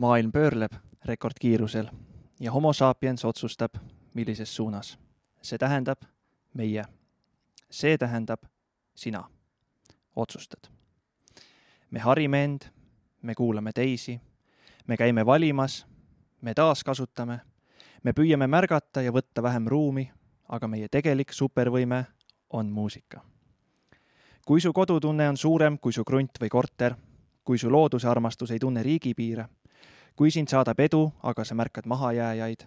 [0.00, 0.72] maailm pöörleb
[1.04, 1.86] rekordkiirusel
[2.40, 3.74] ja homo sapiens otsustab,
[4.14, 4.98] millises suunas.
[5.42, 6.02] see tähendab
[6.54, 6.84] meie.
[7.70, 8.42] see tähendab
[8.94, 9.24] sina.
[10.16, 10.70] otsustad.
[11.90, 12.60] me harime end,
[13.22, 14.20] me kuulame teisi,
[14.86, 15.86] me käime valimas,
[16.40, 17.40] me taaskasutame,
[18.02, 20.10] me püüame märgata ja võtta vähem ruumi,
[20.48, 22.04] aga meie tegelik supervõime
[22.50, 23.20] on muusika.
[24.46, 26.94] kui su kodutunne on suurem kui su krunt või korter,
[27.44, 29.48] kui su looduse armastus ei tunne riigipiire
[30.16, 32.66] kui sind saadab edu, aga sa märkad mahajääjaid,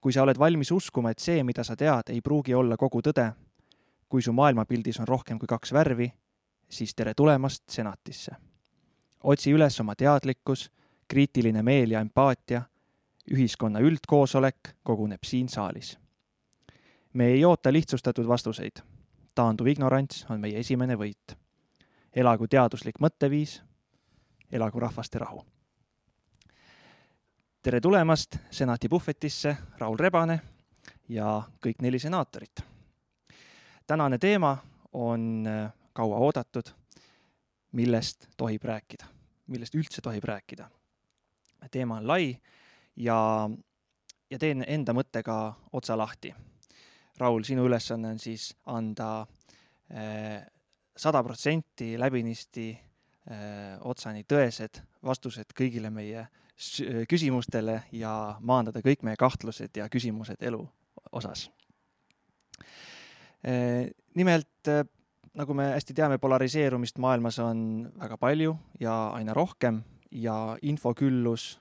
[0.00, 3.28] kui sa oled valmis uskuma, et see, mida sa tead, ei pruugi olla kogu tõde,
[4.08, 6.10] kui su maailmapildis on rohkem kui kaks värvi,
[6.68, 8.36] siis tere tulemast senatisse.
[9.22, 10.70] otsi üles oma teadlikkus,
[11.08, 12.62] kriitiline meel ja empaatia,
[13.30, 15.98] ühiskonna üldkoosolek koguneb siin saalis.
[17.12, 18.82] me ei oota lihtsustatud vastuseid.
[19.34, 21.36] taanduv ignorants on meie esimene võit.
[22.16, 23.62] elagu teaduslik mõtteviis,
[24.52, 25.51] elagu rahvaste rahu
[27.62, 30.34] tere tulemast senati puhvetisse, Raul Rebane
[31.08, 32.62] ja kõik neli senaatorit.
[33.86, 34.56] tänane teema
[34.92, 36.72] on äh, kaua oodatud,
[37.72, 39.06] millest tohib rääkida,
[39.46, 40.68] millest üldse tohib rääkida.
[41.70, 42.38] teema on lai
[42.96, 43.50] ja,
[44.30, 46.34] ja teen enda mõttega otsa lahti.
[47.18, 49.26] Raul, sinu ülesanne on siis anda
[49.94, 50.46] äh,
[50.96, 52.70] sada protsenti läbinisti
[53.30, 56.26] äh, otsani tõesed vastused kõigile meie
[57.08, 60.62] küsimustele ja maandada kõik meie kahtlused ja küsimused elu
[61.12, 61.50] osas.
[64.14, 64.70] nimelt,
[65.34, 71.58] nagu me hästi teame, polariseerumist maailmas on väga palju ja aina rohkem ja infoküllus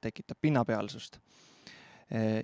[0.00, 1.18] tekitab pinnapealsust.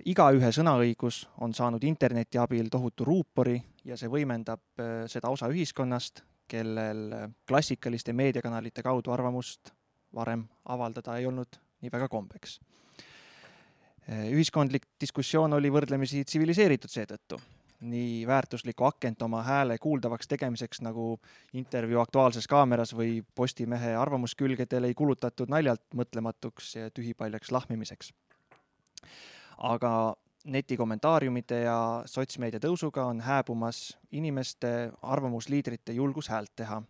[0.05, 4.61] igaühe sõnaõigus on saanud interneti abil tohutu ruupori ja see võimendab
[5.07, 9.73] seda osa ühiskonnast, kellel klassikaliste meediakanalite kaudu arvamust
[10.15, 12.59] varem avaldada ei olnud nii väga kombeks.
[14.07, 17.39] ühiskondlik diskussioon oli võrdlemisi tsiviliseeritud seetõttu.
[17.77, 21.19] nii väärtuslikku akent oma hääle kuuldavaks tegemiseks nagu
[21.53, 28.13] intervjuu Aktuaalses Kaameras või Postimehe arvamuskülgedel ei kulutatud naljalt mõtlematuks ja tühipaljaks lahmimiseks.
[29.57, 30.15] aga
[30.45, 36.81] netikommentaariumide ja sotsmeedia tõusuga on hääbumas inimeste, arvamusliidrite julgus häält teha.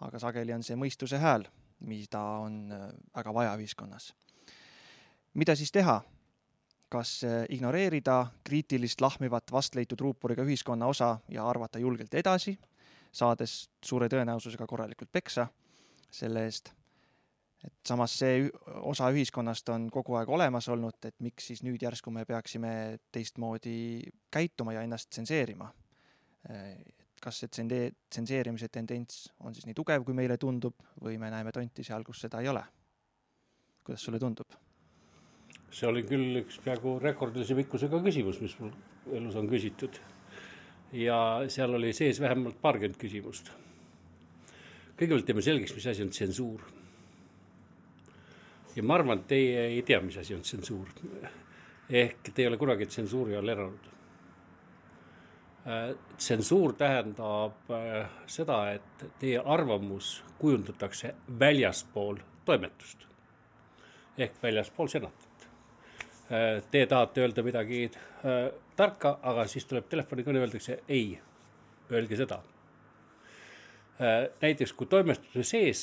[0.00, 1.46] aga sageli on see mõistuse hääl
[1.84, 4.12] mida on äh, väga vaja ühiskonnas.
[5.34, 6.02] mida siis teha?
[6.94, 12.54] kas äh, ignoreerida kriitilist lahmivat vastleitud ruuporiga ühiskonna osa ja arvata julgelt edasi,
[13.12, 15.48] saades suure tõenäosusega korralikult peksa
[16.10, 16.70] selle eest,
[17.64, 18.44] et samas see
[18.86, 24.12] osa ühiskonnast on kogu aeg olemas olnud, et miks siis nüüd järsku me peaksime teistmoodi
[24.30, 25.72] käituma ja ennast tsenseerima
[26.50, 26.76] äh,
[27.24, 31.52] kas see tsende-, tsenseerimise tendents on siis nii tugev, kui meile tundub, või me näeme
[31.54, 32.64] tonti seal, kus seda ei ole?
[33.84, 34.52] kuidas sulle tundub?
[35.74, 38.70] see oli küll üks peaaegu rekordilise pikkusega küsimus, mis mul
[39.18, 39.98] elus on küsitud.
[40.94, 41.18] ja
[41.50, 43.50] seal oli sees vähemalt paarkümmend küsimust.
[44.98, 46.68] kõigepealt teeme selgeks, mis asi on tsensuur.
[48.76, 50.92] ja ma arvan, et teie ei tea, mis asi on tsensuur.
[51.88, 53.93] ehk te ei ole kunagi tsensuuri all elanud
[56.16, 63.06] tsensuur tähendab äh, seda, et teie arvamus kujundatakse väljaspool toimetust
[64.18, 65.46] ehk väljaspool senatit.
[66.28, 67.90] Äh, te tahate öelda midagi
[68.76, 71.18] tarka, aga siis tuleb telefonikõne, öeldakse ei,
[71.92, 72.38] öelge seda.
[74.40, 75.82] näiteks kui toimetuse sees,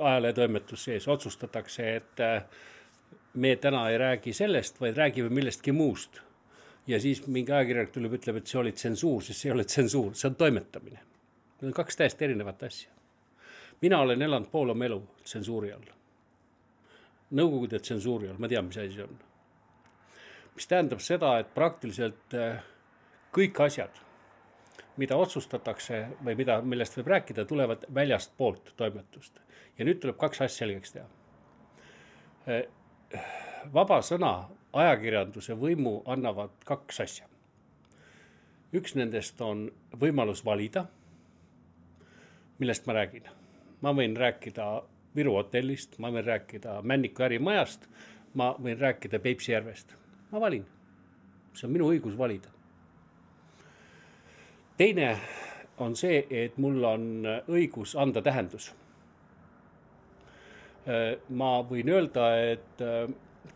[0.00, 2.20] ajalehetoimetuse sees otsustatakse, et
[3.32, 6.20] me täna ei räägi sellest, vaid räägime millestki muust
[6.88, 10.14] ja siis mingi ajakirjanik tuleb, ütleb, et see oli tsensuur, siis see ei ole tsensuur,
[10.16, 11.02] see on toimetamine.
[11.58, 12.90] Need on kaks täiesti erinevat asja.
[13.80, 15.90] mina olen elanud pool oma elu tsensuuri all.
[17.38, 19.18] Nõukogude tsensuuri all, ma tean, mis asi see on.
[20.54, 22.62] mis tähendab seda, et praktiliselt äh,
[23.32, 24.00] kõik asjad,
[24.96, 29.40] mida otsustatakse või mida, millest võib rääkida, tulevad väljastpoolt toimetust.
[29.78, 31.06] ja nüüd tuleb kaks asja selgeks teha.
[32.48, 32.64] Äh,
[33.72, 37.26] vaba sõna ajakirjanduse võimu annavad kaks asja.
[38.72, 39.70] üks nendest on
[40.00, 40.86] võimalus valida,
[42.58, 43.28] millest ma räägin.
[43.80, 44.82] ma võin rääkida
[45.16, 47.88] Viru hotellist, ma võin rääkida Männiku ärimajast,
[48.34, 49.94] ma võin rääkida Peipsi järvest,
[50.30, 50.66] ma valin.
[51.54, 52.48] see on minu õigus valida.
[54.76, 55.16] teine
[55.78, 58.74] on see, et mul on õigus anda tähendus.
[61.28, 62.82] ma võin öelda, et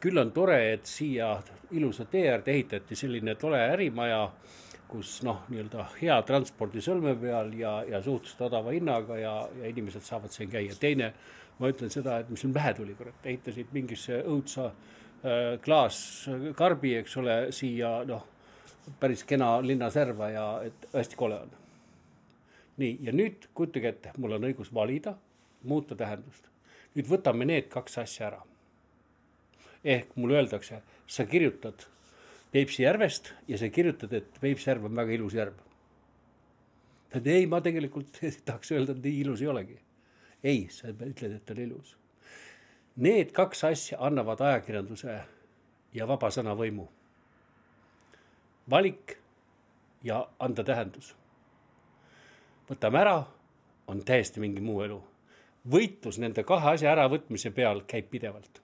[0.01, 1.35] küll on tore, et siia
[1.73, 4.25] ilusa tee äärde ehitati selline tore ärimaja,
[4.89, 10.05] kus noh, nii-öelda hea transpordi sõlme peal ja, ja suhteliselt odava hinnaga ja, ja inimesed
[10.05, 10.75] saavad siin käia.
[10.81, 11.13] teine
[11.59, 17.17] ma ütlen seda, et mis neil pähe tuli, kurat, ehitasid mingisse õudsa äh, klaaskarbi, eks
[17.23, 18.27] ole, siia noh,
[19.01, 21.59] päris kena linnaserva ja et hästi kole on.
[22.83, 25.15] nii, ja nüüd kujutage ette, mul on õigus valida,
[25.69, 26.49] muuta tähendust.
[26.97, 28.43] nüüd võtame need kaks asja ära.
[29.85, 31.87] Ehk mulle öeldakse, sa kirjutad
[32.53, 35.55] Peipsi järvest ja sa kirjutad, et Peipsi järv on väga ilus järv.
[37.15, 39.79] et ei, ma tegelikult tahaks öelda, et nii ilus ei olegi.
[40.45, 41.97] ei, sa ütled, et ta on ilus.
[42.97, 45.21] Need kaks asja annavad ajakirjanduse
[45.95, 46.89] ja vaba sõna võimu.
[48.71, 49.17] valik
[50.03, 51.15] ja anda tähendus.
[52.69, 53.25] võtame ära,
[53.87, 55.03] on täiesti mingi muu elu.
[55.71, 58.62] võitlus nende kahe asja äravõtmise peal käib pidevalt.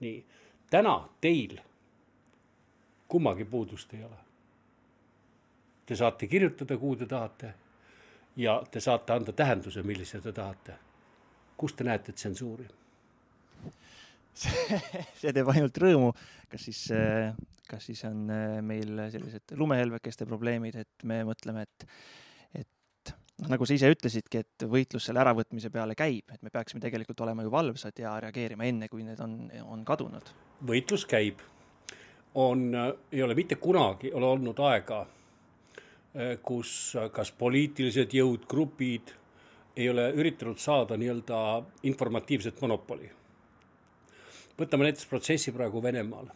[0.00, 0.24] Nii,
[0.70, 1.58] täna teil
[3.08, 4.16] kummagi puudust ei ole.
[5.86, 7.52] Te saate kirjutada, kuhu te tahate
[8.36, 10.74] ja te saate anda tähenduse, millise te tahate.
[11.56, 12.66] kus te näete tsensuuri?
[15.20, 16.10] see teeb ainult rõõmu,
[16.50, 16.80] kas siis,
[17.68, 18.26] kas siis on
[18.66, 21.86] meil sellised lumehelbekeste probleemid, et me mõtleme, et,
[23.48, 27.42] nagu sa ise ütlesidki, et võitlus selle äravõtmise peale käib, et me peaksime tegelikult olema
[27.42, 29.34] ju valvsad ja reageerima enne, kui need on,
[29.66, 30.30] on kadunud.
[30.66, 31.42] võitlus käib
[32.34, 32.70] on,
[33.12, 35.02] ei ole mitte kunagi ole olnud aega,
[36.14, 39.14] eh, kus kas poliitilised jõud, grupid
[39.76, 43.10] ei ole üritanud saada nii-öelda informatiivset monopoli.
[44.58, 46.28] võtame näiteks protsessi praegu Venemaal,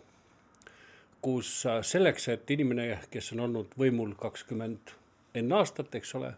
[1.22, 4.90] kus selleks, et inimene, kes on olnud võimul kakskümmend
[5.34, 6.32] enne aastat, eks ole,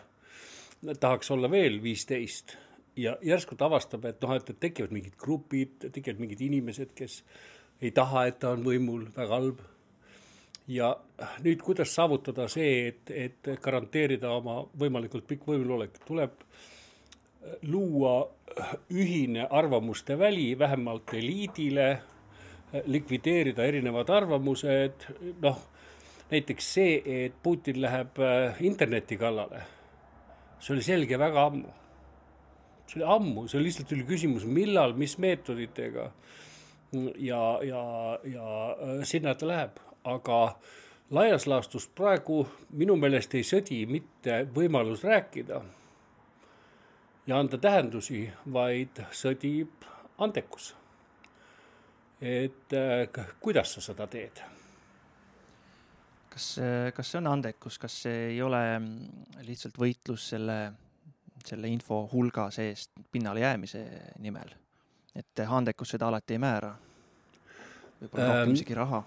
[1.00, 2.56] tahaks olla veel viisteist
[2.97, 7.21] ja järsku ta avastab, et noh, et tekivad mingid grupid, tekivad mingid inimesed, kes
[7.81, 9.61] ei taha, et ta on võimul, väga halb.
[10.71, 10.93] ja
[11.43, 16.44] nüüd, kuidas saavutada see, et, et garanteerida oma võimalikult pikk võimulolek, tuleb
[17.67, 18.15] luua
[18.93, 21.88] ühine arvamuste väli vähemalt eliidile,
[22.87, 25.09] likvideerida erinevad arvamused,
[25.43, 25.59] noh,
[26.31, 29.65] näiteks see, et Putin läheb äh, interneti kallale,
[30.61, 31.73] see oli selge väga ammu.
[32.87, 36.11] see oli ammu, see lihtsalt oli küsimus, millal, mis meetoditega
[37.17, 37.83] ja, ja,
[38.25, 40.41] ja äh, sinna ta läheb, aga
[41.11, 45.62] laias laastus praegu minu meelest ei sõdi mitte võimalus rääkida
[47.27, 49.87] ja anda tähendusi, vaid sõdib
[50.19, 50.75] andekus.
[52.21, 54.43] et äh, kuidas sa seda teed?
[56.31, 56.47] Kas,
[56.94, 60.59] kas see on andekus, kas see ei ole mm, lihtsalt võitlus selle,
[61.44, 63.85] selle info hulga seest pinnale jäämise
[64.23, 64.56] nimel?
[65.17, 66.75] et andekus seda alati ei määra.
[68.00, 69.03] võib-olla rohkem ähm, isegi raha.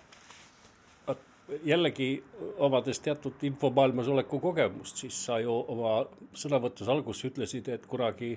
[1.63, 2.09] jällegi,
[2.57, 5.95] omades teatud infomaailmas oleku kogemust, siis sa ju oma
[6.35, 8.35] sõnavõtus alguses ütlesid, et kunagi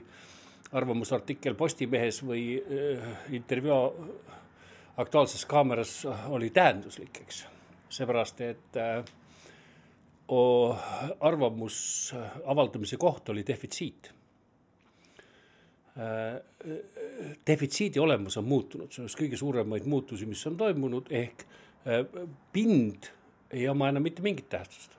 [0.73, 3.83] arvamusartikkel Postimehes või äh, intervjuu
[4.97, 7.45] Aktuaalses Kaameras oli tähenduslik, eks.
[7.89, 9.05] Seepärast, et äh,
[11.21, 11.79] arvamus
[12.45, 14.11] avaldamise koht oli defitsiit
[15.97, 16.43] Äh,
[17.47, 21.47] defitsiidi olemus on muutunud, see on üks kõige suuremaid muutusi, mis on toimunud, ehk
[21.89, 22.03] äh,
[22.53, 23.09] pind
[23.49, 24.93] ei oma enam mitte mingit tähtsust.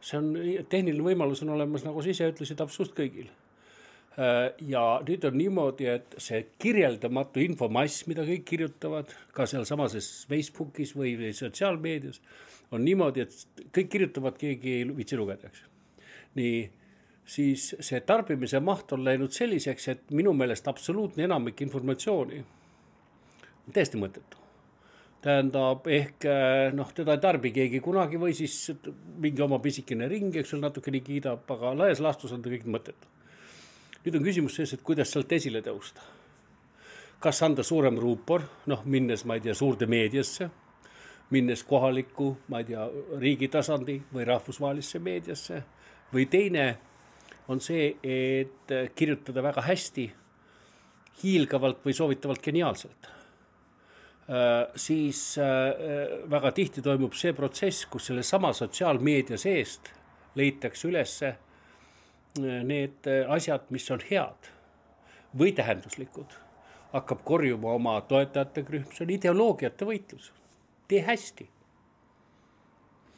[0.00, 0.30] see on,
[0.72, 3.28] tehniline võimalus on olemas, nagu sa ise ütlesid, absoluutselt kõigil.
[4.12, 9.96] Äh, ja nüüd on niimoodi, et see kirjeldamatu infomass, mida kõik kirjutavad, ka sealsamas
[10.28, 12.20] Facebookis või, sotsiaalmeedias,
[12.76, 15.64] on niimoodi, et kõik kirjutavad, keegi ei viitsi lugeda, eks.
[16.36, 16.60] nii
[17.24, 24.00] siis see tarbimise maht on läinud selliseks, et minu meelest absoluutne enamik informatsiooni on täiesti
[24.00, 24.36] mõttetu.
[25.22, 28.72] tähendab, ehk eh, noh, teda ei tarbi keegi kunagi või siis
[29.22, 33.06] mingi oma pisikene ring, eks ole, natukene kiidab, aga laias laastus on ta kõik mõttetu.
[34.04, 36.02] Nüüd on küsimus selles, et kuidas sealt esile tõusta.
[37.22, 40.48] kas anda suurem ruupor, noh, minnes, ma ei tea, suurde meediasse,
[41.30, 42.88] minnes kohalikku, ma ei tea,
[43.20, 45.62] riigi tasandi või rahvusvahelisse meediasse
[46.12, 46.66] või teine
[47.48, 50.08] on see, et kirjutada väga hästi,
[51.22, 53.08] hiilgavalt või soovitavalt geniaalselt.
[54.32, 59.90] Äh, siis äh, väga tihti toimub see protsess, kus sellesama sotsiaalmeedia seest
[60.38, 61.32] leitakse ülesse
[62.40, 64.52] need asjad, mis on head
[65.38, 66.36] või tähenduslikud,
[66.92, 70.32] hakkab korjuma oma toetajate rühm, see on ideoloogiate võitlus.
[70.88, 71.48] tee hästi.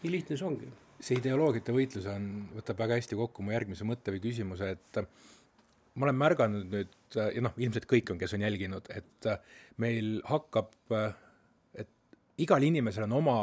[0.02, 0.71] nii lihtne see ongi
[1.04, 5.00] see ideoloogiate võitlus on, võtab väga hästi kokku mu järgmise mõtte või küsimuse, et
[5.94, 9.28] ma olen märganud nüüd ja noh, ilmselt kõik on, kes on jälginud, et
[9.83, 10.73] meil hakkab,
[11.78, 11.90] et
[12.42, 13.37] igal inimesel on oma,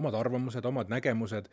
[0.00, 1.48] omad arvamused, omad nägemused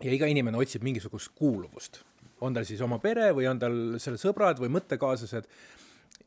[0.00, 2.02] ja iga inimene otsib mingisugust kuuluvust.
[2.40, 5.48] On tal siis oma pere või on tal seal sõbrad või mõttekaaslased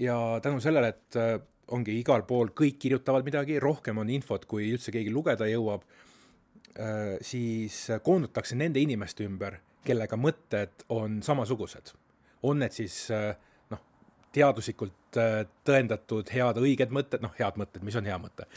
[0.03, 1.35] ja tänu sellele, et äh,
[1.73, 5.85] ongi igal pool kõik kirjutavad midagi, rohkem on infot, kui üldse keegi lugeda jõuab,
[6.77, 11.93] äh, siis koondutakse nende inimeste ümber, kellega mõtted on samasugused.
[12.43, 12.95] on need siis
[13.71, 13.79] noh,
[14.35, 15.17] teaduslikult
[15.63, 18.47] tõendatud head õiged mõtted, noh, head mõtted, mis on hea mõte,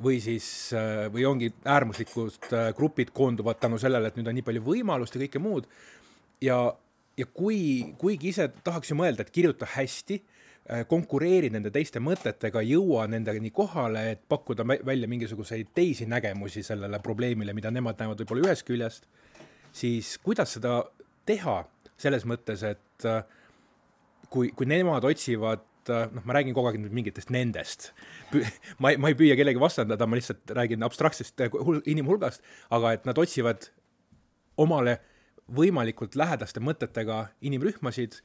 [0.00, 0.70] või siis,
[1.12, 5.42] või ongi äärmuslikud grupid koonduvad tänu sellele, et nüüd on nii palju võimalust ja kõike
[5.42, 5.68] muud
[6.40, 6.58] ja,
[7.16, 12.62] ja kui, kuigi ise tahaks ju mõelda, et kirjuta hästi, äh, konkureeri nende teiste mõtetega,
[12.66, 18.50] jõua nendeni kohale, et pakkuda välja mingisuguseid teisi nägemusi sellele probleemile, mida nemad näevad võib-olla
[18.50, 19.10] ühest küljest,
[19.72, 20.82] siis kuidas seda
[21.28, 21.62] teha
[22.00, 23.22] selles mõttes, et äh,
[24.30, 27.90] kui, kui nemad otsivad äh, noh, ma räägin kogu aeg nüüd mingitest nendest.
[28.80, 31.44] ma ei, ma ei püüa kellegi vastandada, ma lihtsalt räägin abstraktsest
[31.90, 33.68] inimhulgast, aga et nad otsivad
[34.60, 34.98] omale
[35.56, 38.20] võimalikult lähedaste mõtetega inimrühmasid,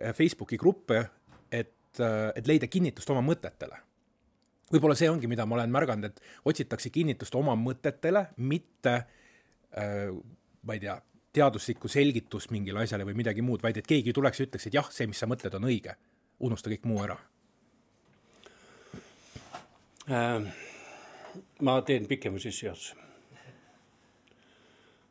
[0.00, 1.10] eh, Facebooki gruppe,
[1.50, 3.82] et, eh, et leida kinnitust oma mõtetele.
[4.66, 9.06] võib-olla see ongi, mida ma olen märganud, et otsitakse kinnitust oma mõtetele, mitte
[9.78, 10.10] äh,
[10.62, 10.96] ma ei tea,
[11.32, 14.88] teaduslikku selgitust mingile asjale või midagi muud, vaid et keegi tuleks ja ütleks, et jah,
[14.90, 15.94] see, mis sa mõtled, on õige.
[16.40, 17.16] unusta kõik muu ära
[20.10, 20.50] äh,.
[21.60, 22.94] ma teen pikema sissejuhatuse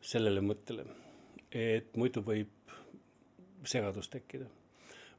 [0.06, 0.84] sellele mõttele
[1.56, 2.52] et muidu võib
[3.66, 4.46] segadus tekkida.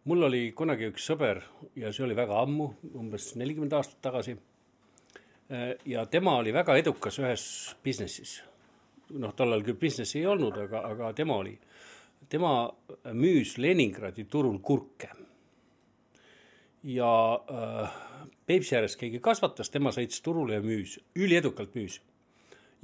[0.08, 1.42] mul oli kunagi üks sõber
[1.76, 4.38] ja see oli väga ammu, umbes nelikümmend aastat tagasi.
[5.86, 7.44] ja tema oli väga edukas ühes
[7.84, 8.42] business'is.
[9.10, 11.58] noh, tollal küll business'i ei olnud, aga, aga tema oli.
[12.30, 12.70] tema
[13.14, 15.10] müüs Leningradi turul kurke.
[16.84, 17.14] ja
[17.52, 18.04] äh,
[18.46, 22.00] Peipsi ääres keegi kasvatas, tema sõitis turule ja müüs, üliedukalt müüs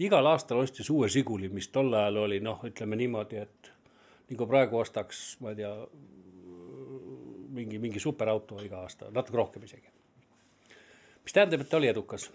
[0.01, 3.71] igal aastal ostis uue Žiguli, mis tol ajal oli noh, ütleme niimoodi, et
[4.31, 5.73] nagu praegu ostaks, ma ei tea,
[7.53, 9.91] mingi, mingi superauto iga aasta, natuke rohkem isegi.
[11.23, 12.31] mis tähendab, et ta oli edukas.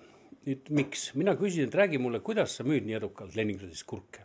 [0.46, 4.22] nüüd miks, mina küsisin, et räägi mulle, kuidas sa müüd nii edukalt Leningradis kurke.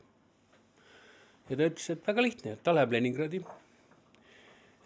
[1.49, 3.43] ja ta ütles, et väga lihtne, et ta läheb Leningradi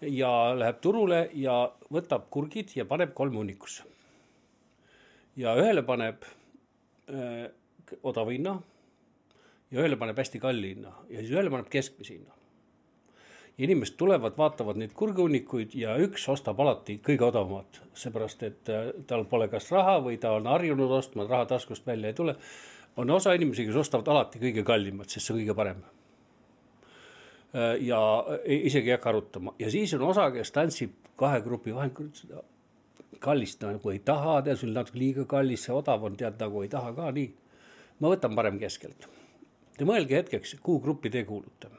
[0.01, 3.83] ja läheb turule ja võtab kurgid ja paneb kolm hunnikusse.
[5.35, 6.23] ja ühele paneb
[7.11, 7.51] äh,
[8.03, 8.57] odava hinna
[9.71, 12.33] ja ühele paneb hästi kalli hinna ja siis ühele paneb keskmise hinna.
[13.57, 19.25] inimesed tulevad, vaatavad neid kurguhunnikuid ja üks ostab alati kõige odavamat, seepärast et äh, tal
[19.25, 22.35] pole kas raha või ta on harjunud ostma, raha taskust välja ei tule.
[22.97, 25.81] on osa inimesi, kes ostavad alati kõige kallimat, sest see on kõige parem
[27.55, 27.99] äh, ja
[28.45, 31.91] isegi ei hakka arutama ja siis on osa, kes tantsib kahe grupi vahel,
[33.19, 36.69] kallist nagu ei taha, tead, sul natuke liiga kallis, see odav on, tead nagu ei
[36.69, 37.46] taha ka nii
[37.99, 39.07] ma võtan parem keskelt.
[39.77, 41.69] Te mõelge hetkeks, kuhu gruppi te kuulute.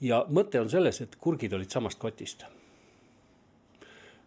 [0.00, 2.44] ja mõte on selles, et kurgid olid samast kotist.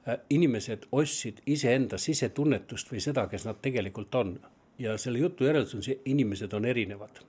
[0.07, 4.39] Äh, inimesed ostsid iseenda sisetunnetust või seda, kes nad tegelikult on
[4.77, 7.23] ja selle jutu järeldus on see, inimesed on erinevad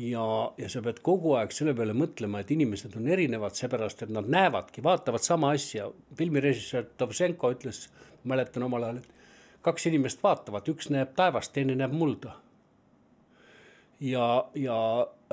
[0.00, 0.24] ja,
[0.58, 4.28] ja sa pead kogu aeg selle peale mõtlema, et inimesed on erinevad, seepärast et nad
[4.30, 5.90] näevadki, vaatavad sama asja.
[6.16, 7.88] filmirežissöör Dovženko ütles,
[8.24, 9.19] mäletan omal ajal, et
[9.62, 12.36] kaks inimest vaatavad, üks näeb taevast, teine näeb mulda.
[14.00, 14.80] ja, ja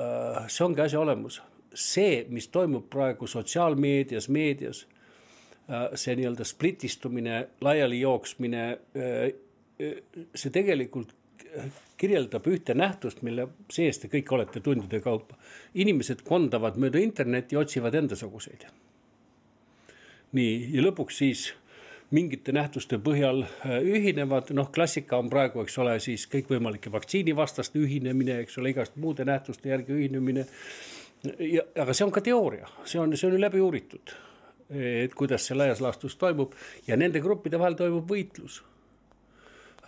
[0.00, 1.42] äh, see ongi asja olemus.
[1.74, 4.86] see, mis toimub praegu sotsiaalmeedias, meedias
[5.70, 9.32] äh,, see nii-öelda splitistumine, laialijooksmine äh,,
[10.34, 11.14] see tegelikult
[11.98, 15.36] kirjeldab ühte nähtust, mille sees te kõik olete tundide kaupa.
[15.74, 18.66] inimesed kondavad mööda internetti otsivad endasuguseid.
[20.32, 21.54] nii, ja lõpuks siis
[22.10, 28.40] mingite nähtuste põhjal äh, ühinevad, noh, klassika on praegu, eks ole, siis kõikvõimalike vaktsiinivastaste ühinemine,
[28.44, 30.46] eks ole, igast muude nähtuste järgi ühinemine.
[31.38, 34.16] ja, aga see on ka teooria, see on, see on ju läbi uuritud.
[34.68, 36.52] et kuidas see laias laastus toimub
[36.86, 38.58] ja nende gruppide vahel toimub võitlus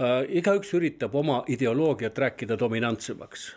[0.00, 0.24] äh,.
[0.40, 3.50] igaüks üritab oma ideoloogiat rääkida dominantsemaks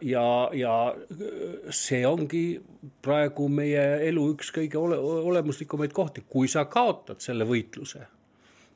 [0.00, 0.74] ja, ja
[1.72, 2.44] see ongi
[3.02, 8.02] praegu meie elu üks kõige ole, olemuslikumaid kohti, kui sa kaotad selle võitluse,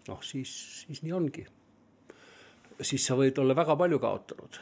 [0.09, 0.53] noh siis,
[0.85, 1.45] siis nii ongi.
[2.81, 4.61] siis sa võid olla väga palju kaotanud.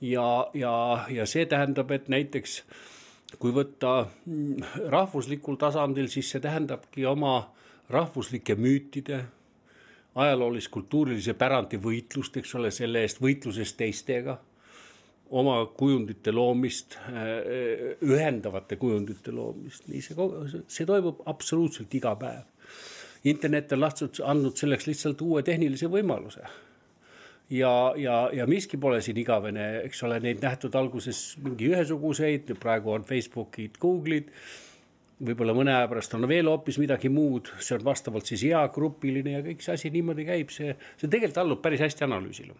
[0.00, 0.74] ja, ja,
[1.10, 2.62] ja see tähendab, et näiteks
[3.38, 4.06] kui võtta
[4.88, 7.52] rahvuslikul tasandil, siis see tähendabki oma
[7.90, 9.24] rahvuslike müütide
[10.14, 14.38] ajaloolis-kultuurilise pärandi võitlust, eks ole, selle eest võitluses teistega
[15.32, 20.26] oma kujundite loomist, äh, ühendavate kujundite loomist, nii see,
[20.68, 22.48] see toimub absoluutselt iga päev.
[23.24, 26.42] internet on lahti andnud selleks lihtsalt uue tehnilise võimaluse.
[27.50, 32.92] ja, ja, ja miski pole siin igavene, eks ole, neid nähtud alguses mingi ühesuguseid, praegu
[32.92, 34.28] on Facebookid, Google'id
[35.22, 39.42] võib-olla mõne aja pärast on veel hoopis midagi muud, see on vastavalt siis eagrupiline ja
[39.44, 42.56] kõik see asi niimoodi käib, see, see tegelikult allub päris hästi analüüsile.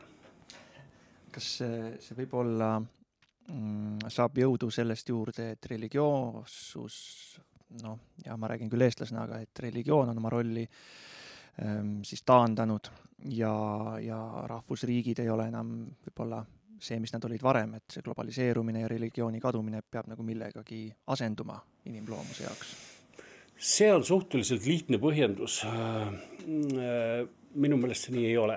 [1.33, 6.97] Kas see, see võib olla mm,, saab jõudu sellest juurde, et religioossus,
[7.83, 10.67] noh, ja ma räägin küll eestlasena, aga et religioon on oma rolli
[11.63, 12.93] ähm, siis taandanud
[13.33, 13.55] ja,
[14.03, 14.19] ja
[14.51, 15.75] rahvusriigid ei ole enam
[16.07, 16.43] võib-olla
[16.83, 21.61] see, mis nad olid varem, et see globaliseerumine ja religiooni kadumine peab nagu millegagi asenduma
[21.87, 22.73] inimloomuse jaoks?
[23.63, 25.61] see on suhteliselt lihtne põhjendus.
[27.55, 28.57] minu meelest see nii ei ole.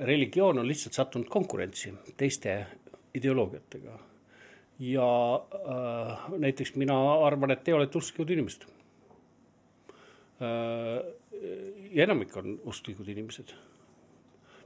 [0.00, 2.66] Religioon on lihtsalt sattunud konkurentsi teiste
[3.14, 3.98] ideoloogiatega.
[4.78, 6.96] ja äh, näiteks mina
[7.26, 8.66] arvan, et te olete usklikud inimesed
[10.40, 11.02] äh,.
[11.90, 13.52] ja enamik on usklikud inimesed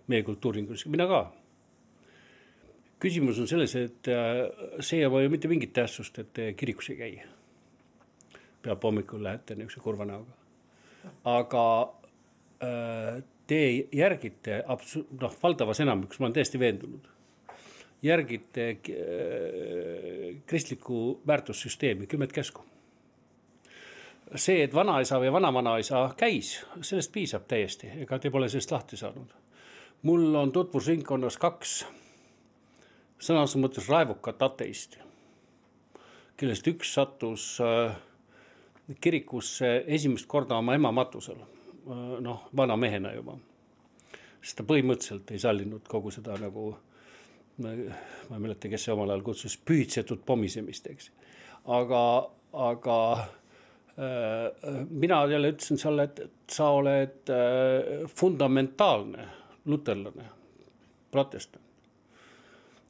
[0.07, 1.23] meie kultuuringus, mina ka
[3.03, 4.45] küsimus on selles, et äh,
[4.81, 7.15] see ei oma ju mitte mingit tähtsust, et te kirikus ei käi.
[8.63, 10.37] peab hommikul lähete niisuguse kurva näoga.
[11.25, 11.65] aga
[12.63, 17.09] äh, te järgite absu-, noh, valdavas enamikus, ma olen täiesti veendunud,
[18.03, 22.65] järgite äh, kristlikku väärtussüsteemi, kümmet käsku.
[24.35, 29.35] see, et vanaisa või vanavanaisa käis, sellest piisab täiesti, ega te pole sellest lahti saanud.
[30.03, 31.85] mul on tutvusringkonnas kaks
[33.23, 34.99] sõna otseses mõttes raevukat ateisti,
[36.37, 37.95] kellest üks sattus äh,
[39.01, 41.39] kirikusse esimest korda oma ema matusel,
[41.87, 43.37] noh, vana mehena juba.
[44.43, 46.73] sest ta põhimõtteliselt ei sallinud kogu seda nagu,
[47.63, 51.11] ma ei mäleta, kes see omal ajal kutsus, pühitsetud pommisemist, eks.
[51.71, 52.03] aga,
[52.53, 59.29] aga äh, mina jälle ütlesin sulle, et sa oled äh, fundamentaalne
[59.71, 60.31] luterlane,
[61.11, 61.63] protestant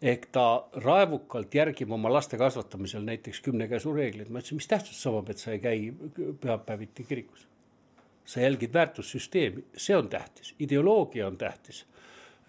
[0.02, 0.46] ehk ta
[0.82, 5.30] raevukalt järgib oma laste kasvatamisel näiteks kümne käsu reegleid, ma ütlesin, mis tähtsust see omab,
[5.30, 5.92] et sa ei käi
[6.42, 7.46] pühapäeviti kirikus.
[8.24, 11.84] Sa jälgid väärtussüsteemi, see on tähtis, ideoloogia on tähtis,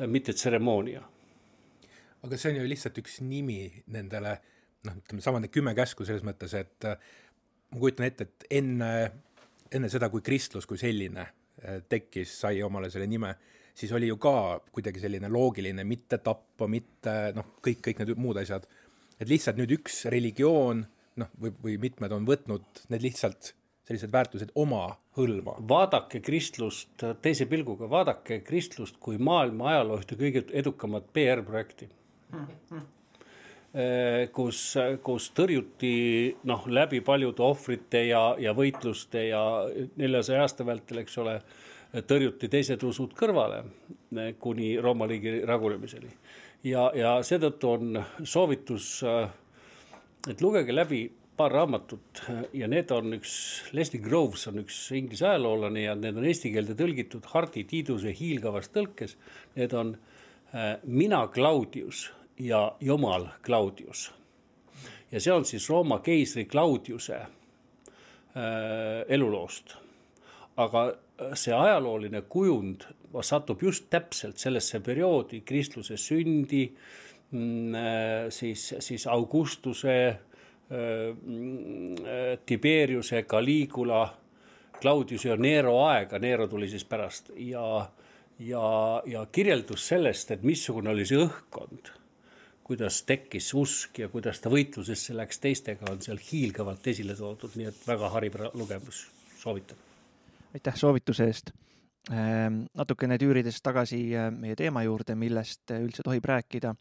[0.06, 1.02] mitte tseremoonia.
[2.24, 4.38] aga see on ju lihtsalt üks nimi nendele
[4.88, 7.00] noh, ütleme sama need kümme käsku selles mõttes, et äh,
[7.74, 8.91] ma kujutan ette, et enne,
[9.71, 13.34] enne seda, kui kristlus kui selline äh, tekkis, sai omale selle nime
[13.76, 18.39] siis oli ju ka kuidagi selline loogiline mitte tappa, mitte noh, kõik, kõik need muud
[18.41, 18.67] asjad.
[19.19, 20.86] et lihtsalt nüüd üks religioon
[21.21, 23.54] noh, või, või mitmed on võtnud need lihtsalt
[23.88, 24.86] sellised väärtused oma
[25.17, 25.58] hõlma.
[25.69, 31.89] vaadake kristlust teise pilguga, vaadake kristlust kui maailma ajaloo ühte kõige edukamat PR-projekti
[34.32, 34.60] kus,
[35.04, 35.93] kus tõrjuti
[36.46, 39.41] noh, läbi paljude ohvrite ja, ja võitluste ja
[39.98, 41.39] neljasaja aasta vältel, eks ole
[42.08, 46.10] tõrjuti teised usud kõrvale eh, kuni Rooma riigi ragunemiseni.
[46.63, 49.30] ja, ja seetõttu on soovitus, eh,
[50.30, 51.04] et lugege läbi
[51.38, 52.22] paar raamatut
[52.54, 53.34] ja need on üks,
[53.74, 58.69] Leslie Groves on üks inglise ajaloolane ja need on eesti keelde tõlgitud Hardi Tiiduse hiilgavas
[58.74, 59.15] tõlkes.
[59.58, 62.06] Need on äh, Mina Claudius
[62.38, 64.12] ja Jumal Claudius.
[65.12, 67.30] ja see on siis Rooma keisri Claudiuse äh,
[69.08, 69.78] eluloost.
[70.58, 70.91] aga
[71.38, 72.86] see ajalooline kujund
[73.22, 76.67] satub just täpselt sellesse perioodi, kristluse sündi,
[77.32, 80.33] mm, äh, siis, siis Augustuse, äh,
[82.45, 84.04] Tiberiuse, Caligula,
[84.82, 87.65] Claudiuse ja Nero aega, Nero tuli siis pärast ja,
[88.39, 88.63] ja,
[89.06, 91.93] ja kirjeldus sellest, et missugune oli see õhkkond
[92.63, 97.67] kuidas tekkis usk ja kuidas ta võitlusesse läks teistega, on seal hiilgavalt esile toodud, nii
[97.69, 99.04] et väga hariv lugemus,
[99.38, 99.84] soovitan
[100.54, 101.52] aitäh soovituse eest.
[102.12, 106.73] Ehm, natukene tüürides tagasi äh, meie teema juurde, millest äh, üldse tohib rääkida,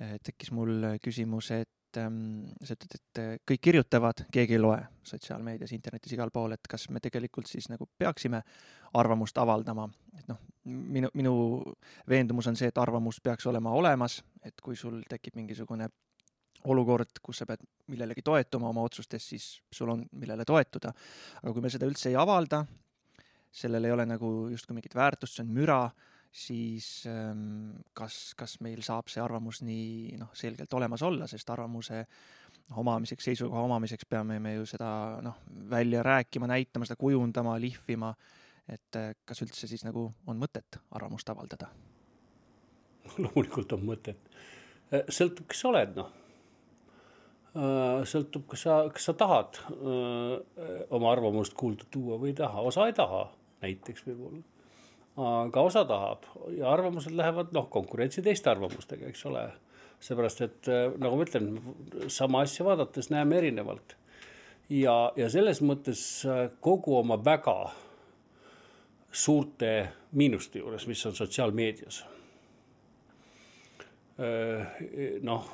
[0.00, 5.72] äh, tekkis mul küsimus, et ehm, sa ütled, et kõik kirjutavad, keegi ei loe sotsiaalmeedias,
[5.76, 8.42] internetis, igal pool, et kas me tegelikult siis nagu peaksime
[8.96, 9.86] arvamust avaldama,
[10.18, 11.34] et noh, minu, minu
[12.08, 15.88] veendumus on see, et arvamus peaks olema olemas, et kui sul tekib mingisugune
[16.66, 20.92] olukord, kus sa pead millelegi toetuma oma otsustes, siis sul on, millele toetuda.
[21.42, 22.64] aga kui me seda üldse ei avalda,
[23.52, 25.80] sellel ei ole nagu justkui mingit väärtust, see on müra,
[26.36, 32.02] siis ähm, kas, kas meil saab see arvamus nii noh, selgelt olemas olla, sest arvamuse
[32.76, 34.90] omamiseks, seisukoha omamiseks peame me ju seda
[35.24, 35.38] noh,
[35.70, 38.12] välja rääkima, näitama, seda kujundama, lihvima,
[38.68, 41.70] et äh, kas üldse siis nagu on mõtet arvamust avaldada?
[43.22, 44.30] loomulikult on mõtet,
[44.92, 46.10] äh, sõltub, kes sa oled, noh
[47.56, 50.36] äh, sõltub, kas sa, kas sa tahad öö,
[50.98, 53.24] oma arvamust kuulda tuua või ei taha, osa ei taha
[53.62, 54.44] näiteks võib-olla.
[55.16, 56.26] Aga osa tahab
[56.56, 59.46] ja arvamused lähevad noh, konkurentsi teiste arvamustega, eks ole.
[60.00, 61.54] seepärast, et äh, nagu ma ütlen,
[62.12, 63.96] sama asja vaadates näeme erinevalt.
[64.68, 67.72] ja, ja selles mõttes äh, kogu oma väga
[69.12, 72.02] suurte miinuste juures, mis on sotsiaalmeedias
[74.20, 74.76] äh,
[75.24, 75.48] noh,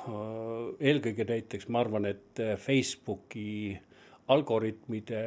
[0.79, 3.79] eelkõige näiteks ma arvan, et Facebooki
[4.27, 5.23] algoritmide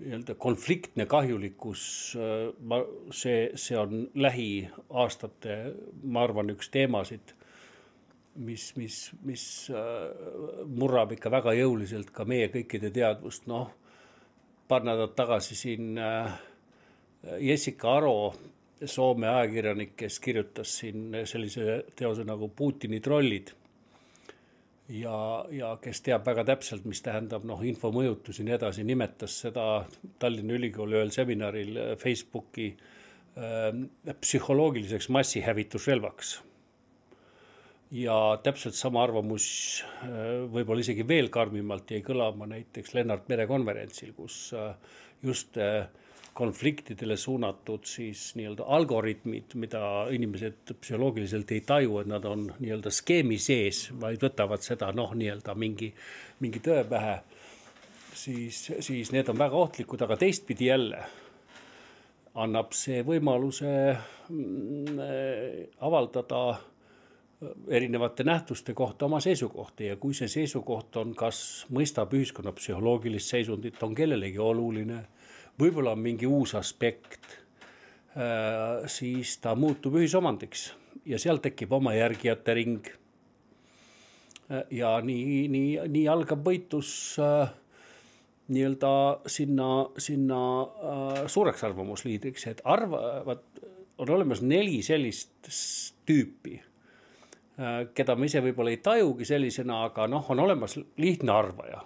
[0.00, 1.82] nii-öelda konfliktne kahjulikkus,
[2.18, 2.80] äh, ma,
[3.14, 5.58] see, see on lähiaastate,
[6.02, 7.34] ma arvan, üks teemasid,
[8.42, 13.70] mis, mis, mis äh, murrab ikka väga jõuliselt ka meie kõikide teadvust, noh.
[14.68, 16.34] paar nädalat tagasi siin äh,
[17.40, 18.34] Jessica Aro,
[18.84, 23.52] Soome ajakirjanik, kes kirjutas siin sellise teose nagu Putini trollid
[24.88, 25.18] ja,
[25.50, 29.84] ja kes teab väga täpselt, mis tähendab noh, infomõjutus ja nii edasi, nimetas seda
[30.20, 33.70] Tallinna Ülikooli ühel seminaril äh, Facebooki äh,
[34.20, 36.40] psühholoogiliseks massihävitusrelvaks.
[37.94, 39.46] ja täpselt sama arvamus
[40.02, 44.74] äh, võib-olla isegi veel karmimalt jäi kõlama näiteks Lennart Mere konverentsil, kus äh,
[45.22, 45.86] just äh,
[46.34, 53.38] konfliktidele suunatud siis nii-öelda algoritmid, mida inimesed psühholoogiliselt ei taju, et nad on nii-öelda skeemi
[53.38, 55.92] sees, vaid võtavad seda noh, nii-öelda mingi,
[56.42, 57.20] mingi tõe pähe.
[58.14, 61.04] siis, siis need on väga ohtlikud, aga teistpidi jälle
[62.34, 63.70] annab see võimaluse
[64.28, 64.98] mm,
[65.86, 66.44] avaldada
[67.68, 73.82] erinevate nähtuste kohta oma seisukohti ja kui see seisukoht on, kas mõistab ühiskonna psühholoogilist seisundit,
[73.82, 75.04] on kellelegi oluline
[75.60, 77.38] võib-olla on mingi uus aspekt,
[78.16, 80.68] äh, siis ta muutub ühisomandiks
[81.06, 82.88] ja seal tekib oma järgijate ring.
[84.50, 86.90] Äh, ja nii, nii, nii algab võitlus
[87.22, 87.52] äh,
[88.54, 88.92] nii-öelda
[89.30, 90.38] sinna, sinna
[91.32, 93.40] suureks arvamusliidriks, et arvavad,
[93.96, 95.48] on olemas neli sellist
[96.04, 96.58] tüüpi
[97.94, 101.84] keda ma ise võib-olla ei tajugi sellisena, aga noh, on olemas lihtne arvaja.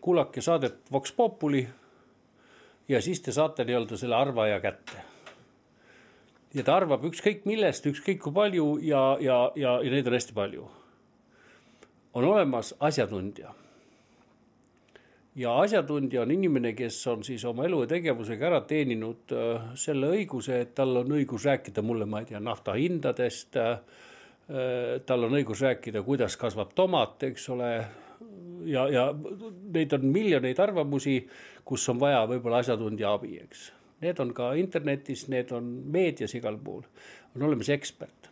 [0.00, 1.66] kuulake saadet Vox Populi
[2.88, 5.04] ja siis te saate nii-öelda selle arvaja kätte.
[6.54, 10.34] ja ta arvab ükskõik millest, ükskõik kui palju ja, ja, ja, ja neid on hästi
[10.34, 10.68] palju.
[12.14, 13.54] on olemas asjatundja.
[15.36, 20.12] ja asjatundja on inimene, kes on siis oma elu ja tegevusega ära teeninud äh, selle
[20.16, 23.80] õiguse, et tal on õigus rääkida mulle, ma ei tea, nafta hindadest äh,.
[25.04, 27.72] tal on õigus rääkida, kuidas kasvab tomat, eks ole
[28.64, 29.04] ja, ja
[29.74, 31.20] neid on miljoneid arvamusi,
[31.64, 33.68] kus on vaja võib-olla asjatundja abi, eks.
[34.02, 36.84] Need on ka internetis, need on meedias igal pool,
[37.34, 38.30] on olemas ekspert.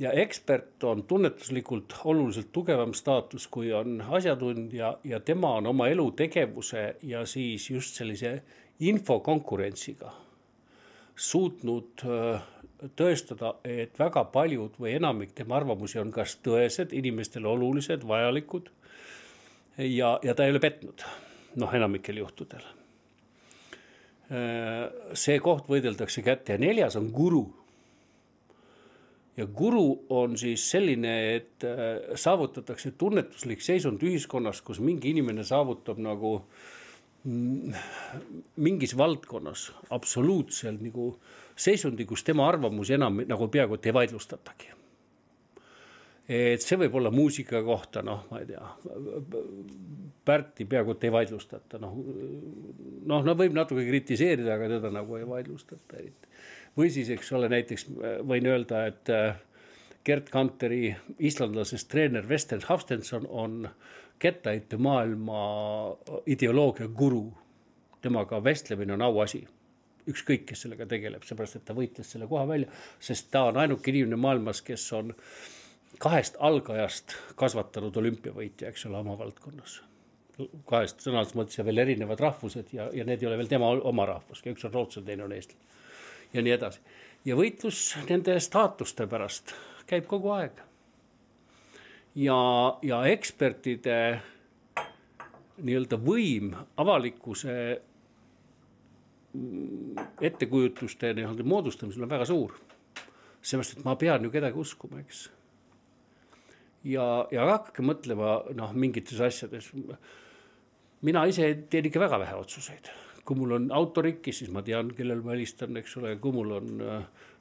[0.00, 6.96] ja ekspert on tunnetuslikult oluliselt tugevam staatus, kui on asjatundja ja tema on oma elutegevuse
[7.02, 8.42] ja siis just sellise
[8.80, 10.12] infokonkurentsiga
[11.20, 12.42] suutnud äh,
[12.96, 18.70] tõestada, et väga paljud või enamik tema arvamusi on kas tõesed, inimestele olulised, vajalikud.
[19.78, 21.04] ja, ja ta ei ole petnud,
[21.60, 22.64] noh, enamikel juhtudel.
[25.14, 27.44] see koht võideldakse kätte ja neljas on guru.
[29.36, 35.98] ja guru on siis selline, et äh, saavutatakse tunnetuslik seisund ühiskonnas, kus mingi inimene saavutab
[35.98, 36.44] nagu
[38.56, 41.18] mingis valdkonnas absoluutselt nagu
[41.60, 44.70] seisundi, kus tema arvamusi enam nagu peaaegu et ei vaidlustatagi.
[46.30, 48.66] et see võib olla muusika kohta, noh, ma ei tea,
[50.24, 51.96] Pärti peaaegu et ei vaidlustata, noh,
[53.10, 56.28] noh, no võib natuke kritiseerida, aga teda nagu ei vaidlustata eriti.
[56.78, 57.88] või siis, eks ole, näiteks
[58.28, 59.40] võin öelda, et äh,
[60.06, 63.68] Gerd Kanteri islandlasest treener Western Hafstenson on
[64.18, 65.40] kettaheitmaailma
[66.26, 67.32] ideoloogia guru.
[68.00, 69.42] temaga vestlemine on auasi
[70.08, 72.70] ükskõik, kes sellega tegeleb, seepärast et ta võitles selle koha välja,
[73.02, 75.12] sest ta on ainuke inimene maailmas, kes on
[76.00, 79.80] kahest algajast kasvatanud olümpiavõitja, eks ole, oma valdkonnas.
[80.66, 84.06] kahest sõnades mõttes ja veel erinevad rahvused ja, ja need ei ole veel tema oma
[84.08, 85.60] rahvus, üks on rootslane, teine on eestlane.
[86.32, 86.80] ja nii edasi.
[87.24, 89.54] ja võitlus nende staatuste pärast
[89.86, 90.62] käib kogu aeg.
[92.14, 92.40] ja,
[92.82, 94.20] ja ekspertide
[95.60, 97.54] nii-öelda võim avalikkuse
[100.20, 102.56] ettekujutuste nii-öelda moodustamisel on väga suur.
[103.42, 105.30] seepärast, et ma pean ju kedagi uskuma, eks.
[106.84, 109.70] ja, ja hakake mõtlema noh, mingites asjades.
[111.02, 112.90] mina ise teen ikka väga vähe otsuseid,
[113.24, 116.58] kui mul on auto rikkis, siis ma tean, kellele ma helistan, eks ole, kui mul
[116.58, 116.82] on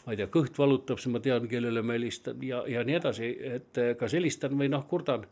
[0.06, 3.34] ma ei tea, kõht valutab, siis ma tean, kellele ma helistan ja, ja nii edasi,
[3.58, 5.25] et kas helistan või noh, kurdan.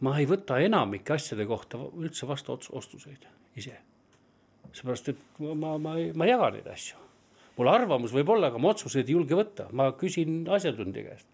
[0.00, 3.80] ma ei võta enamike asjade kohta üldse vastu otsuseid ise
[4.76, 7.02] seepärast, et ma, ma, ma ei jaga neid asju.
[7.56, 11.28] mul arvamus võib olla, aga ma otsuseid ei julge võtta, ma küsin asjatundja käest.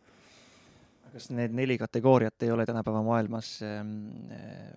[1.12, 3.96] kas need neli kategooriat ei ole tänapäeva maailmas ähm,
[4.32, 4.76] äh,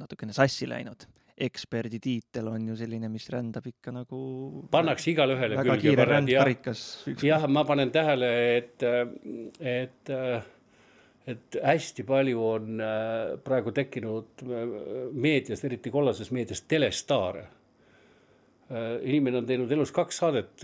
[0.00, 1.06] natukene sassi läinud?
[1.34, 4.18] eksperdi tiitel on ju selline, mis rändab ikka nagu
[4.70, 6.82] pannakse igale ühele väga kiire rändkarikas.
[7.26, 8.84] jah, ma panen tähele, et,
[9.58, 10.12] et,
[11.26, 14.78] et hästi palju on äh, praegu tekkinud äh,
[15.10, 17.48] meedias, eriti kollases meedias, telestaare.
[18.64, 20.62] Äh, inimene on teinud elus kaks saadet,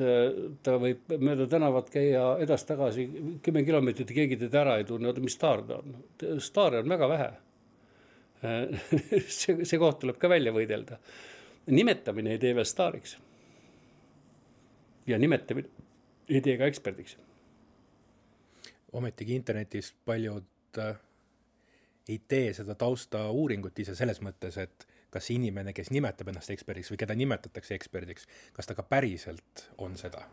[0.64, 3.04] ta võib mööda tänavat käia edasi-tagasi
[3.44, 5.98] kümme kilomeetrit ja keegi teda ära ei tunne, oota, mis staar ta on?
[6.40, 7.30] staare on väga vähe
[9.38, 10.96] see, see koht tuleb ka välja võidelda.
[11.68, 13.18] nimetamine ei tee veel staariks.
[15.06, 15.68] ja nimetamine
[16.28, 17.18] ei tee ka eksperdiks.
[18.96, 20.96] ometigi internetis paljud äh,
[22.08, 27.00] ei tee seda taustauuringut ise selles mõttes, et kas inimene, kes nimetab ennast eksperdiks või
[27.02, 30.24] keda nimetatakse eksperdiks, kas ta ka päriselt on seda?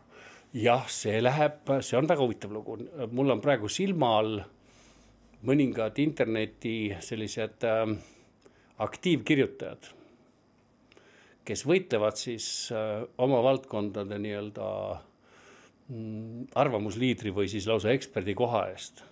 [0.56, 2.78] jah, see läheb, see on väga huvitav lugu,
[3.12, 4.38] mul on praegu silma all
[5.46, 7.84] mõningad interneti sellised äh,
[8.82, 9.90] aktiivkirjutajad,
[11.46, 14.70] kes võitlevad siis äh, oma valdkondade nii-öelda
[15.92, 19.04] mm, arvamusliidri või siis lausa eksperdi koha eest.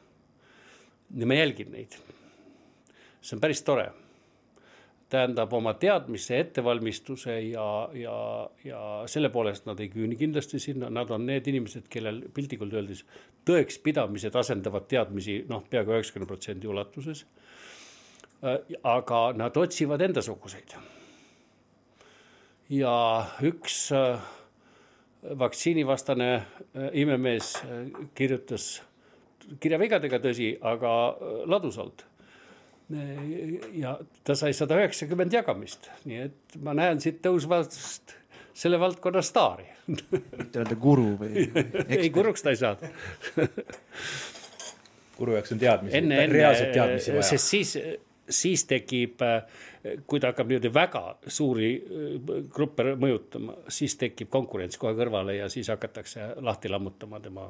[1.15, 2.01] ja ma jälgin neid.
[3.21, 3.91] see on päris tore
[5.11, 8.17] tähendab oma teadmise, ettevalmistuse ja, ja,
[8.65, 13.05] ja selle poolest nad ei küüni kindlasti sinna, nad on need inimesed, kellel piltlikult öeldes
[13.47, 17.23] tõekspidamised asendavad teadmisi noh, peaaegu üheksakümne protsendi ulatuses.
[18.43, 20.75] Äh, aga nad otsivad endasuguseid.
[22.69, 22.97] ja
[23.47, 24.19] üks äh,
[25.39, 27.55] vaktsiinivastane äh, imemees
[28.15, 28.83] kirjutas
[29.63, 30.91] kirja vigadega, tõsi, aga
[31.47, 32.03] ladusalt
[33.75, 38.15] ja ta sai sada üheksakümmend jagamist, nii et ma näen siit tõusvast
[38.57, 39.67] selle valdkonna staari.
[40.39, 41.49] mitte öelda guru või?
[41.93, 43.45] ei, guruks ta ei saanud
[45.19, 46.01] guru jaoks on teadmisi,
[46.33, 47.27] reaalseid teadmisi vaja.
[47.31, 47.75] sest siis,
[48.29, 49.23] siis tekib,
[50.07, 51.05] kui ta hakkab niimoodi väga
[51.39, 51.71] suuri
[52.53, 57.49] gruppe mõjutama, siis tekib konkurents kohe kõrvale ja siis hakatakse lahti lammutama tema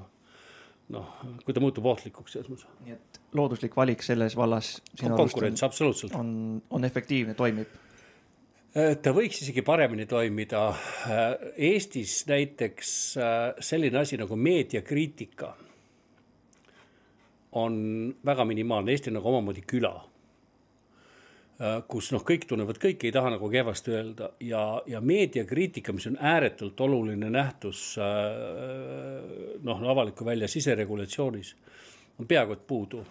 [0.95, 1.09] noh,
[1.45, 2.69] kui ta muutub ohtlikuks selles mõttes.
[2.85, 4.77] nii et looduslik valik selles vallas.
[5.03, 6.15] konkurents, absoluutselt.
[6.15, 7.73] on, on efektiivne, toimib?
[8.77, 10.69] Äh, ta võiks isegi paremini toimida.
[10.71, 11.23] Äh,
[11.73, 15.55] Eestis näiteks äh, selline asi nagu meediakriitika
[17.57, 17.79] on
[18.27, 19.95] väga minimaalne, Eesti on nagu omamoodi küla
[21.89, 26.19] kus noh, kõik tunnevad kõike, ei taha nagu kehvasti öelda ja, ja meediakriitika, mis on
[26.21, 31.55] ääretult oluline nähtus äh, noh, avaliku välja siseregulatsioonis,
[32.21, 33.05] on peaaegu et puudu.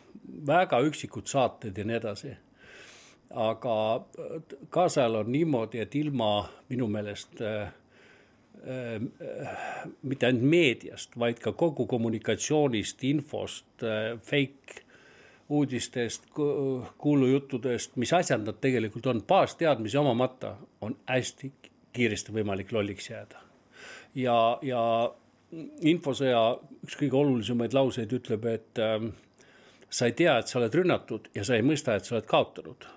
[0.47, 2.36] väga üksikud saated ja nii edasi.
[3.29, 4.38] aga äh,
[4.69, 7.73] kaasajal on niimoodi, et ilma minu meelest äh,
[8.69, 9.01] äh,
[10.03, 14.85] mitte ainult meediast, vaid ka kogu kommunikatsioonist, infost äh,, fake
[15.49, 16.25] uudistest,
[16.97, 21.51] kuulujuttudest, mis asjad nad tegelikult on, baasteadmisi omamata, on hästi
[21.93, 23.41] kiiresti võimalik lolliks jääda.
[24.15, 24.81] ja, ja
[25.86, 26.41] infosõja
[26.84, 29.05] üks kõige olulisemaid lauseid ütleb, et äh,
[29.89, 32.91] sa ei tea, et sa oled rünnatud ja sa ei mõista, et sa oled kaotanud.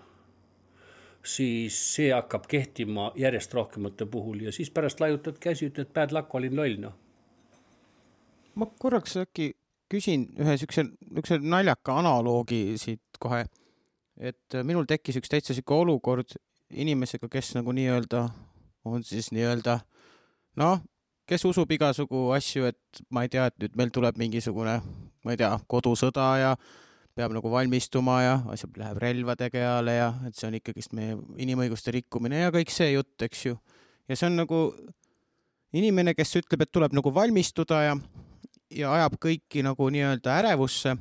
[1.28, 6.34] siis see hakkab kehtima järjest rohkemate puhul ja siis pärast laiutad käsi, ütled bad luck,
[6.34, 6.94] olin loll, noh.
[8.54, 9.52] ma korraks äkki
[9.92, 13.44] küsin ühe siukse, niisuguse naljaka analoogi siit kohe.
[14.18, 16.34] et minul tekkis üks täitsa sihuke olukord
[16.74, 18.24] inimesega, kes nagu nii-öelda
[18.84, 19.78] on siis nii-öelda
[20.58, 20.80] noh,
[21.28, 24.78] kes usub igasugu asju, et ma ei tea, et nüüd meil tuleb mingisugune,
[25.24, 26.52] ma ei tea, kodusõda ja
[27.18, 31.94] peab nagu valmistuma ja asjad läheb relvadega peale ja et see on ikkagist meie inimõiguste
[31.94, 33.58] rikkumine ja kõik see jutt, eks ju.
[34.08, 34.60] ja see on nagu
[35.76, 37.96] inimene, kes ütleb, et tuleb nagu valmistuda ja
[38.74, 40.96] ja ajab kõiki nagu nii-öelda ärevusse.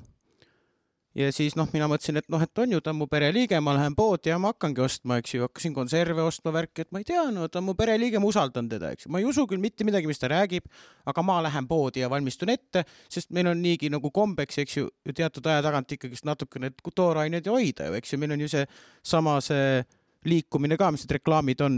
[1.17, 3.73] ja siis noh, mina mõtlesin, et noh, et on ju, ta on mu pereliige, ma
[3.73, 7.07] lähen poodi ja ma hakkangi ostma, eks ju, hakkasin konserve ostma, värki, et ma ei
[7.09, 9.61] tea, no ta on mu pereliige, ma usaldan teda, eks ju, ma ei usu küll
[9.63, 10.69] mitte midagi, mis ta räägib,
[11.09, 14.91] aga ma lähen poodi ja valmistun ette, sest meil on niigi nagu kombeks, eks ju,
[15.09, 18.67] teatud aja tagant ikkagist natukene tooraineid hoida ju, eks ju, meil on ju see
[19.01, 19.81] sama see
[20.27, 21.77] liikumine ka, mis need reklaamid on,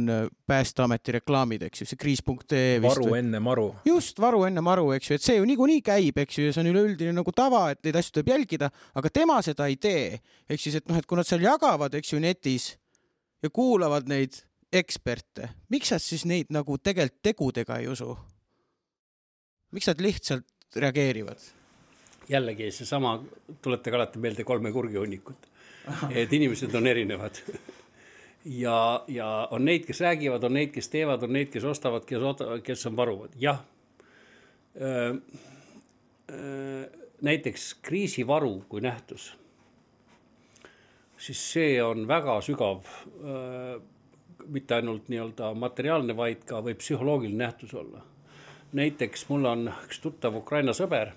[0.50, 2.90] Päästeameti reklaamid, eks ju, see kriis.ee vist.
[2.90, 3.68] varu enne maru.
[3.86, 6.64] just, varu enne maru, eks ju, et see ju niikuinii käib, eks ju, ja see
[6.64, 10.20] on üleüldine nagu tava, et neid asju tuleb jälgida, aga tema seda ei tee.
[10.50, 12.72] ehk siis, et noh, et kui nad seal jagavad, eks ju, netis
[13.44, 14.42] ja kuulavad neid
[14.74, 18.18] eksperte, miks nad siis neid nagu tegelikult tegudega ei usu?
[19.72, 21.42] miks nad lihtsalt reageerivad?
[22.30, 23.18] jällegi seesama,
[23.62, 25.48] tuletage alati meelde kolme kurgihunnikut.
[26.22, 27.40] et inimesed on erinevad
[28.46, 32.24] ja, ja on neid, kes räägivad, on neid, kes teevad, on neid, kes ostavad, kes,
[32.64, 33.62] kes on varuvad, jah.
[37.22, 39.34] näiteks kriisivaru kui nähtus,
[41.18, 42.86] siis see on väga sügav,
[44.48, 48.06] mitte ainult nii-öelda materiaalne, vaid ka võib psühholoogiline nähtus olla.
[48.74, 51.12] näiteks mul on üks tuttav Ukraina sõber,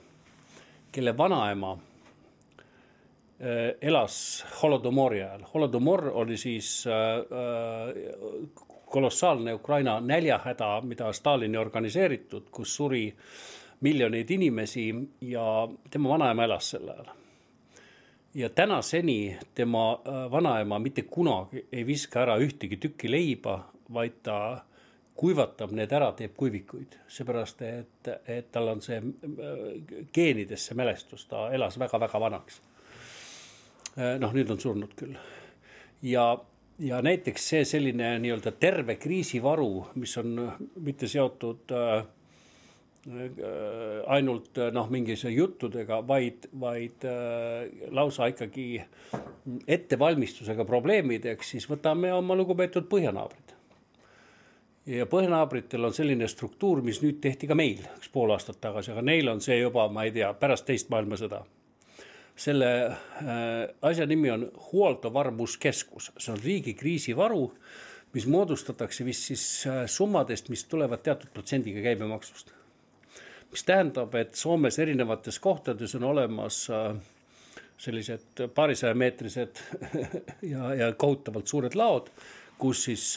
[0.92, 1.76] kelle vanaema
[3.80, 5.40] elas Holodomori ajal.
[5.54, 6.84] Holodomor oli siis
[8.92, 13.14] kolossaalne Ukraina näljahäda, mida Stalini organiseeritud, kus suri
[13.80, 17.06] miljoneid inimesi ja tema vanaema elas sel ajal.
[18.34, 20.00] ja tänaseni tema
[20.30, 23.58] vanaema mitte kunagi ei viska ära ühtegi tükki leiba,
[23.92, 24.36] vaid ta
[25.14, 29.00] kuivatab need ära, teeb kuivikuid, seepärast et, et tal on see
[30.14, 32.71] geenides see mälestus, ta elas väga-väga vanaks Äh,
[33.96, 35.16] noh, nüüd on surnud küll.
[36.06, 36.24] ja,
[36.80, 40.34] ja näiteks see selline nii-öelda terve kriisivaru, mis on
[40.80, 42.04] mitte seotud äh,
[43.12, 48.82] äh ainult noh, mingisuguse juttudega, vaid, vaid äh, lausa ikkagi
[49.66, 53.56] ettevalmistusega probleemideks, siis võtame oma lugupeetud põhjanaabrid.
[54.86, 59.02] ja põhjanaabritel on selline struktuur, mis nüüd tehti ka meil üks pool aastat tagasi, aga
[59.02, 61.44] neil on see juba, ma ei tea, pärast teist maailmasõda
[62.36, 62.96] selle äh,
[63.82, 67.44] asja nimi on Huoltovarmuskeskus, see on riigi kriisivaru,
[68.12, 72.52] mis moodustatakse vist siis äh, summadest, mis tulevad teatud protsendiga käibemaksust.
[73.52, 76.94] mis tähendab, et Soomes erinevates kohtades on olemas äh,
[77.78, 79.60] sellised paarisaja meetrised
[80.52, 82.08] ja, ja kohutavalt suured laod,
[82.58, 83.16] kus siis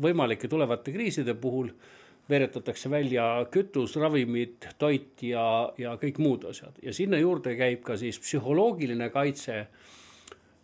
[0.00, 1.68] võimalike tulevate kriiside puhul
[2.30, 7.96] veeretatakse välja kütus, ravimid, toit ja, ja kõik muud asjad ja sinna juurde käib ka
[7.96, 9.60] siis psühholoogiline kaitse.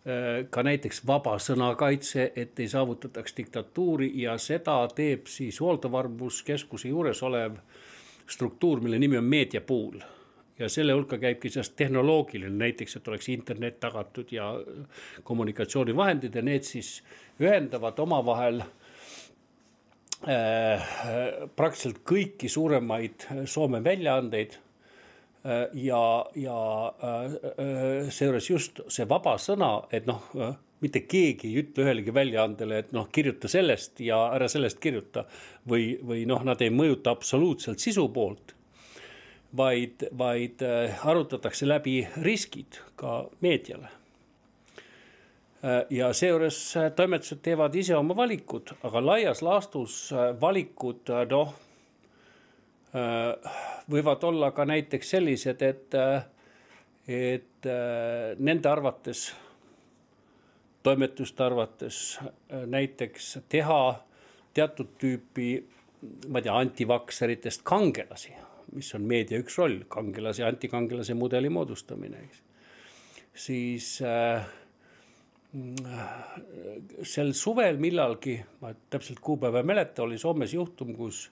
[0.05, 6.91] Äh, ka näiteks vaba sõna kaitse, et ei saavutataks diktatuuri ja seda teeb siis hooldevarmuskeskuse
[6.93, 7.57] juures olev
[8.29, 9.97] struktuur, mille nimi on meediapool
[10.59, 14.53] ja selle hulka käibki siis tehnoloogiline, näiteks, et oleks internet tagatud ja
[15.23, 16.99] kommunikatsioonivahendid ja need siis
[17.41, 18.84] ühendavad omavahel Äh,
[20.23, 24.55] praktiliselt kõiki suuremaid Soome väljaandeid.
[25.45, 30.23] Äh, ja, ja äh, seejuures just see vaba sõna, et noh,
[30.81, 35.25] mitte keegi ei ütle ühelegi väljaandele, et noh, kirjuta sellest ja ära sellest kirjuta.
[35.69, 38.55] või, või noh, nad ei mõjuta absoluutselt sisu poolt.
[39.55, 40.63] vaid, vaid
[41.03, 43.94] arutatakse läbi riskid ka meediale Äh,
[45.89, 51.55] ja seejuures äh, toimetused teevad ise oma valikud, aga laias laastus äh, valikud noh,
[53.91, 55.95] võivad olla ka näiteks sellised, et,
[57.11, 57.67] et
[58.39, 59.25] nende arvates,
[60.79, 61.97] toimetuste arvates
[62.71, 63.81] näiteks teha
[64.55, 65.49] teatud tüüpi,
[66.31, 68.31] ma ei tea, antivakseritest kangelasi,
[68.75, 72.43] mis on meedia üks roll, kangelase antikangelase mudeli moodustamine, eks.
[73.47, 74.47] siis äh,
[77.05, 81.29] sel suvel millalgi, ma täpselt kuupäeva ei mäleta, oli Soomes juhtum, kus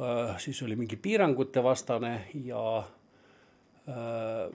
[0.00, 2.12] äh, siis oli mingi piirangute vastane
[2.44, 2.64] ja
[3.88, 4.50] äh,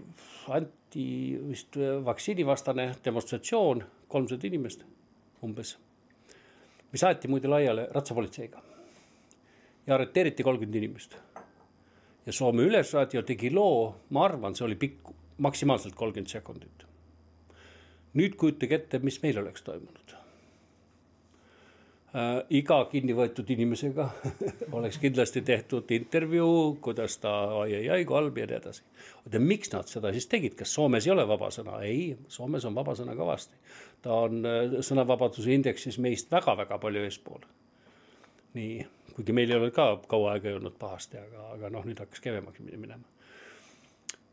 [0.53, 1.07] anti
[1.47, 4.85] vist vaktsiinivastane demonstratsioon, kolmsada inimest
[5.43, 5.77] umbes.
[6.91, 8.61] mis aeti muide laiali ratsapolitseiga
[9.87, 11.17] ja arreteeriti kolmkümmend inimest.
[12.25, 16.85] ja Soome Ülesraadio tegi loo, ma arvan, see oli pikk, maksimaalselt kolmkümmend sekundit
[18.15, 20.15] nüüd kujutage ette, mis meil oleks toimunud
[22.15, 22.41] äh,.
[22.59, 24.07] iga kinni võetud inimesega
[24.77, 28.85] oleks kindlasti tehtud intervjuu, kuidas ta ai-ai-ai kui halb ja nii edasi.
[29.23, 31.81] oota, miks nad seda siis tegid, kas Soomes ei ole vaba sõna?
[31.83, 33.59] ei, Soomes on vaba sõna kõvasti.
[34.05, 37.43] ta on äh, sõnavabaduse indeksis meist väga-väga palju eespool.
[38.55, 38.85] nii,
[39.17, 42.23] kuigi meil ei ole ka kaua aega ei olnud pahasti, aga, aga noh, nüüd hakkas
[42.23, 43.03] kehvemaks minema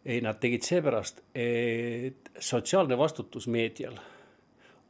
[0.04, 3.98] ei, nad tegid seepärast, et sotsiaalne vastutus meedial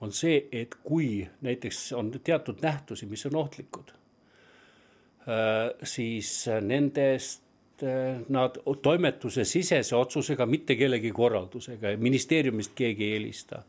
[0.03, 8.19] on see, et kui näiteks on teatud nähtusi, mis on ohtlikud, äh, siis nendest äh,
[8.29, 13.63] nad toimetuse sisese otsusega, mitte kellegi korraldusega, ministeeriumist keegi ei helista,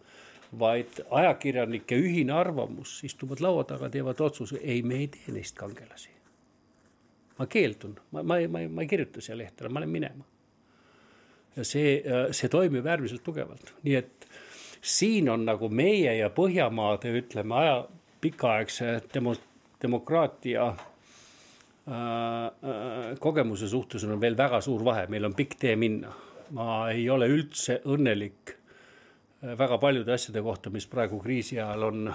[0.59, 6.09] vaid ajakirjanike ühine arvamus, istuvad laua taga, teevad otsuse, ei, me ei tee neist kangelasi.
[7.37, 10.32] ma keeldun, ma, ma, ma, ma ei kirjuta siia lehtele, ma lähen minema ja
[11.61, 12.01] see,
[12.31, 14.27] see toimib äärmiselt tugevalt, nii et
[14.83, 17.77] siin on nagu meie ja Põhjamaade, ütleme aja,
[18.21, 19.39] pikaaegse demo-,
[19.81, 20.75] demokraatia äh,
[21.93, 26.13] äh, kogemuse suhtes on veel väga suur vahe, meil on pikk tee minna.
[26.53, 32.13] ma ei ole üldse õnnelik äh, väga paljude asjade kohta, mis praegu kriisi ajal on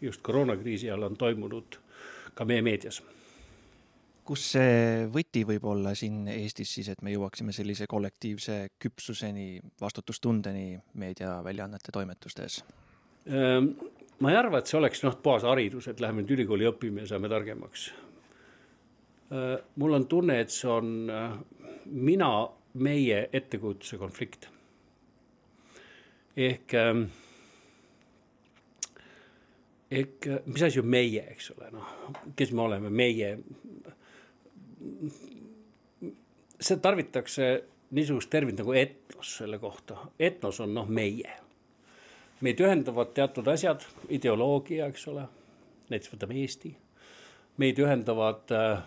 [0.00, 1.78] just koroonakriisi ajal on toimunud
[2.34, 3.02] ka meie meedias
[4.28, 10.74] kus see võti võib olla siin Eestis siis, et me jõuaksime sellise kollektiivse küpsuseni, vastutustundeni
[11.00, 12.60] meediaväljaannete toimetustes?
[13.28, 13.70] Ehm,
[14.20, 17.14] ma ei arva, et see oleks noh, puhas haridus, et läheme nüüd ülikooli õpime ja
[17.14, 17.88] saame targemaks.
[19.32, 21.32] Ehm, mul on tunne, et see on äh,
[21.88, 22.32] mina,
[22.78, 24.50] meie ettekujutuse konflikt.
[26.38, 27.00] ehk, ehm,
[29.90, 31.88] ehk mis asi on meie, eks ole, noh,
[32.36, 33.32] kes me oleme, meie
[36.60, 37.50] seda tarvitakse
[37.90, 39.96] niisugust terminit nagu etnos selle kohta.
[40.18, 41.30] etnos on noh, meie.
[42.40, 45.24] meid ühendavad teatud asjad, ideoloogia, eks ole.
[45.88, 46.74] näiteks võtame Eesti.
[47.56, 48.82] meid ühendavad äh,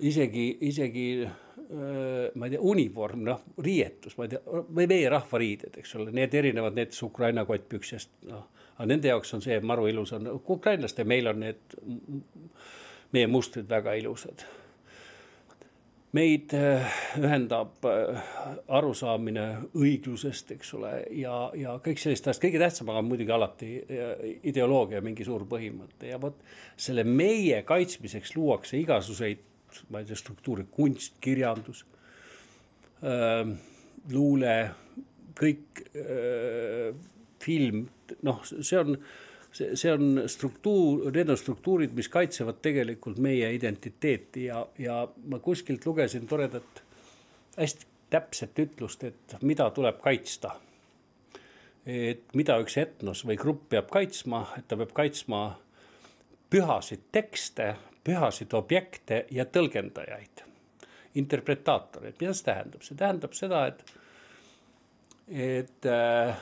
[0.00, 1.34] isegi, isegi äh,
[2.34, 4.42] ma ei tea, univorm, noh, riietus, ma ei tea,
[4.74, 8.48] või meie rahvariided, eks ole, need erinevad näiteks Ukraina kottpüksest, noh.
[8.76, 11.78] aga nende jaoks on see maru ilus on, ukrainlaste, meil on need
[13.14, 14.44] meie mustrid väga ilusad.
[16.14, 16.84] meid äh,
[17.18, 18.20] ühendab äh,
[18.70, 24.12] arusaamine õiglusest, eks ole, ja, ja kõik sellist asjad, kõige tähtsam on muidugi alati äh,
[24.46, 26.06] ideoloogia, mingi suur põhimõte.
[26.12, 26.38] Ja vot
[26.78, 29.42] selle meie kaitsmiseks luuakse igasuguseid,
[29.90, 31.82] ma ei tea, struktuure, kunst, kirjandus,
[34.14, 34.54] luule,
[35.34, 35.82] kõik
[37.42, 37.82] film,
[38.22, 38.94] noh, see on
[39.54, 45.00] see, see on struktuur, need on struktuurid, mis kaitsevad tegelikult meie identiteeti ja, ja
[45.30, 46.82] ma kuskilt lugesin toredat,
[47.58, 50.60] hästi täpset ütlust, et mida tuleb kaitsta.
[51.86, 55.40] et mida üks etnos või grupp peab kaitsma, et ta peab kaitsma
[56.50, 57.74] pühasid tekste,
[58.04, 60.44] pühasid objekte ja tõlgendajaid,
[61.20, 63.84] interpretaatoreid, mida see tähendab, see tähendab seda, et
[65.28, 66.36] et äh,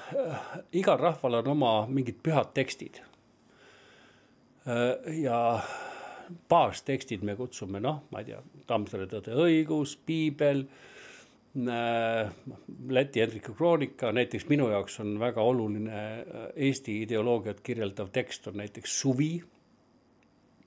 [0.74, 2.98] igal rahval on oma mingid pühad tekstid
[4.66, 5.20] äh,.
[5.22, 5.60] ja
[6.48, 12.32] baastekstid me kutsume, noh, ma ei tea, Tammsaare Tõde õigus, piibel äh,.
[12.88, 18.58] Läti Hendrika kroonika, näiteks minu jaoks on väga oluline äh, Eesti ideoloogiat kirjeldav tekst on
[18.62, 19.36] näiteks Suvi.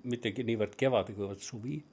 [0.05, 1.83] mittegi niivõrd kevade, kuivõrd suvi.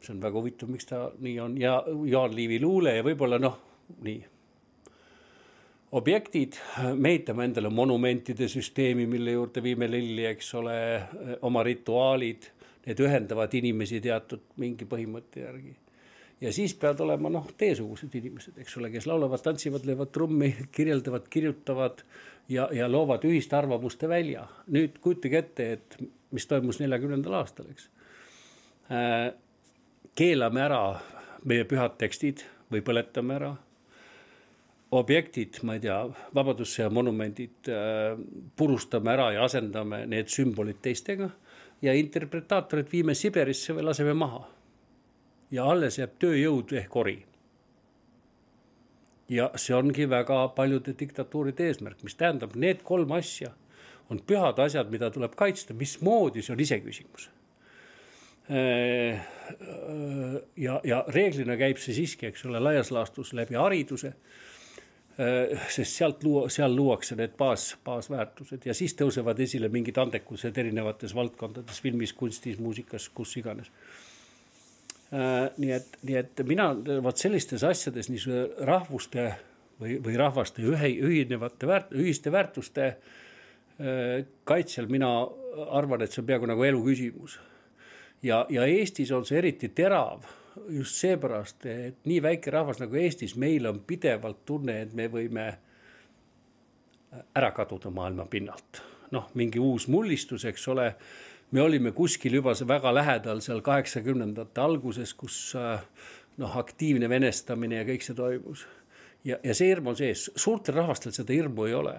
[0.00, 3.58] see on väga huvitav, miks ta nii on ja Jaan Liivi luule ja võib-olla noh,
[4.04, 4.35] nii
[5.92, 6.52] objektid,
[6.94, 10.76] me ehitame endale monumentide süsteemi, mille juurde viime lilli, eks ole,
[11.46, 12.50] oma rituaalid,
[12.86, 15.74] need ühendavad inimesi teatud mingi põhimõtte järgi.
[16.40, 21.28] ja siis peavad olema noh, teiesugused inimesed, eks ole, kes laulavad, tantsivad, löövad trummi, kirjeldavad,
[21.30, 22.02] kirjutavad
[22.48, 24.46] ja, ja loovad ühist arvamuste välja.
[24.66, 25.98] nüüd kujutage ette, et
[26.30, 27.90] mis toimus neljakümnendal aastal, eks
[28.90, 29.32] äh,.
[30.14, 30.82] keelame ära
[31.44, 33.54] meie pühad tekstid või põletame ära
[34.90, 35.98] objektid, ma ei tea,
[36.34, 38.14] Vabadussõja monumendid äh,
[38.56, 41.30] purustame ära ja asendame need sümbolid teistega
[41.82, 44.46] ja interpretaatorid viime Siberisse või laseme maha.
[45.50, 47.24] ja alles jääb tööjõud ehk ori.
[49.28, 53.50] ja see ongi väga paljude diktatuuride eesmärk, mis tähendab, need kolm asja
[54.10, 57.30] on pühad asjad, mida tuleb kaitsta, mismoodi, see on iseküsimus
[58.50, 59.18] äh,
[60.56, 64.55] ja, ja reeglina käib see siiski, eks ole, laias laastus läbi hariduse Äh,
[65.16, 71.14] sest sealt luua, seal luuakse need baas, baasväärtused ja siis tõusevad esile mingid andekused erinevates
[71.16, 73.70] valdkondades, filmis, kunstis, muusikas, kus iganes.
[75.14, 76.68] Äh, nii et, nii et mina
[77.04, 79.30] vot sellistes asjades niisugune rahvuste
[79.80, 85.12] või, või rahvaste ühe, ühinevate väärt-, ühiste väärtuste äh, kaitsel mina
[85.70, 87.38] arvan, et see on peaaegu nagu elu küsimus.
[88.22, 90.26] ja, ja Eestis on see eriti terav
[90.68, 95.46] just seepärast, et nii väike rahvas nagu Eestis, meil on pidevalt tunne, et me võime
[97.36, 98.82] ära kaduda maailma pinnalt.
[99.10, 100.94] noh, mingi uus mullistus, eks ole.
[101.50, 105.54] me olime kuskil juba väga lähedal seal kaheksakümnendate alguses, kus
[106.36, 108.66] noh, aktiivne venestamine ja kõik see toimus.
[109.24, 111.96] ja, ja see hirm on sees, suurtel rahvastel seda hirmu ei ole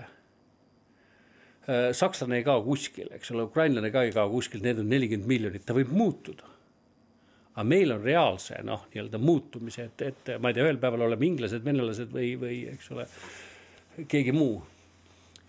[1.92, 5.66] sakslane ei kao kuskile, eks ole, ukrainlane ka ei kao kuskil, need on nelikümmend miljonit,
[5.68, 6.57] ta võib muutuda
[7.58, 11.26] aga meil on reaalse noh, nii-öelda muutumise, et, et ma ei tea, ühel päeval oleme
[11.26, 13.08] inglased, venelased või, või eks ole,
[14.06, 14.60] keegi muu.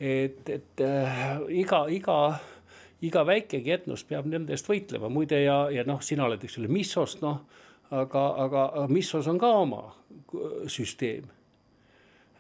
[0.00, 1.18] et, et äh,
[1.60, 2.18] iga, iga,
[3.04, 6.72] iga väikegi etnos peab nende eest võitlema, muide ja, ja noh, sina oled, eks ole,
[6.72, 7.42] Missost, noh,
[7.92, 9.82] aga, aga Missos on ka oma
[10.64, 11.28] süsteem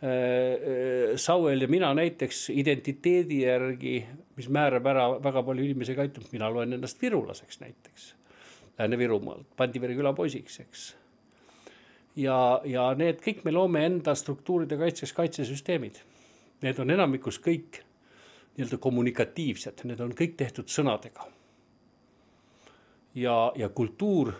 [0.00, 3.98] äh, äh, Sauel ja mina näiteks identiteedi järgi,
[4.40, 8.14] mis määrab ära väga palju inimese käitumist, mina loen ennast virulaseks näiteks
[8.78, 10.84] Lääne-Virumaalt, Pandivere küla poisiks, eks.
[12.16, 16.02] ja, ja need kõik me loome enda struktuuride kaitseks kaitsesüsteemid.
[16.62, 17.82] Need on enamikus kõik
[18.56, 21.26] nii-öelda kommunikatiivsed, need on kõik tehtud sõnadega.
[23.14, 24.32] ja, ja kultuur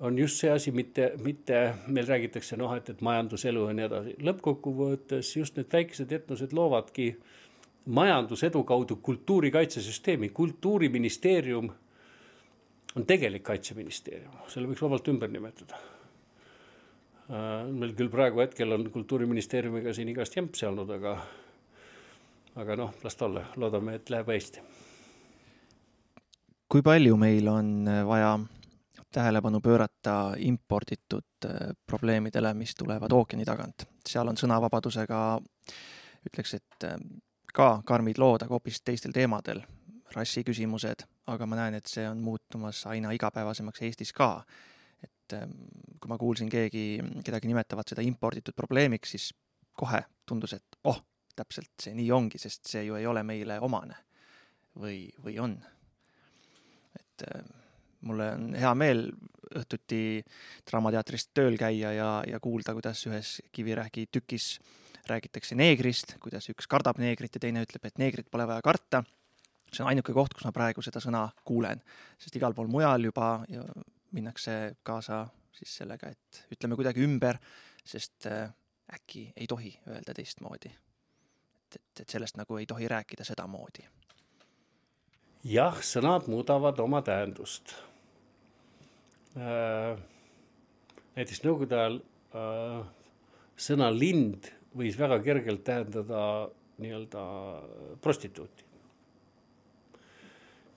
[0.00, 4.14] on just see asi, mitte, mitte meil räägitakse noh, et, et majanduselu ja nii edasi,
[4.22, 7.10] lõppkokkuvõttes just need väikesed etnosed loovadki
[7.88, 11.70] majandusedu kaudu kultuurikaitsesüsteemi, kultuuriministeerium
[12.98, 15.78] on tegelik kaitseministeerium, selle võiks vabalt ümber nimetada.
[17.28, 21.14] Äh, meil küll praegu hetkel on kultuuriministeeriumiga siin igast jämpsi olnud, aga,
[22.58, 24.66] aga noh, las ta olla, loodame, et läheb hästi.
[26.68, 28.34] kui palju meil on vaja
[29.12, 33.86] tähelepanu pöörata imporditud äh, probleemidele, mis tulevad ookeani tagant.
[34.08, 35.20] seal on sõnavabadusega,
[36.28, 36.98] ütleks, et äh,
[37.54, 39.62] ka karmid lood, aga hoopis teistel teemadel,
[40.16, 44.44] rassiküsimused, aga ma näen, et see on muutumas aina igapäevasemaks Eestis ka.
[45.02, 45.52] et ähm,
[46.00, 49.28] kui ma kuulsin keegi, kedagi nimetavat seda imporditud probleemiks, siis
[49.78, 50.98] kohe tundus, et oh,
[51.36, 53.96] täpselt see nii ongi, sest see ju ei ole meile omane.
[54.78, 55.56] või, või on.
[56.98, 57.44] et äh,
[58.06, 59.08] mulle on hea meel
[59.58, 60.22] õhtuti
[60.68, 64.58] Draamateatrist tööl käia ja, ja kuulda, kuidas ühes Kivirähki tükis
[65.08, 69.02] räägitakse neegrist, kuidas üks kardab neegrit ja teine ütleb, et neegrit pole vaja karta.
[69.72, 71.82] See on ainuke koht, kus ma praegu seda sõna kuulen,
[72.18, 73.30] sest igal pool mujal juba
[74.16, 77.38] minnakse kaasa siis sellega, et ütleme kuidagi ümber,
[77.84, 78.48] sest äh,
[78.94, 80.70] äkki ei tohi öelda teistmoodi.
[80.72, 83.84] et, et, et sellest nagu ei tohi rääkida sedamoodi
[85.46, 87.74] jah, sõnad muudavad oma tähendust
[89.38, 89.98] äh,.
[91.16, 91.98] näiteks nõukogude ajal
[92.34, 92.86] äh,
[93.58, 96.22] sõna lind võis väga kergelt tähendada
[96.78, 97.22] nii-öelda
[98.02, 98.67] prostituuti.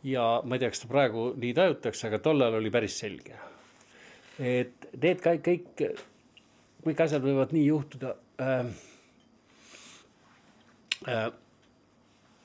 [0.03, 3.35] Ja ma ei tea, kas ta praegu nii tajutakse, aga tol ajal oli päris selge.
[4.39, 5.83] et need kõik, kõik,
[6.85, 8.71] kõik asjad võivad nii juhtuda äh,.
[11.09, 11.31] Äh,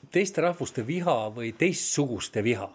[0.09, 2.65] teiste rahvuste viha või teistsuguste viha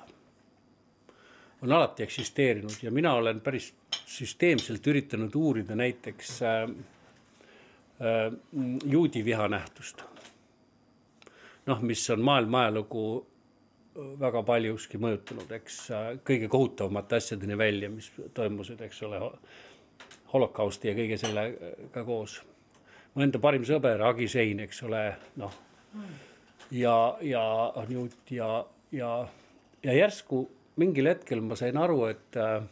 [1.63, 3.73] on alati eksisteerinud ja mina olen päris
[4.07, 8.33] süsteemselt üritanud uurida näiteks äh, äh,
[8.85, 10.03] juudi viha nähtust.
[11.67, 13.27] noh, mis on maailma ajalugu
[13.95, 15.79] väga paljuski mõjutanud, eks
[16.25, 19.21] kõige kohutavamate asjadeni välja, mis toimusid, eks ole,
[20.33, 22.41] holokausti ja kõige sellega koos.
[23.15, 25.53] mu enda parim sõber Agi Sein, eks ole, noh
[25.93, 26.21] mm
[26.73, 27.43] ja, ja
[27.89, 29.11] nüüd ja, ja,
[29.85, 30.47] ja järsku
[30.81, 32.63] mingil hetkel ma sain aru, et äh,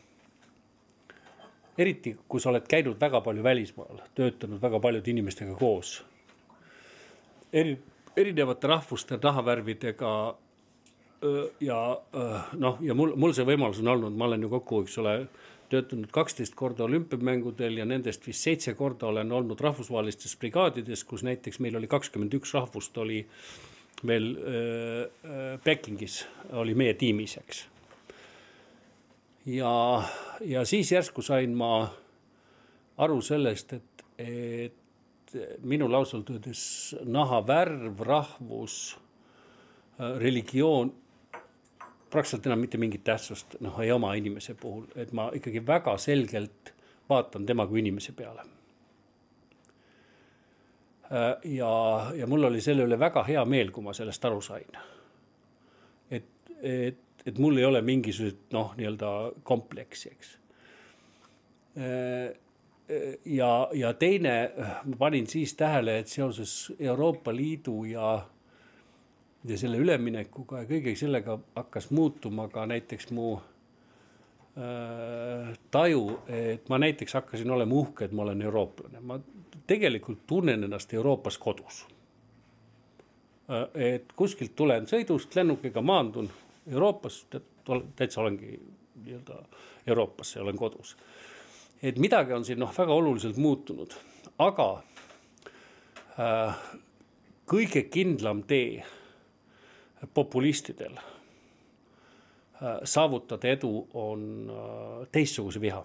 [1.81, 6.01] eriti kui sa oled käinud väga palju välismaal, töötanud väga paljude inimestega koos.
[7.53, 7.77] eri,
[8.17, 10.13] erinevate rahvuste nahavärvidega
[11.61, 11.79] ja
[12.57, 15.15] noh, ja mul, mul see võimalus on olnud, ma olen ju kokku, eks ole,
[15.71, 21.61] töötanud kaksteist korda olümpiamängudel ja nendest vist seitse korda olen olnud rahvusvahelistes brigaadides, kus näiteks
[21.63, 23.21] meil oli kakskümmend üks rahvust oli
[24.09, 26.25] meil äh, Pekingis
[26.59, 27.65] oli meie tiimis, eks.
[29.47, 29.73] ja,
[30.41, 31.75] ja siis järsku sain ma
[33.01, 36.63] aru sellest, et, et minul ausalt öeldes
[37.07, 38.81] nahavärv, rahvus,
[40.01, 40.91] religioon
[42.11, 46.75] praktiliselt enam mitte mingit tähtsust noh, ei oma inimese puhul, et ma ikkagi väga selgelt
[47.11, 48.45] vaatan tema kui inimese peale
[51.13, 54.77] Äh, ja, ja mul oli selle üle väga hea meel, kui ma sellest aru sain.
[56.11, 56.29] et,
[56.63, 59.11] et, et mul ei ole mingisugust noh, nii-öelda
[59.43, 60.31] kompleksi, eks.
[61.83, 62.31] Äh,
[63.27, 64.35] ja, ja teine,
[64.85, 68.13] ma panin siis tähele, et seoses Euroopa Liidu ja,
[69.45, 73.43] ja selle üleminekuga ja kõige sellega hakkas muutuma ka näiteks mu äh,
[75.71, 79.21] taju, et ma näiteks hakkasin olema uhke, et ma olen eurooplane, ma
[79.71, 81.87] tegelikult tunnen ennast Euroopas kodus.
[83.75, 86.29] et kuskilt tulen sõidust, lennukiga maandun
[86.71, 87.25] Euroopas,
[87.97, 88.61] täitsa olengi
[89.03, 89.41] nii-öelda
[89.87, 90.97] Euroopas ja olen kodus.
[91.83, 93.95] et midagi on siin noh, väga oluliselt muutunud,
[94.39, 94.83] aga
[96.21, 96.57] äh,
[97.47, 98.85] kõige kindlam tee
[100.15, 100.99] populistidel
[102.85, 105.83] saavutada edu on äh, teistsuguse viha.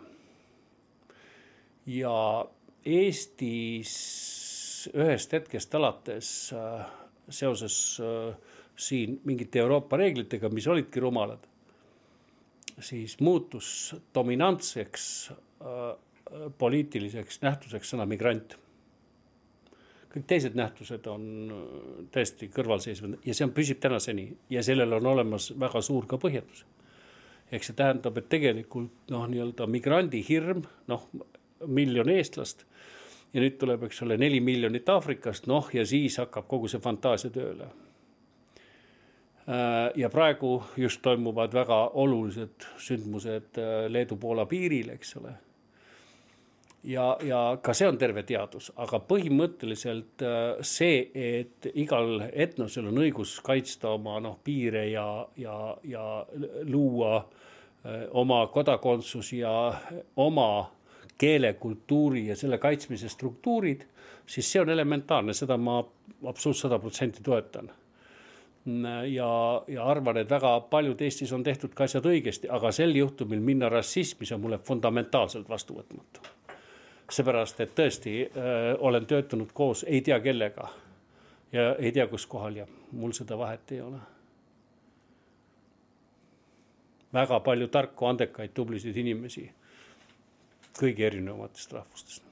[1.85, 2.45] ja
[2.85, 3.93] Eestis
[4.93, 6.85] ühest hetkest alates äh,
[7.29, 8.35] seoses äh,
[8.75, 11.47] siin mingite Euroopa reeglitega, mis olidki rumalad,
[12.79, 15.05] siis muutus dominantseks
[16.59, 18.57] poliitiliseks nähtuseks sõna migrant.
[20.15, 21.25] Kõik teised nähtused on
[22.11, 26.63] täiesti kõrvalseisvad ja see on, püsib tänaseni ja sellel on olemas väga suur ka põhjendus.
[27.51, 31.09] ehk see tähendab, et tegelikult noh, nii-öelda migrandi hirm, noh
[31.67, 32.65] miljon eestlast.
[33.33, 37.29] ja nüüd tuleb, eks ole, neli miljonit Aafrikast, noh ja siis hakkab kogu see fantaasia
[37.29, 37.67] tööle.
[39.95, 43.59] ja praegu just toimuvad väga olulised sündmused
[43.89, 45.35] Leedu-Poola piiril, eks ole
[46.85, 50.23] ja, ja ka see on terve teadus, aga põhimõtteliselt
[50.65, 55.07] see, et igal etnosel on õigus kaitsta oma noh, piire ja,
[55.37, 56.05] ja, ja
[56.69, 57.17] luua
[58.17, 59.51] oma kodakondsus ja
[60.15, 60.49] oma
[61.17, 63.85] keele, kultuuri ja selle kaitsmise struktuurid,
[64.25, 67.71] siis see on elementaarne, seda ma absoluutselt sada protsenti toetan.
[69.09, 73.39] ja, ja arvan, et väga paljud Eestis on tehtud ka asjad õigesti, aga sel juhtumil
[73.39, 76.25] minna rassismi, see on mulle fundamentaalselt vastuvõtmatu.
[77.11, 80.69] Seepärast, et tõesti öö, olen töötanud koos ei tea kellega
[81.51, 84.01] ja ei tea, kus kohal ja mul seda vahet ei ole
[87.15, 89.45] väga palju tarku, andekaid, tublisid inimesi
[90.75, 92.23] kõigi erinevatest rahvustest.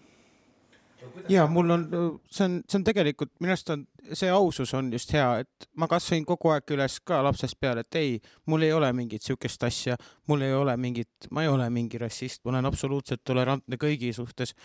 [1.29, 1.87] Ja mul on,
[2.31, 5.87] see on, see on tegelikult minu arust on see ausus on just hea, et ma
[5.87, 8.17] kasvasin kogu aeg üles ka lapsest peale, et ei,
[8.49, 9.97] mul ei ole mingit siukest asja,
[10.27, 14.55] mul ei ole mingit, ma ei ole mingi rassist, ma olen absoluutselt tolerantne kõigi suhtes.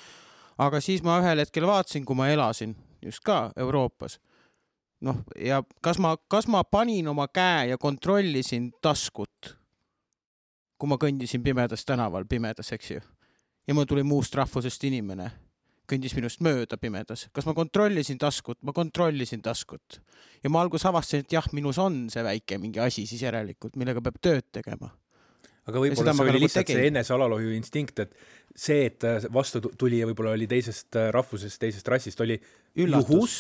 [0.59, 4.19] aga siis ma ühel hetkel vaatasin, kui ma elasin just ka Euroopas.
[5.01, 9.55] Noh, ja kas ma, kas ma panin oma käe ja kontrollisin taskut,
[10.79, 13.01] kui ma kõndisin pimedas tänaval, pimedas, eks ju?
[13.69, 15.31] Ja mul tuli muust rahvusest inimene,
[15.89, 17.27] kõndis minust mööda pimedas.
[17.33, 18.61] kas ma kontrollisin taskut?
[18.63, 20.01] ma kontrollisin taskut.
[20.43, 24.05] ja ma alguses avastasin, et jah, minus on see väike mingi asi siis järelikult, millega
[24.05, 24.93] peab tööd tegema
[25.69, 26.79] aga võib-olla see oli nagu lihtsalt tegin.
[26.79, 28.15] see enesealalhoiu instinkt, et
[28.59, 32.39] see, et vastu tuli ja võib-olla oli teisest rahvusest, teisest rassist, oli
[32.81, 33.39] üllatus.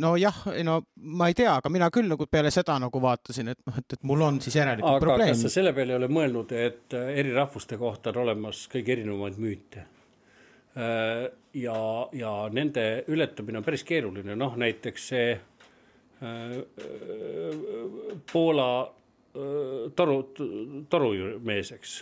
[0.00, 0.78] nojah, no
[1.18, 4.08] ma ei tea, aga mina küll nagu peale seda nagu vaatasin, et noh, et, et
[4.08, 5.34] mul on siis järelikult aga probleem.
[5.34, 9.38] kas sa selle peale ei ole mõelnud, et eri rahvuste kohta on olemas kõige erinevaid
[9.42, 9.86] müüte?
[10.76, 16.58] Äh, ja, ja nende ületamine on päris keeruline, noh näiteks see äh, äh,
[18.32, 18.68] Poola
[19.96, 20.14] toru,
[20.88, 21.94] torumees, eks.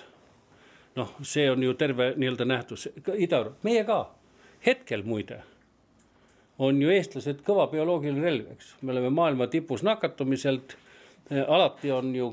[0.94, 3.96] noh, see on ju terve nii-öelda nähtus, Ida-Euroopa, meie ka,
[4.66, 5.40] hetkel muide
[6.62, 10.76] on ju eestlased kõva bioloogiline relv, eks, me oleme maailma tipus nakatumiselt.
[11.30, 12.30] alati on ju,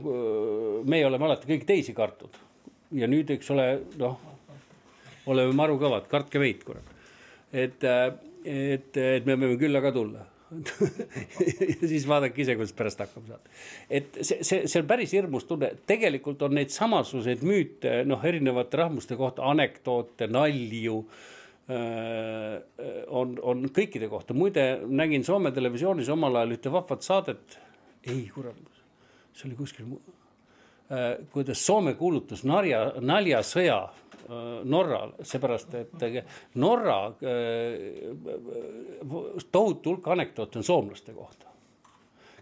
[0.86, 2.38] meie oleme alati kõiki teisi kartnud
[2.94, 3.68] ja nüüd, eks ole,
[3.98, 4.31] noh,
[5.30, 6.93] oleme maru kõvad, kartke meid, kurat.
[7.51, 10.28] et, et, et me võime külla ka tulla
[11.82, 13.51] ja siis vaadake ise, kuidas pärast hakkama saate.
[13.88, 18.82] et see, see, see on päris hirmus tunne, tegelikult on neid samasuguseid müüte, noh, erinevate
[18.82, 20.97] rahvuste kohta, anekdoote, nalju
[21.72, 22.57] äh,
[23.07, 27.59] on, on kõikide kohta, muide nägin Soome televisioonis omal ajal ühte vahvat saadet.
[28.03, 28.84] ei, kurat,
[29.32, 34.11] see oli kuskil äh,, kuidas Soome kuulutas narja, naljasõja Äh,
[34.64, 36.04] Norral, seepärast et
[36.56, 37.14] Norra äh,
[39.52, 41.48] tohutu hulk anekdoote on soomlaste kohta.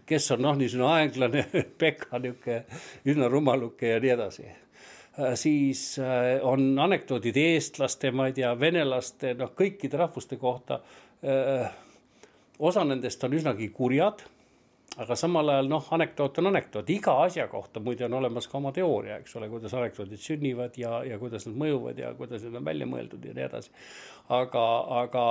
[0.06, 1.44] kes on noh, niisugune aeglane,
[1.80, 2.64] peka nihuke
[3.06, 5.98] üsna rumaluke ja nii edasi äh, siis
[6.42, 10.80] on anekdoodid eestlaste, ma ei tea, venelaste, noh, kõikide rahvuste kohta.
[12.58, 14.22] osa nendest on üsnagi kurjad
[15.00, 18.72] aga samal ajal noh, anekdoot on anekdoot, iga asja kohta muide on olemas ka oma
[18.76, 22.66] teooria, eks ole, kuidas anekdoodid sünnivad ja, ja kuidas nad mõjuvad ja kuidas need on
[22.66, 23.72] välja mõeldud ja nii edasi.
[24.40, 24.66] aga,
[25.00, 25.24] aga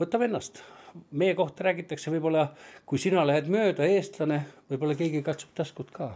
[0.00, 0.62] võta ennast,
[1.10, 2.48] meie kohta räägitakse võib-olla,
[2.88, 6.14] kui sina lähed mööda, eestlane, võib-olla keegi katsub taskut ka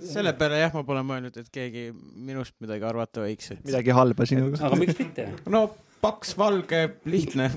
[0.00, 3.60] selle peale jah, ma pole mõelnud, et keegi minust midagi arvata võiks et....
[3.66, 4.60] midagi halba sinuga.
[4.64, 5.26] aga miks mitte?
[5.52, 5.66] no
[6.00, 7.50] paks, valge, lihtne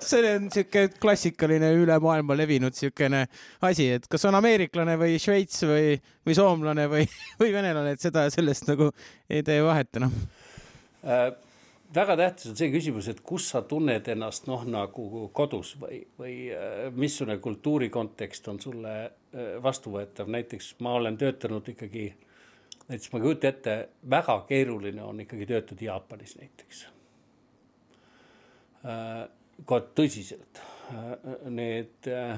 [0.00, 3.24] see on siuke klassikaline üle maailma levinud siukene
[3.66, 5.96] asi, et kas on ameeriklane või Šveits või,
[6.26, 7.06] või soomlane või,
[7.40, 8.90] või venelane, et seda, sellest nagu
[9.30, 10.14] ei tee vahet enam
[11.06, 11.28] äh,.
[11.94, 16.36] väga tähtis on see küsimus, et kus sa tunned ennast noh, nagu kodus või, või
[16.50, 22.10] äh, missugune kultuuri kontekst on sulle äh, vastuvõetav, näiteks ma olen töötanud ikkagi
[22.88, 23.76] näiteks ma ei kujuta ette,
[24.10, 26.84] väga keeruline on ikkagi töötada Jaapanis näiteks
[28.86, 29.24] äh,
[29.66, 30.60] ka tõsiselt.
[31.50, 32.36] Need äh,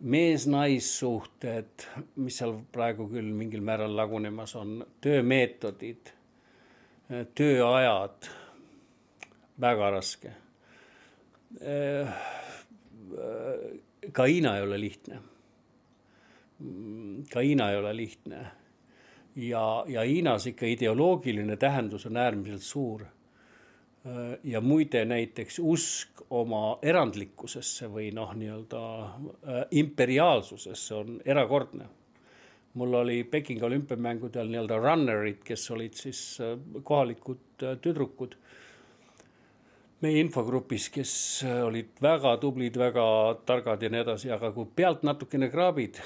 [0.00, 1.86] mees-naissuhted,
[2.18, 6.10] mis seal praegu küll mingil määral lagunemas on, töömeetodid,
[7.38, 8.26] tööajad,
[9.60, 10.32] väga raske.
[14.12, 15.20] ka Hiina ei ole lihtne.
[17.30, 18.42] ka Hiina ei ole lihtne
[19.36, 23.04] ja, ja Hiinas ikka ideoloogiline tähendus on äärmiselt suur
[24.04, 31.86] Äh, ja muide näiteks usk oma erandlikkusesse või noh, nii-öelda äh, imperiaalsusesse on erakordne.
[32.74, 38.36] mul oli Pekingi olümpiamängudel nii-öelda runner'id, kes olid siis äh, kohalikud tüdrukud.
[40.00, 43.06] meie infogrupis, kes olid väga tublid, väga
[43.46, 46.02] targad ja nii edasi, aga kui pealt natukene kraabid,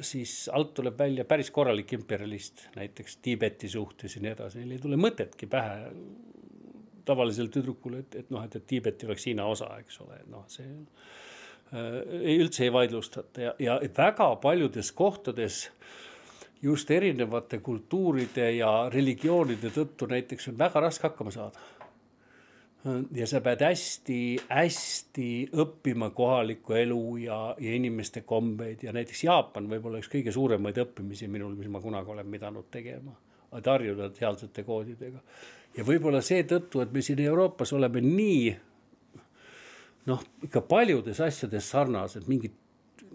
[0.00, 4.82] siis alt tuleb välja päris korralik imperialist, näiteks Tiibeti suhtes ja nii edasi, neil ei
[4.82, 5.92] tule mõtetki pähe
[7.08, 10.44] tavalisele tüdrukule, et, et noh, et, et Tiibet ei oleks Hiina osa, eks ole, noh,
[10.52, 15.66] see äh, üldse ei vaidlustata ja, ja väga paljudes kohtades
[16.62, 21.66] just erinevate kultuuride ja religioonide tõttu näiteks on väga raske hakkama saada.
[23.14, 25.28] Ja sa pead hästi-hästi
[25.62, 31.28] õppima kohalikku elu ja, ja inimeste kombeid ja näiteks Jaapan võib-olla üks kõige suuremaid õppimisi
[31.30, 33.16] minul, mis ma kunagi olen pidanud tegema.
[33.56, 35.22] et harjuda sealsete koodidega
[35.76, 38.56] ja võib-olla seetõttu, et me siin Euroopas oleme nii
[40.08, 42.54] noh, ikka paljudes asjades sarnased, mingid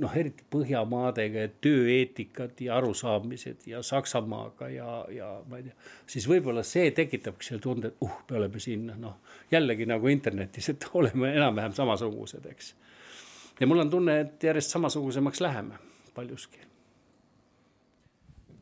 [0.01, 5.75] noh, eriti Põhjamaadega ja tööeetikad ja arusaamised ja Saksamaaga ja, ja ma ei tea,
[6.15, 9.19] siis võib-olla see tekitabki selle tunde, et uh, me oleme siin noh,
[9.51, 12.73] jällegi nagu internetis, et oleme enam-vähem samasugused, eks.
[13.59, 15.79] ja mul on tunne, et järjest samasugusemaks läheme
[16.15, 16.61] paljuski.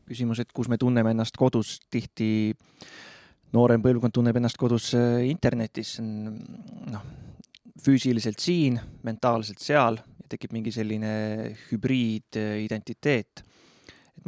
[0.08, 2.28] küsimus, et kus me tunneme ennast kodus tihti
[3.56, 7.04] noorem põlvkond tunneb ennast kodus äh, internetis, noh,
[7.82, 9.98] füüsiliselt siin, mentaalselt seal
[10.32, 11.12] tekib mingi selline
[11.68, 13.42] hübriididentiteet.
[13.42, 13.48] et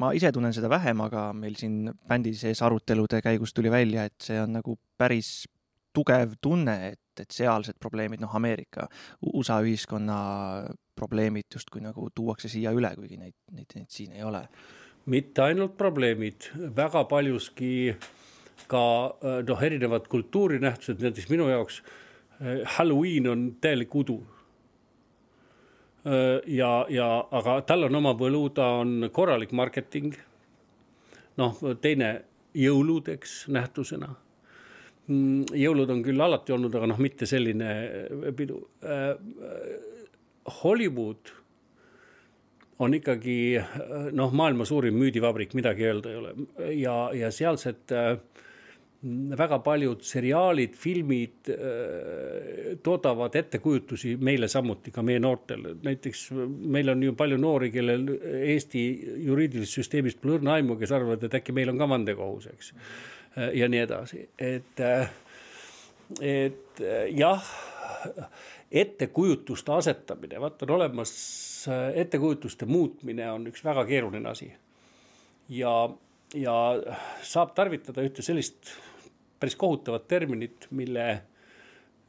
[0.00, 4.16] ma ise tunnen seda vähem, aga meil siin bändi sees arutelude käigus tuli välja, et
[4.22, 5.44] see on nagu päris
[5.94, 8.88] tugev tunne, et, et sealsed probleemid, noh, Ameerika,
[9.30, 10.18] USA ühiskonna
[10.98, 14.42] probleemid justkui nagu tuuakse siia üle, kuigi neid, neid, neid siin ei ole.
[15.10, 17.94] mitte ainult probleemid, väga paljuski
[18.70, 18.84] ka
[19.46, 24.22] noh, erinevad kultuurinähtused, näiteks minu jaoks äh, Halloween on täielik udu.
[26.04, 30.14] Äh, ja, ja aga tal on oma võlu, ta on korralik marketing.
[31.36, 32.10] noh, teine
[32.54, 34.12] jõulud, eks nähtusena.
[35.08, 37.70] Mm, jõulud on küll alati olnud, aga noh, mitte selline
[38.36, 38.60] pidu.
[40.62, 41.32] Hollywood
[42.78, 43.36] on ikkagi
[44.14, 46.32] noh, maailma suurim müüdivabrik, midagi öelda ei ole
[46.78, 48.16] ja, ja sealsed äh,
[49.38, 55.74] väga paljud seriaalid, filmid äh, toodavad ettekujutusi meile samuti, ka meie noortele.
[55.82, 56.30] näiteks
[56.76, 58.06] meil on ju palju noori, kellel
[58.40, 58.84] Eesti
[59.26, 62.72] juriidilisest süsteemist pole õrna aimu, kes arvavad, et äkki meil on ka vandekohus, eks.
[63.36, 65.10] Äh, ja nii edasi, et, äh,
[66.20, 66.82] et
[67.12, 67.44] jah,
[68.72, 71.12] ettekujutuste asetamine, vaata on olemas,
[71.94, 74.50] ettekujutuste muutmine on üks väga keeruline asi.
[75.48, 75.74] ja,
[76.34, 76.56] ja
[77.22, 78.72] saab tarvitada ühte sellist
[79.44, 81.08] päris kohutavat terminit, mille,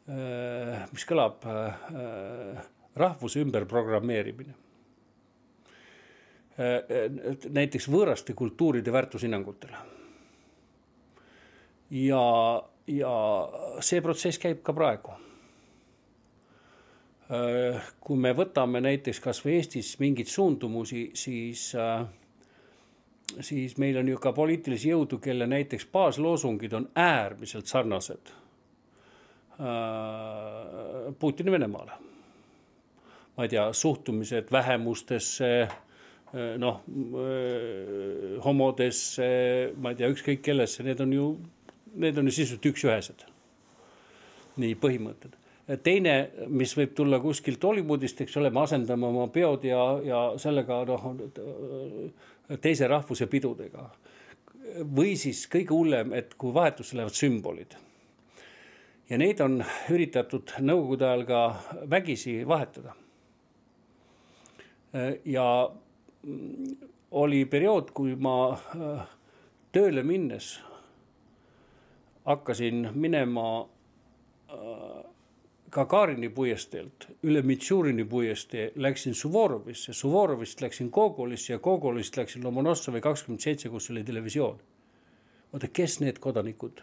[0.07, 2.61] äh, mis kõlab äh,
[2.95, 4.55] rahvuse ümberprogrammeerimine.
[6.55, 7.11] Äh,
[7.51, 9.83] näiteks võõraste kultuuride väärtushinnangutele.
[11.91, 12.23] ja,
[12.88, 13.13] ja
[13.83, 15.19] see protsess käib ka praegu
[18.05, 22.03] kui me võtame näiteks kasvõi Eestis mingeid suundumusi, siis äh,
[23.39, 28.32] siis meil on ju ka poliitilisi jõudu, kelle näiteks baasloosungid on äärmiselt sarnased
[29.59, 31.91] äh, Putini Venemaale.
[33.38, 39.30] ma ei tea, suhtumised vähemustesse, äh, noh, äh, homodesse,
[39.76, 41.32] ma ei tea, ükskõik kellesse, need on ju,
[41.95, 43.26] need on ju sisuliselt üks-ühesed.
[44.55, 45.36] nii põhimõtted
[45.82, 46.13] teine,
[46.53, 51.07] mis võib tulla kuskilt Hollywoodist, eks ole, me asendame oma peod ja, ja sellega noh
[52.62, 53.89] teise rahvuse pidudega.
[54.96, 57.76] või siis kõige hullem, et kui vahetusse lähevad sümbolid.
[59.10, 61.41] ja neid on üritatud nõukogude ajal ka
[61.89, 62.96] vägisi vahetada.
[65.26, 65.72] ja
[67.12, 69.06] oli periood, kui ma äh,
[69.72, 70.60] tööle minnes
[72.26, 75.04] hakkasin minema äh,
[75.76, 83.43] Gagarini puiesteelt üle Mitšurini puiestee läksin Suvorovisse, Suvorovist läksin Gogolisse ja Gogolist läksin Lomonossovi kakskümmend
[83.43, 84.59] seitse, kus oli televisioon.
[85.53, 86.82] oota, kes need kodanikud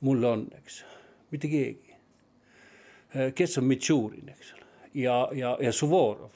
[0.00, 0.84] mul on, eks,
[1.30, 1.94] mitte keegi.
[3.34, 4.52] kes on Mitšurin, eks?
[4.54, 6.30] Ole, ja, ja, ja Suvorov,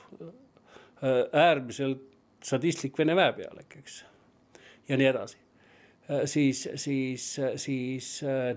[1.32, 2.02] äärmiselt
[2.44, 4.04] sadistlik Vene väepealik, eks,
[4.88, 5.36] ja nii edasi.
[5.36, 5.49] Äh,
[6.24, 8.56] siis, siis, siis äh,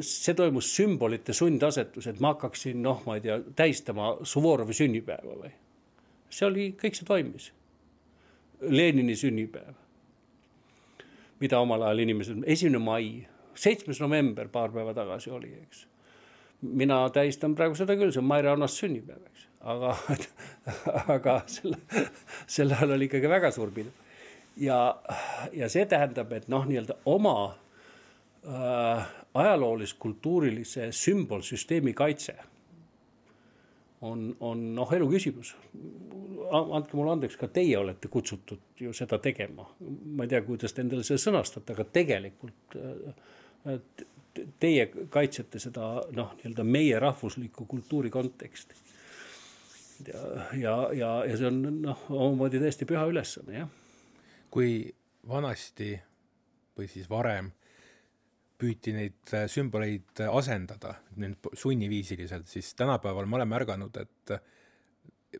[0.00, 5.52] see toimus sümbolite sundasetus, et ma hakkaksin, noh, ma ei tea, tähistama Suvorovi sünnipäeva või.
[6.30, 7.50] see oli, kõik see toimis.
[8.60, 9.74] Lenini sünnipäev,
[11.40, 13.10] mida omal ajal inimesed, esimene mai,
[13.56, 15.84] seitsmes november paar päeva tagasi oli, eks.
[16.62, 19.92] mina tähistan praegu seda küll, see on Maire Annast sünnipäev, eks, aga,
[21.18, 21.82] aga selle,
[22.48, 23.92] sel ajal oli ikkagi väga suur pidu
[24.56, 24.80] ja,
[25.52, 27.36] ja see tähendab, et noh, nii-öelda oma
[28.46, 32.36] äh, ajaloolis-kultuurilise sümbolsüsteemi kaitse
[34.00, 35.54] on, on noh, elu küsimus.
[36.50, 39.66] andke mulle andeks, ka teie olete kutsutud ju seda tegema.
[40.16, 43.78] ma ei tea, kuidas te endale seda sõnastate, aga tegelikult äh,
[44.60, 48.74] teie kaitsete seda noh, nii-öelda meie rahvusliku kultuuri konteksti.
[50.06, 53.74] ja, ja, ja, ja see on noh, omamoodi täiesti püha ülesanne, jah.
[54.56, 54.86] Kui
[55.28, 55.92] vanasti
[56.76, 57.50] või siis varem
[58.56, 64.40] püüti neid äh, sümboleid äh, asendada nüüd sunniviisiliselt, siis tänapäeval ma olen märganud, et äh,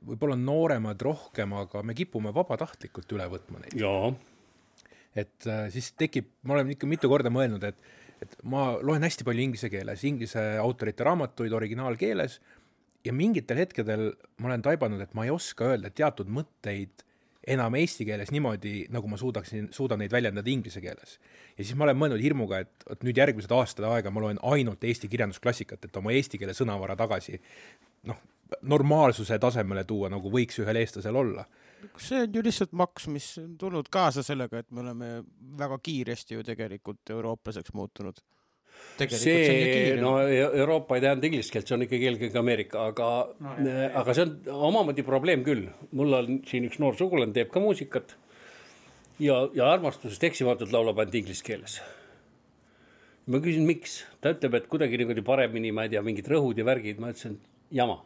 [0.04, 3.78] võib-olla nooremad rohkem, aga me kipume vabatahtlikult üle võtma neid.
[5.16, 7.78] et siis tekib, ma olen ikka mitu korda mõelnud, et,
[8.20, 12.36] et ma loen hästi palju inglise keeles, inglise autorite raamatuid originaalkeeles
[13.06, 14.10] ja mingitel hetkedel
[14.42, 17.06] ma olen taibanud, et ma ei oska öelda teatud mõtteid
[17.46, 21.18] enam eesti keeles niimoodi, nagu ma suudaksin, suudan neid väljendada inglise keeles.
[21.56, 24.84] ja siis ma olen mõelnud hirmuga, et vot nüüd järgmised aastad aega ma loen ainult
[24.84, 27.38] eesti kirjandusklassikat, et oma eesti keele sõnavara tagasi
[28.10, 28.18] noh,
[28.62, 31.46] normaalsuse tasemele tuua, nagu võiks ühel eestlasel olla
[32.00, 35.10] see on ju lihtsalt maks, mis on tulnud kaasa sellega, et me oleme
[35.58, 38.18] väga kiiresti ju tegelikult eurooplaseks muutunud
[39.04, 43.08] see, no Euroopa ei tähenda inglise keelt, see on ikkagi eelkõige Ameerika, aga
[43.44, 45.66] no,, aga see on omamoodi probleem küll.
[45.96, 48.16] mul on siin üks noor sugulane, teeb ka muusikat.
[49.20, 51.80] ja, ja armastusest eksimatult laulab ainult inglise keeles.
[53.26, 56.64] ma küsin, miks, ta ütleb, et kuidagi niimoodi paremini, ma ei tea, mingid rõhud ja
[56.64, 57.36] värgid, ma ütlesin,
[57.74, 58.00] jama.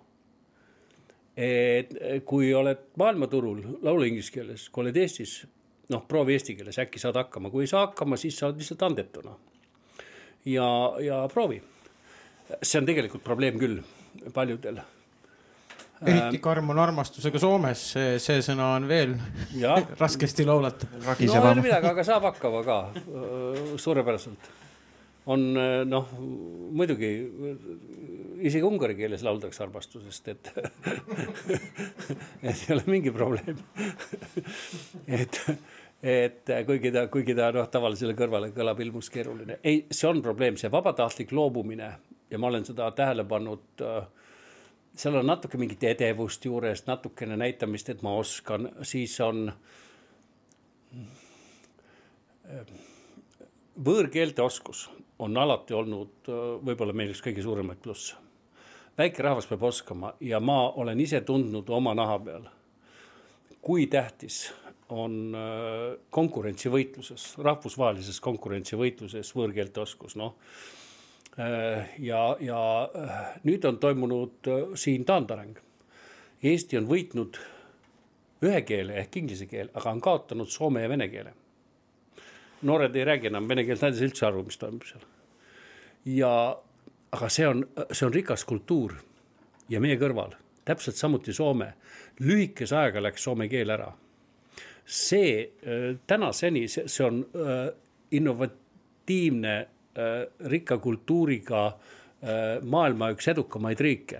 [1.37, 1.95] et
[2.27, 5.45] kui oled maailmaturul laulu inglise keeles, kui oled Eestis,
[5.91, 8.83] noh, proovi eesti keeles, äkki saad hakkama, kui ei saa hakkama, siis sa oled lihtsalt
[8.91, 9.39] andetuna
[10.45, 10.71] ja,
[11.03, 11.61] ja proovi.
[12.63, 13.83] see on tegelikult probleem küll
[14.35, 14.81] paljudel
[16.01, 19.15] eriti ähm, karm on armastusega Soomes, see, see sõna on veel
[19.61, 19.77] ja.
[20.03, 20.97] raskesti laulatav.
[21.05, 22.81] no ei ole midagi, aga saab hakkama ka
[23.81, 24.51] suurepäraselt.
[25.31, 25.45] on
[25.87, 26.15] noh,
[26.73, 27.13] muidugi
[28.47, 30.51] isegi ungari keeles lauldakse armastusest, et
[32.47, 33.61] et ei ole mingi probleem
[35.21, 35.41] et
[36.03, 39.59] et äh, kuigi ta, kuigi ta noh, tavalisele kõrvale kõlab ilmus keeruline.
[39.65, 41.91] ei, see on probleem, see vabatahtlik loobumine
[42.31, 44.07] ja ma olen seda tähele pannud äh,
[44.97, 49.53] seal on natuke mingit edevust juures, natukene näitamist, et ma oskan, siis on
[52.49, 52.65] äh,
[53.77, 54.89] võõrkeelte oskus
[55.21, 56.33] on alati olnud
[56.65, 58.17] võib-olla meil üks kõige suuremaid plusse.
[58.99, 62.49] väike rahvas peab oskama ja ma olen ise tundnud oma naha peal,
[63.61, 64.47] kui tähtis
[64.93, 70.37] on äh, konkurentsivõitluses, rahvusvahelises konkurentsivõitluses võõrkeelte oskus, noh.
[71.39, 75.59] Äh, ja, ja äh, nüüd on toimunud siin taandareng.
[76.43, 77.39] Eesti on võitnud
[78.47, 81.35] ühe keele ehk inglise keel, aga on kaotanud soome ja vene keele.
[82.63, 85.05] noored ei räägi enam vene keelt, nad ei saa üldse aru, mis toimub seal.
[86.05, 86.33] ja,
[87.13, 88.95] aga see on, see on rikas kultuur
[89.69, 90.35] ja meie kõrval,
[90.65, 91.75] täpselt samuti Soome.
[92.21, 93.93] lühikese ajaga läks soome keel ära
[94.91, 97.71] see äh, tänaseni, see on äh,
[98.11, 99.55] innovatiivne,
[99.95, 101.71] äh, rikka kultuuriga
[102.69, 104.19] maailma üks edukamaid riike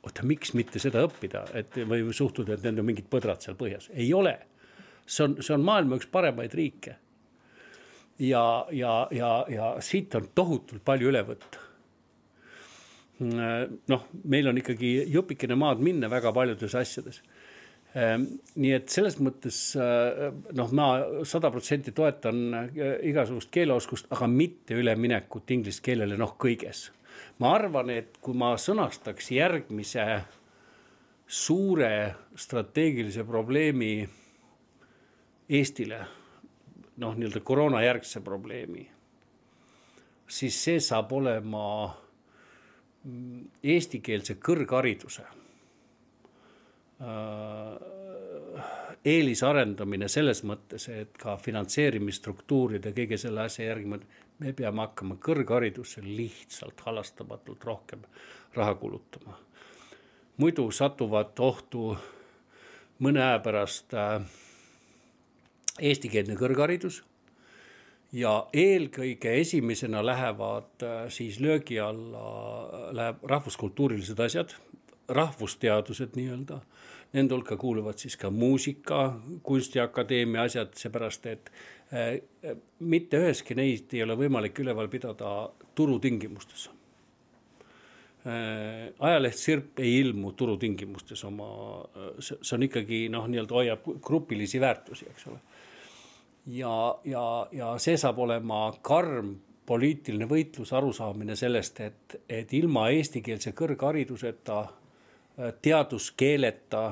[0.00, 3.90] oota, miks mitte seda õppida, et või suhtuda, et need on mingid põdrad seal põhjas,
[3.92, 4.32] ei ole.
[5.04, 6.94] see on, see on maailma üks paremaid riike.
[8.24, 11.66] ja, ja, ja, ja siit on tohutult palju üle võtta.
[13.20, 17.20] noh, meil on ikkagi jupikene maad minna väga paljudes asjades
[17.94, 20.86] nii et selles mõttes äh, noh, ma
[21.26, 22.68] sada protsenti toetan äh,
[23.10, 26.90] igasugust keeleoskust, aga mitte üleminekut inglise keelele noh kõiges.
[27.42, 30.06] ma arvan, et kui ma sõnastaks järgmise
[31.26, 34.08] suure strateegilise probleemi
[35.50, 35.98] Eestile,
[37.02, 38.84] noh, nii-öelda koroonajärgse probleemi,
[40.30, 41.64] siis see saab olema
[43.02, 45.26] mm, eestikeelse kõrghariduse
[49.04, 53.88] eelisarendamine selles mõttes, et ka finantseerimisstruktuuride, kõige selle asja järgi
[54.40, 58.04] me peame hakkama kõrgharidusse lihtsalt halastamatult rohkem
[58.54, 59.38] raha kulutama.
[60.36, 61.96] muidu satuvad ohtu
[62.98, 64.22] mõne aja pärast äh,
[65.80, 67.02] eestikeelne kõrgharidus
[68.12, 72.24] ja eelkõige esimesena lähevad äh, siis löögi alla,
[72.92, 74.54] läheb rahvuskultuurilised asjad,
[75.10, 76.60] rahvusteadused nii-öelda
[77.12, 81.50] Nende hulka kuuluvad siis ka muusika, kunstiakadeemia asjad, seepärast et
[81.90, 82.20] äh,
[82.78, 86.74] mitte üheski neist ei ole võimalik üleval pidada turutingimustes äh,.
[88.98, 91.50] ajaleht Sirp ei ilmu turutingimustes oma,
[92.20, 95.40] see on ikkagi noh, nii-öelda hoiab grupilisi väärtusi, eks ole.
[96.46, 99.34] ja, ja, ja see saab olema karm
[99.66, 104.79] poliitiline võitlus, arusaamine sellest, et, et ilma eestikeelse kõrghariduseta,
[105.62, 106.82] teaduskeeleta,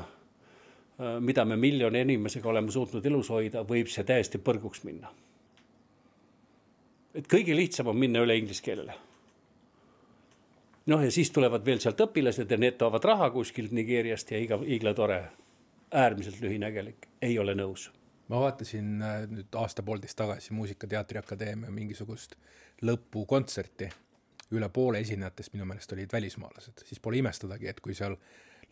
[1.21, 5.11] mida me miljoni inimesega oleme suutnud elus hoida, võib see täiesti põrguks minna.
[7.15, 8.95] et kõige lihtsam on minna üle inglise keelele
[10.89, 14.61] noh, ja siis tulevad veel sealt õpilased ja need toovad raha kuskilt Nigeeriast ja iga,
[14.65, 15.23] igla tore.
[15.93, 17.91] äärmiselt lühinägelik, ei ole nõus.
[18.29, 22.37] ma vaatasin äh, nüüd aasta-poolteist tagasi Muusikateatri Akadeemia mingisugust
[22.83, 23.89] lõpukontserti.
[24.57, 28.17] Üle poole esinejatest minu meelest olid välismaalased, siis pole imestadagi, et kui seal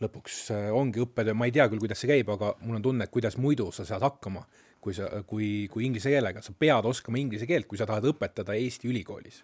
[0.01, 3.07] lõpuks äh, ongi õppetöö, ma ei tea küll, kuidas see käib, aga mul on tunne,
[3.07, 4.43] et kuidas muidu sa saad hakkama,
[4.81, 8.57] kui sa, kui, kui inglise keelega, sa pead oskama inglise keelt, kui sa tahad õpetada
[8.57, 9.41] Eesti ülikoolis.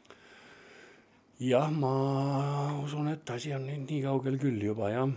[1.43, 1.93] Jah, ma
[2.83, 5.09] usun, et asi on nüüd nii kaugel küll juba jah,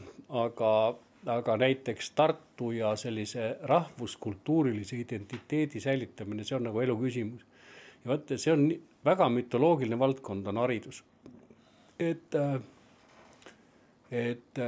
[0.43, 0.71] aga,
[1.37, 7.45] aga näiteks Tartu ja sellise rahvuskultuurilise identiteedi säilitamine, see on nagu elu küsimus.
[8.03, 8.67] ja vot, see on
[9.07, 11.03] väga mütoloogiline valdkond, on haridus.
[11.99, 12.35] et,
[14.11, 14.65] et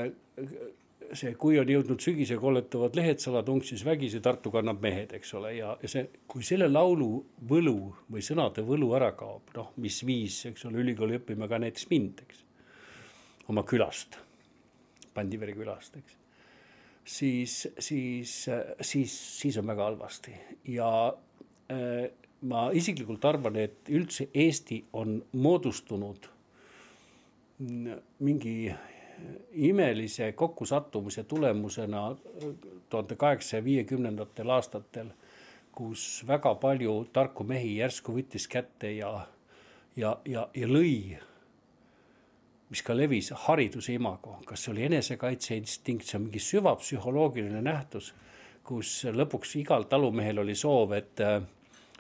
[1.17, 5.55] see, kui on jõudnud sügise kolletavad lehed, salatung siis vägisi, Tartu kannab mehed, eks ole,
[5.57, 7.11] ja, ja see, kui selle laulu
[7.51, 7.77] võlu
[8.13, 12.25] või sõnade võlu ära kaob, noh, mis viis, eks ole, ülikooli õppima ka näiteks mind,
[12.27, 12.45] eks.
[13.49, 14.21] oma külast,
[15.19, 16.17] Pandivere külast, eks.
[17.03, 18.35] siis, siis,
[18.87, 20.35] siis, siis on väga halvasti
[20.71, 20.91] ja
[21.73, 26.29] äh, ma isiklikult arvan, et üldse Eesti on moodustunud
[28.19, 28.75] mingi
[29.53, 32.17] imelise kokkusattumuse tulemusena
[32.91, 35.11] tuhande kaheksasaja viiekümnendatel aastatel,
[35.73, 39.11] kus väga palju tarku mehi järsku võttis kätte ja,
[39.97, 41.19] ja, ja, ja lõi,
[42.71, 48.13] mis ka levis, hariduse imago, kas see oli enesekaitseinstinkt, see on mingi süvapsühholoogiline nähtus,
[48.63, 51.23] kus lõpuks igal talumehel oli soov, et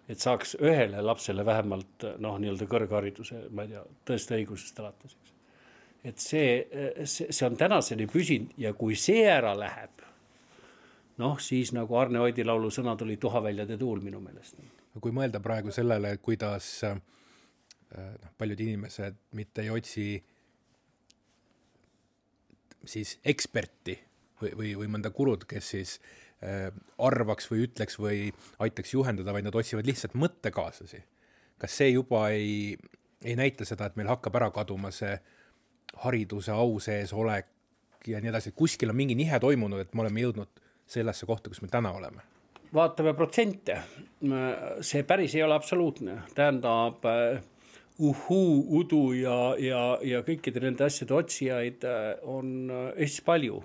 [0.08, 5.34] et saaks ühele lapsele vähemalt noh, nii-öelda kõrghariduse, ma ei tea, tõeste õigusest alates, eks
[6.04, 6.50] et see,
[7.04, 10.04] see, see on tänaseni püsinud ja kui see ära läheb,
[11.20, 14.60] noh, siis nagu Arne Oidi laulu sõnad oli tuhaväljade tuul minu meelest.
[14.98, 16.96] kui mõelda praegu sellele, kuidas äh,
[17.94, 20.08] noh, paljud inimesed mitte ei otsi
[22.88, 23.98] siis eksperti
[24.40, 26.27] või, või, või mõnda kurud, kes siis äh,
[27.02, 28.28] arvaks või ütleks või
[28.62, 31.00] aitaks juhendada, vaid nad otsivad lihtsalt mõttekaaslasi.
[31.58, 32.76] kas see juba ei,
[33.24, 35.24] ei näita seda, et meil hakkab ära kaduma see äh,
[35.96, 37.48] hariduse au sees olek
[38.06, 41.62] ja nii edasi, kuskil on mingi nihe toimunud, et me oleme jõudnud sellesse kohta, kus
[41.64, 42.24] me täna oleme?
[42.68, 43.78] vaatame protsente,
[44.84, 47.38] see päris ei ole absoluutne, tähendab uh,
[48.04, 53.62] uhuu, udu ja, ja, ja kõikide nende asjade otsijaid uh, on Eestis palju.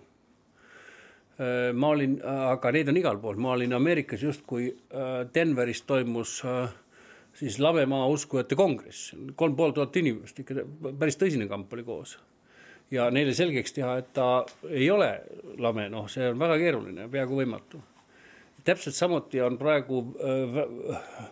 [1.74, 4.68] Ma olin, aga neid on igal pool, ma olin Ameerikas justkui
[5.34, 6.36] Denveris toimus
[7.38, 10.66] siis Lavemaa uskujate kongress, kolm pool tuhat inimest, ikka
[11.00, 12.18] päris tõsine kamp oli koos.
[12.92, 15.10] ja neile selgeks teha, et ta ei ole
[15.58, 17.82] lame, noh, see on väga keeruline, peaaegu võimatu.
[18.64, 21.32] täpselt samuti on praegu äh,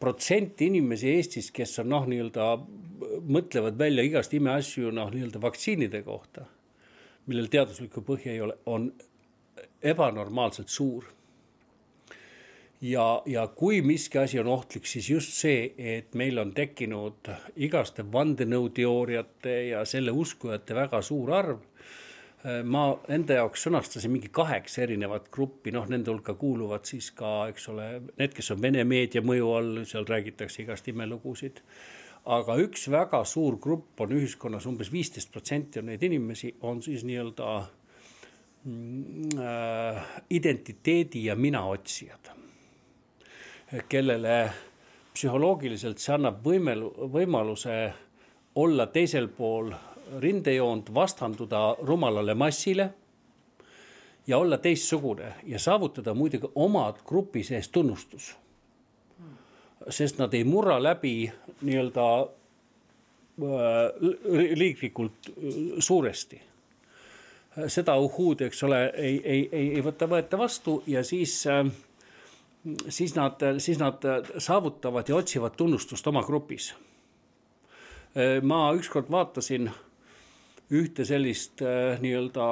[0.00, 2.48] protsent inimesi Eestis, kes on noh, nii-öelda
[3.28, 6.46] mõtlevad välja igast imeasju, noh, nii-öelda vaktsiinide kohta,
[7.26, 8.90] millel teaduslikku põhja ei ole, on
[9.82, 11.04] ebanormaalselt suur
[12.80, 18.04] ja, ja kui miski asi on ohtlik, siis just see, et meil on tekkinud igaste
[18.12, 21.64] vandenõuteooriate ja selle uskujate väga suur arv.
[22.64, 27.68] ma enda jaoks sõnastasin mingi kaheksa erinevat gruppi, noh, nende hulka kuuluvad siis ka, eks
[27.72, 27.86] ole,
[28.20, 31.62] need, kes on Vene meedia mõju all, seal räägitakse igast imelugusid.
[32.26, 37.04] aga üks väga suur grupp on ühiskonnas umbes viisteist protsenti on neid inimesi, on siis
[37.04, 37.66] nii-öelda
[40.30, 42.32] identiteedi ja mina otsijad
[43.88, 44.50] kellele
[45.14, 47.76] psühholoogiliselt see annab võimel-, võimaluse
[48.56, 49.72] olla teisel pool
[50.22, 52.90] rindejoont, vastanduda rumalale massile
[54.26, 58.36] ja olla teistsugune ja saavutada muidugi omad grupi sees tunnustus.
[59.88, 61.30] sest nad ei murra läbi
[61.62, 62.28] nii-öelda äh,
[64.58, 65.34] riiklikult äh,
[65.78, 66.40] suuresti.
[67.72, 71.64] Seda uhhuud, eks ole, ei, ei, ei, ei võta, võeta vastu ja siis äh,
[72.88, 74.02] siis nad, siis nad
[74.38, 76.74] saavutavad ja otsivad tunnustust oma grupis.
[78.42, 79.68] ma ükskord vaatasin
[80.74, 82.46] ühte sellist äh, nii-öelda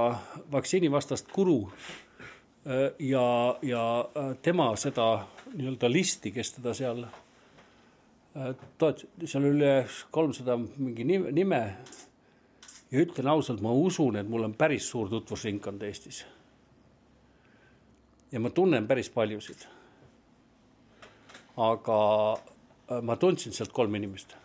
[0.53, 3.85] vaktsiinivastast guru äh, ja, ja
[4.17, 7.05] äh, tema seda nii-öelda listi, kes teda seal
[8.79, 9.73] toetas, seal üle
[10.15, 11.61] kolmsada mingi nime, nime.
[12.95, 16.25] Ja ütlen ausalt, ma usun, et mul on päris suur tutvusringkond Eestis.
[18.33, 19.67] ja ma tunnen päris paljusid
[21.57, 21.99] aga
[22.91, 24.37] äh, ma tundsin sealt kolm inimest.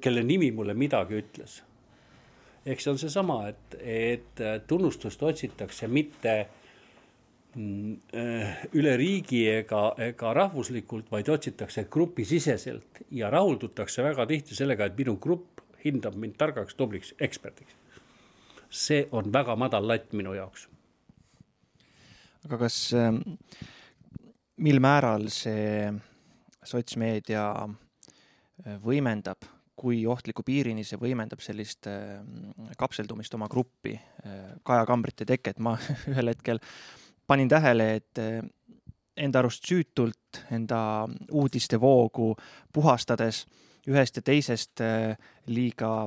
[0.00, 1.62] kelle nimi mulle midagi ütles.
[2.66, 6.34] ehk see on seesama, et, et tunnustust otsitakse mitte
[7.54, 7.94] mm,
[8.76, 15.16] üle riigi ega, ega rahvuslikult, vaid otsitakse grupisiseselt ja rahuldutakse väga tihti sellega, et minu
[15.16, 17.79] grupp hindab mind targaks, tubliks eksperdiks.
[18.70, 20.68] See on väga madal latt minu jaoks.
[22.44, 23.18] aga kas, ähm,
[24.56, 25.90] mil määral see
[26.64, 29.44] sotsmeedia äh, võimendab,
[29.80, 35.76] kui ohtliku piirini see võimendab sellist ähm, kapseldumist oma gruppi, äh, Kaja Kambrite teket, ma
[36.10, 36.62] ühel hetkel
[37.26, 38.40] panin tähele, et äh,
[39.20, 42.32] enda arust süütult enda uudistevoogu
[42.72, 43.44] puhastades
[43.90, 44.80] ühest ja teisest
[45.50, 46.06] liiga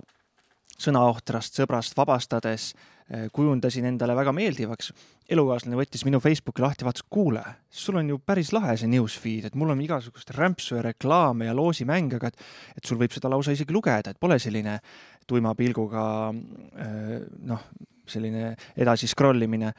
[0.84, 4.92] sõnaohtrast sõbrast vabastades äh, kujundasin endale väga meeldivaks.
[5.30, 9.56] elukaaslane võttis minu Facebooki lahti, vaatas, kuule, sul on ju päris lahe see newsfeed, et
[9.56, 12.42] mul on igasugust rämpsu ja reklaame ja loosimänge, aga et,
[12.78, 14.80] et sul võib seda lausa isegi lugeda, et pole selline
[15.28, 17.70] tuima pilguga äh, noh,
[18.08, 19.72] selline edasi scroll imine.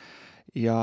[0.54, 0.78] ja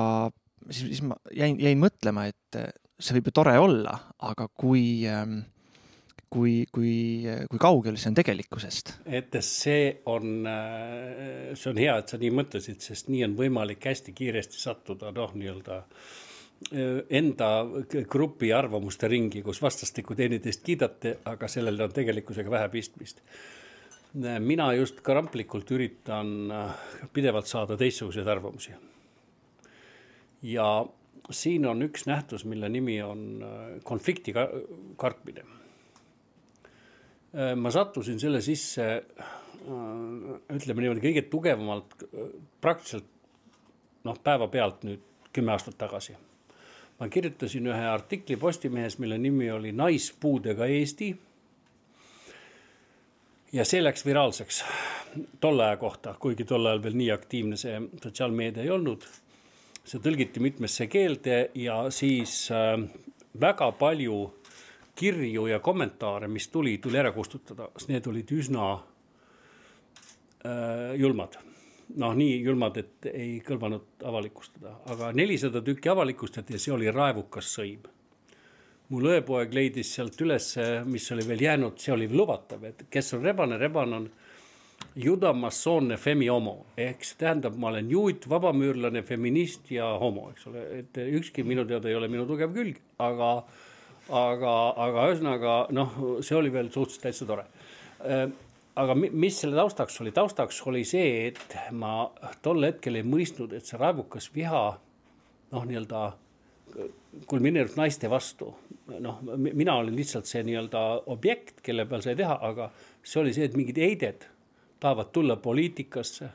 [0.69, 2.61] siis, siis ma jäin, jäin mõtlema, et
[3.01, 3.95] see võib ju tore olla,
[4.30, 5.41] aga kui ähm,
[6.32, 6.95] kui, kui,
[7.49, 8.95] kui kaugel see on tegelikkusest?
[9.19, 14.15] et see on, see on hea, et sa nii mõtlesid, sest nii on võimalik hästi
[14.15, 15.82] kiiresti sattuda noh, nii-öelda
[17.17, 17.47] enda
[18.05, 23.23] grupi arvamuste ringi, kus vastastikku teineteist kiidate, aga sellel on tegelikkusega vähe pistmist.
[24.39, 26.51] mina just kramplikult üritan
[27.13, 28.71] pidevalt saada teistsuguseid arvamusi.
[30.43, 30.86] ja
[31.32, 33.43] siin on üks nähtus, mille nimi on
[33.84, 34.34] konflikti
[34.97, 35.61] kartmine Äh,
[37.55, 39.75] ma sattusin selle sisse, äh,
[40.51, 43.07] ütleme niimoodi kõige tugevamalt äh, praktiliselt
[44.03, 46.17] noh, päevapealt nüüd kümme aastat tagasi.
[46.99, 51.15] ma kirjutasin ühe artikli Postimehes, mille nimi oli Naispuudega Eesti.
[53.53, 54.63] ja see läks viraalseks
[55.39, 59.07] tolle aja kohta, kuigi tol ajal veel nii aktiivne see sotsiaalmeedia ei olnud.
[59.86, 62.49] see tõlgiti mitmesse keelde ja siis
[63.39, 64.41] väga palju
[64.96, 68.68] kirju ja kommentaare, mis tuli, tuli ära kustutada, sest need olid üsna
[70.46, 71.38] äh, julmad.
[71.92, 77.50] noh, nii julmad, et ei kõlvanud avalikustada, aga nelisada tükki avalikustati ja see oli raevukas
[77.58, 77.82] sõim.
[78.89, 83.24] mu õepoeg leidis sealt ülesse, mis oli veel jäänud, see oli lubatav, et kes on
[83.24, 84.10] rebane, rebane on
[84.96, 90.98] judamassoonne femiomo ehk see tähendab, ma olen juut, vabamüürlane, feminist ja homo, eks ole, et
[90.98, 93.32] ükski minu teada ei ole minu tugev külg, aga
[94.10, 94.54] aga,
[94.86, 97.45] aga ühesõnaga noh, see oli veel suhteliselt täitsa tore.
[98.06, 98.26] Äh,
[98.82, 102.10] aga mis selle taustaks oli, taustaks oli see, et ma
[102.41, 104.66] tol hetkel ei mõistnud, et see raevukas viha
[105.52, 106.04] noh, nii-öelda
[107.28, 108.54] kulmineerus naiste vastu.
[108.99, 110.82] noh, mina olin lihtsalt see nii-öelda
[111.14, 112.70] objekt, kelle peal sai teha, aga
[113.04, 114.26] see oli see, et mingid heided
[114.82, 116.28] tahavad tulla poliitikasse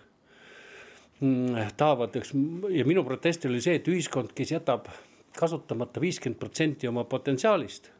[1.20, 2.32] mm, tahavad, eks,
[2.72, 4.88] ja minu protest oli see, et ühiskond, kes jätab
[5.36, 7.90] kasutamata viiskümmend protsenti oma potentsiaalist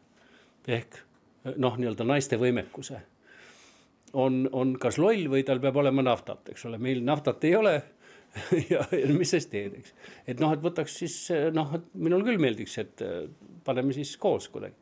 [0.67, 0.99] ehk
[1.57, 3.01] noh, nii-öelda naiste võimekuse.
[4.17, 7.75] on, on kas loll või tal peab olema naftat, eks ole, meil naftat ei ole
[8.73, 9.95] ja, ja mis siis teed, eks.
[10.27, 11.17] et noh, et võtaks siis
[11.55, 13.05] noh, et minul küll meeldiks, et
[13.65, 14.75] paneme siis koos kuidagi.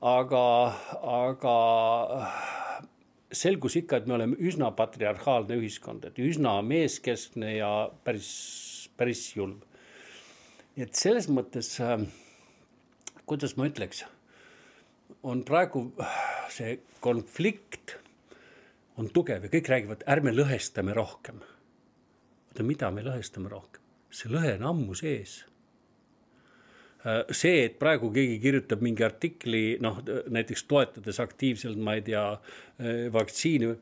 [0.00, 0.44] aga,
[1.02, 1.56] aga
[3.32, 7.72] selgus ikka, et me oleme üsna patriarhaalne ühiskond, et üsna meeskeskne ja
[8.04, 8.30] päris,
[8.96, 9.58] päris julm
[10.78, 11.98] et selles mõttes äh,,
[13.26, 14.04] kuidas ma ütleks,
[15.26, 15.88] on praegu
[16.52, 17.96] see konflikt
[18.98, 21.42] on tugev ja kõik räägivad, ärme lõhestame rohkem.
[22.48, 23.82] oota, mida me lõhestame rohkem?
[24.10, 25.42] see lõhe on ammu sees
[27.04, 30.00] äh, see, et praegu keegi kirjutab mingi artikli, noh
[30.30, 32.24] näiteks toetades aktiivselt, ma ei tea,
[32.80, 33.74] äh, vaktsiini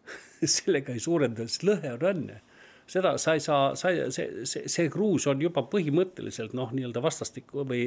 [0.56, 2.40] sellega ei suurenda, sest lõhe on õnne
[2.86, 7.02] seda sa ei saa, sa ei, see, see, see kruus on juba põhimõtteliselt noh, nii-öelda
[7.04, 7.86] vastastikku või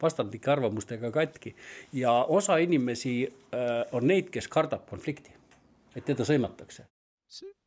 [0.00, 1.54] vastandlike arvamustega katki.
[1.92, 5.32] ja osa inimesi äh, on neid, kes kardab konflikti,
[5.94, 6.86] et teda sõimatakse.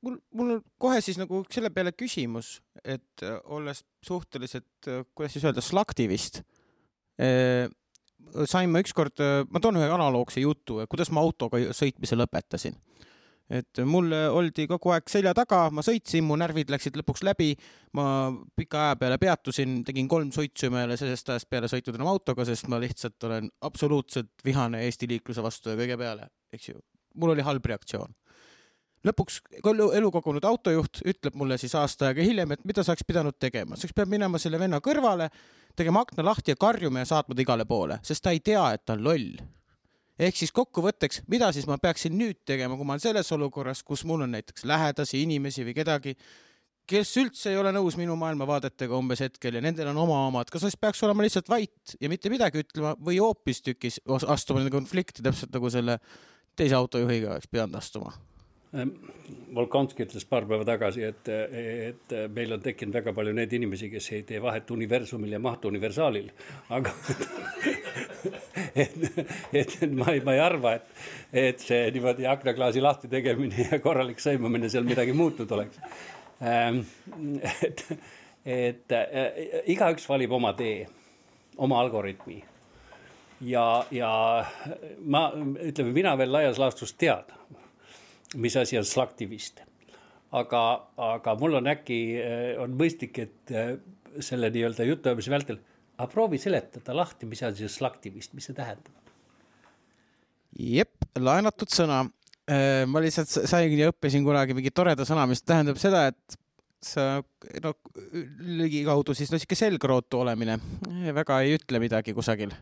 [0.02, 5.38] mul, mul on kohe siis nagu selle peale küsimus, et äh, olles suhteliselt, äh, kuidas
[5.38, 6.44] siis öelda, slaktivist
[8.46, 9.18] sain ma ükskord,
[9.50, 12.76] ma toon ühe analoogse jutu, kuidas ma autoga sõitmise lõpetasin
[13.48, 17.54] et mul oldi kogu aeg selja taga, ma sõitsin, mu närvid läksid lõpuks läbi,
[17.96, 21.96] ma pika aja peale peatusin, tegin kolm suitsu ma ei ole sellest ajast peale sõitnud
[21.96, 26.72] enam autoga, sest ma lihtsalt olen absoluutselt vihane Eesti liikluse vastu ja kõige peale, eks
[26.74, 26.80] ju.
[27.16, 28.12] mul oli halb reaktsioon.
[29.08, 33.40] lõpuks elu kogunud autojuht ütleb mulle siis aasta aega hiljem, et mida sa oleks pidanud
[33.40, 35.30] tegema, sa oleks pidanud minema selle venna kõrvale,
[35.76, 38.84] tegema akna lahti ja karjuma ja saatma ta igale poole, sest ta ei tea, et
[38.84, 39.38] ta on loll
[40.20, 44.06] ehk siis kokkuvõtteks, mida siis ma peaksin nüüd tegema, kui ma olen selles olukorras, kus
[44.10, 46.16] mul on näiteks lähedasi inimesi või kedagi,
[46.88, 50.64] kes üldse ei ole nõus minu maailmavaadetega umbes hetkel ja nendel on oma omad, kas
[50.66, 55.54] siis peaks olema lihtsalt vait ja mitte midagi ütlema või hoopistükkis astuma nende konflikti, täpselt
[55.56, 56.00] nagu selle
[56.58, 58.16] teise autojuhiga oleks pidanud astuma?
[58.76, 58.90] Ehm,
[59.56, 64.10] Volkonski ütles paar päeva tagasi, et, et meil on tekkinud väga palju neid inimesi, kes
[64.16, 66.28] ei tee vahet universumil ja mahtuniversaalil,
[66.76, 66.92] aga
[68.84, 69.08] et,
[69.62, 74.22] et, ma ei, ma ei arva, et, et see niimoodi aknaklaasi lahti tegemine ja korralik
[74.24, 75.82] sõimamine seal midagi muutnud oleks
[76.42, 76.84] Ähm,
[77.66, 77.84] et,
[78.46, 80.86] et äh, igaüks valib oma tee,
[81.58, 82.44] oma algoritmi.
[83.42, 84.12] ja, ja
[85.02, 85.24] ma,
[85.66, 87.26] ütleme, mina veel laias laastus tean,
[88.36, 89.64] mis asi on slaktivist.
[90.32, 90.62] aga,
[90.98, 93.74] aga mul on äkki, äh, on mõistlik, et äh,
[94.20, 95.60] selle nii-öelda jutuajamise vältel,
[95.98, 98.94] aga proovi seletada lahti, mis on slaktivist, mis see tähendab?
[100.58, 102.06] jep, laenatud sõna
[102.48, 106.38] Äh, ma lihtsalt sain ja õppisin kunagi mingi toreda sõna, mis tähendab seda, et
[106.80, 107.18] sa
[107.60, 107.74] no
[108.40, 110.56] ligikaudu siis no sihuke selgrootu olemine,
[111.18, 112.54] väga ei ütle midagi kusagil,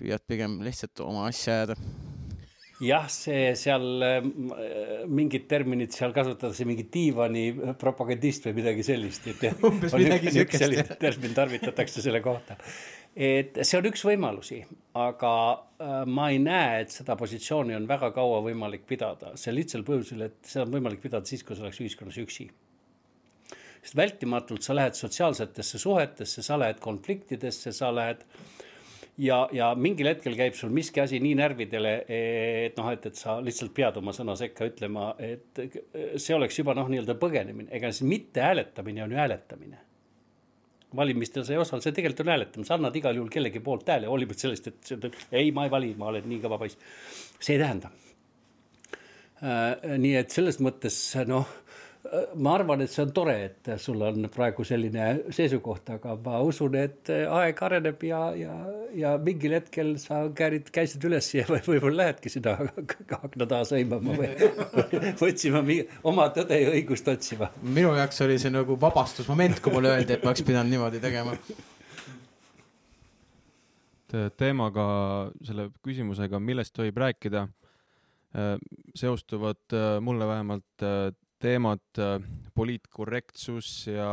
[0.00, 1.76] püüad pigem lihtsalt oma asja ajada.
[2.80, 4.20] Jah, see seal äh,
[5.08, 10.64] mingid terminid seal kasutatakse, mingi diivani propagandist või midagi sellist, et umbes midagi siukest.
[10.64, 12.56] sellist termin tarvitatakse selle kohta
[13.16, 14.60] et see on üks võimalusi,
[14.98, 19.84] aga äh, ma ei näe, et seda positsiooni on väga kaua võimalik pidada, sel lihtsal
[19.86, 22.50] põhjusel, et seda on võimalik pidada siis, kui sa oleks ühiskonnas üksi.
[23.80, 28.22] sest vältimatult sa lähed sotsiaalsetesse suhetesse, sa lähed konfliktidesse, sa lähed
[29.20, 33.38] ja, ja mingil hetkel käib sul miski asi nii närvidele, et noh, et, et sa
[33.44, 35.60] lihtsalt pead oma sõna sekka ütlema, et
[36.16, 39.86] see oleks juba noh, nii-öelda põgenemine, ega siis mitte hääletamine on ju hääletamine
[40.96, 44.08] valimistel sa ei osale, see tegelikult on hääletamine, sa annad igal juhul kellegi poolt hääle,
[44.10, 46.78] hoolimata sellest, et ei, ma ei vali, ma olen nii kõva poiss.
[47.38, 47.92] see ei tähenda
[49.44, 49.96] äh,.
[50.02, 50.98] nii et selles mõttes
[51.30, 51.46] noh
[52.40, 56.78] ma arvan, et see on tore, et sul on praegu selline seisukoht, aga ma usun,
[56.80, 58.54] et aeg areneb ja, ja,
[58.96, 62.56] ja mingil hetkel sa käärid käisid üles ja võib-olla lähedki sinna
[63.20, 64.30] akna taha sõimama või,
[65.20, 65.62] või otsima
[66.08, 67.50] oma tõde ja õigust otsima.
[67.62, 71.36] minu jaoks oli see nagu vabastusmoment, kui mulle öeldi, et ma oleks pidanud niimoodi tegema
[74.10, 74.84] teemaga,
[75.46, 77.44] selle küsimusega, millest tohib rääkida,
[78.98, 80.88] seostuvad mulle vähemalt
[81.40, 82.18] teemad, äh,
[82.56, 84.10] poliitkorrektsus ja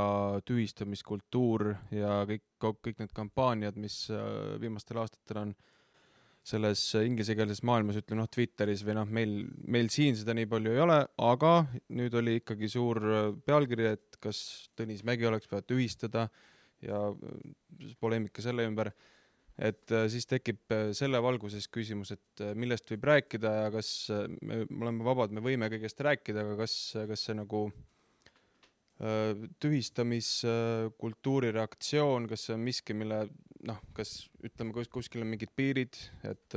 [0.48, 5.56] tühistamiskultuur ja kõik, kõik need kampaaniad, mis äh, viimastel aastatel on
[6.48, 9.34] selles inglisekeelses maailmas, ütleme noh, Twitteris või noh, meil,
[9.68, 11.54] meil siin seda nii palju ei ole, aga
[12.00, 14.40] nüüd oli ikkagi suur äh, pealkiri, et kas
[14.78, 16.30] Tõnis Mägi oleks vaja tühistada
[16.84, 17.02] ja
[18.00, 18.94] poleemika selle ümber
[19.58, 23.90] et äh, siis tekib äh, selle valguses küsimus, et äh, millest võib rääkida ja kas
[24.12, 26.74] me, me oleme vabad, me võime kõigest rääkida, aga kas,
[27.10, 27.62] kas see nagu
[29.62, 33.20] tühistamiskultuuri reaktsioon, kas see on miski, mille
[33.70, 35.94] noh, kas ütleme, kuskil on mingid piirid,
[36.26, 36.50] et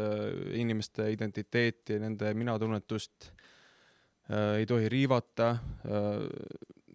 [0.56, 3.28] inimeste identiteeti nende minatunnetust
[4.56, 5.50] ei tohi riivata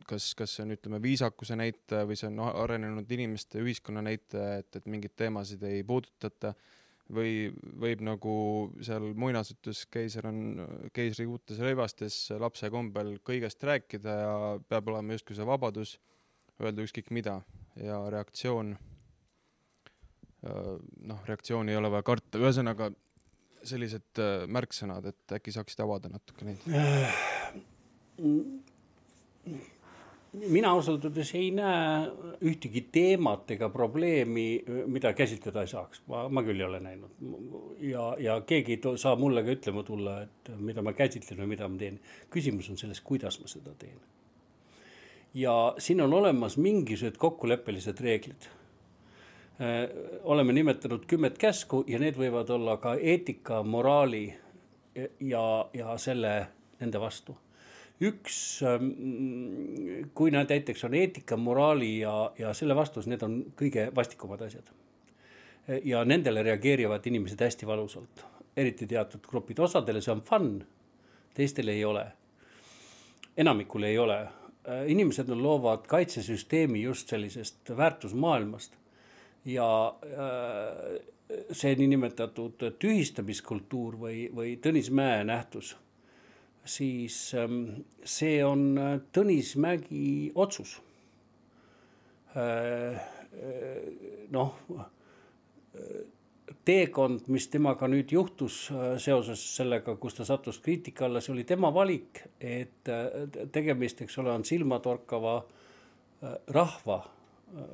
[0.09, 4.71] kas, kas see on, ütleme, viisakuse näitaja või see on arenenud inimeste, ühiskonna näitaja, et,
[4.79, 6.53] et mingeid teemasid ei puudutata
[7.13, 7.51] või
[7.81, 8.35] võib nagu
[8.85, 10.39] seal muinasjutuskeiser on
[10.93, 14.33] keisri uutes rõivastes lapse kombel kõigest rääkida ja
[14.69, 15.99] peab olema justkui see vabadus
[16.61, 17.39] öelda ükskõik mida
[17.77, 18.73] ja reaktsioon,
[20.45, 22.89] noh, reaktsiooni ei ole vaja karta, ühesõnaga
[23.65, 26.65] sellised märksõnad, et äkki saaksid avada natuke neid?
[30.35, 32.09] Mina ausalt öeldes ei näe
[32.45, 37.13] ühtegi teemat ega probleemi, mida käsitleda ei saaks, ma, ma küll ei ole näinud.
[37.83, 41.69] ja, ja keegi ei saa mulle ka ütlema tulla, et mida ma käsitlen või mida
[41.69, 41.99] ma teen.
[42.33, 43.99] küsimus on selles, kuidas ma seda teen.
[45.33, 48.49] ja siin on olemas mingisugused kokkuleppelised reeglid.
[50.23, 54.27] oleme nimetanud kümmet käsku ja need võivad olla ka eetika, moraali
[55.19, 56.35] ja, ja selle,
[56.79, 57.37] nende vastu
[58.03, 58.89] üks, ähm,
[60.13, 64.41] kui nad näiteks on eetika, moraali ja, ja selle vastu, siis need on kõige vastikumad
[64.47, 64.71] asjad.
[65.83, 68.25] ja nendele reageerivad inimesed hästi valusalt,
[68.57, 70.59] eriti teatud grupid, osadele see on fun,
[71.33, 72.05] teistele ei ole.
[73.37, 74.27] enamikule ei ole.
[74.87, 78.73] inimesed loovad kaitsesüsteemi just sellisest väärtusmaailmast
[79.45, 81.01] ja äh,
[81.51, 85.75] see niinimetatud tühistamiskultuur või, või Tõnis Mäe nähtus
[86.65, 90.79] siis ähm, see on äh, Tõnis Mägi otsus.
[92.35, 94.55] Äh, äh, noh,
[96.65, 98.69] teekond, mis temaga nüüd juhtus
[99.03, 102.87] seoses sellega, kus ta sattus kriitika alla, see oli tema valik, et
[103.51, 105.33] tegemist, eks ole, on silmatorkava
[106.55, 107.01] rahva,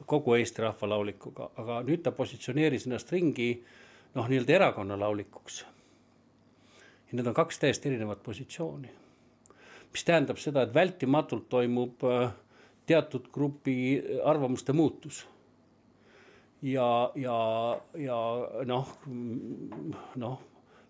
[0.10, 3.52] kogu Eesti rahva laulikuga, aga nüüd ta positsioneeris ennast ringi
[4.18, 5.62] noh, nii-öelda erakonna laulikuks.
[7.12, 8.90] Ja need on kaks täiesti erinevat positsiooni.
[9.92, 12.00] mis tähendab seda, et vältimatult toimub
[12.86, 15.26] teatud grupi arvamuste muutus
[16.62, 17.38] ja, ja,
[17.98, 18.18] ja
[18.66, 18.88] noh,
[20.16, 20.40] noh,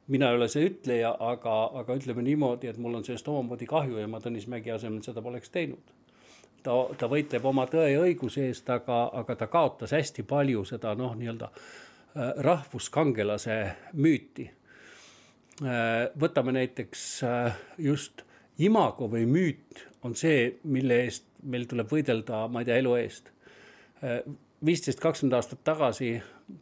[0.08, 4.02] mina ei ole see ütleja, aga, aga ütleme niimoodi, et mul on sellest omamoodi kahju
[4.02, 5.94] ja ma Tõnis Mägi asemel seda poleks teinud.
[6.64, 10.94] ta, ta võitleb oma tõe ja õiguse eest, aga, aga ta kaotas hästi palju seda
[10.96, 13.62] noh, nii-öelda äh, rahvuskangelase
[13.94, 14.50] müüti.
[15.62, 18.24] Äh, võtame näiteks äh, just
[18.58, 23.30] imago või müüt on see, mille eest meil tuleb võidelda, ma ei tea, elu eest
[24.66, 26.12] viisteist, kakskümmend aastat tagasi,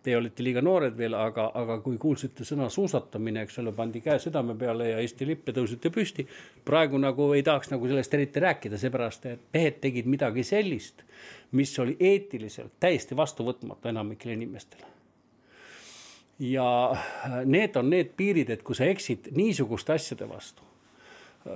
[0.03, 4.19] teie olite liiga noored veel, aga, aga kui kuulsite sõna suusatamine, eks ole, pandi käe
[4.23, 6.27] südame peale ja Eesti lipp ja tõusite püsti.
[6.65, 11.03] praegu nagu ei tahaks nagu sellest eriti rääkida, seepärast et mehed tegid midagi sellist,
[11.51, 14.98] mis oli eetiliselt täiesti vastuvõtmatu enamikele inimestele.
[16.39, 16.95] Ja
[17.45, 20.63] need on need piirid, et kui sa eksid niisuguste asjade vastu,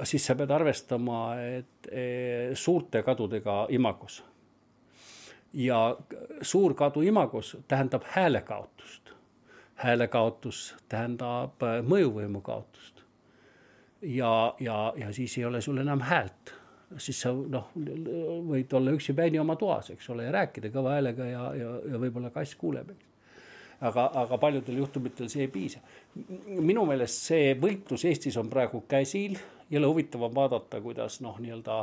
[0.03, 4.22] siis sa pead arvestama, et eh, suurte kadudega imagos
[5.53, 5.97] ja
[6.41, 9.14] suur kadu imagos tähendab häälekaotust.
[9.76, 13.03] häälekaotus tähendab äh, mõjuvõimu kaotust.
[14.01, 16.53] ja, ja, ja siis ei ole sul enam häält,
[16.97, 17.72] siis sa noh,
[18.47, 22.30] võid olla üksipäini oma toas, eks ole, ja rääkida kõva häälega ja, ja, ja võib-olla
[22.30, 23.12] kass kuuleb, eks
[23.84, 25.84] aga, aga paljudel juhtumitel see ei piisa.
[26.47, 29.38] minu meelest see võitlus Eestis on praegu käsil,
[29.72, 31.80] jõle huvitav on vaadata, kuidas noh, nii-öelda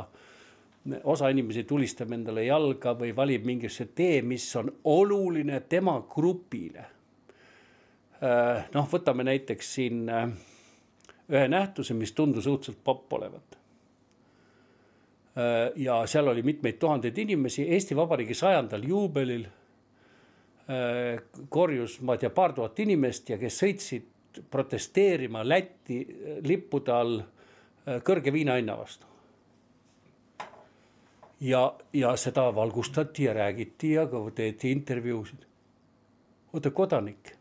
[1.03, 6.85] osa inimesi tulistab endale jalga või valib mingisuguse tee, mis on oluline tema grupile.
[8.21, 10.29] Äh, noh, võtame näiteks siin äh,
[11.29, 13.57] ühe nähtuse, mis tundus õudselt popp olevat.
[15.37, 19.45] Äh, ja seal oli mitmeid tuhandeid inimesi Eesti Vabariigi sajandal juubelil.
[21.49, 25.97] Korjus, ma ei tea, paar tuhat inimest ja kes sõitsid protesteerima Läti
[26.47, 27.17] lippude all
[28.05, 29.11] kõrge viina hinna vastu
[31.41, 35.37] ja, ja seda valgustati ja räägiti ja teeti intervjuusid.
[36.53, 37.31] oota, kodanik,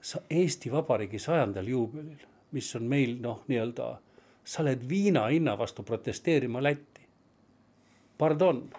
[0.00, 3.98] sa Eesti Vabariigi sajandal juubelil, mis on meil noh, nii-öelda,
[4.44, 7.06] sa oled viina hinna vastu protesteerima Lätti.
[8.18, 8.70] Pardon.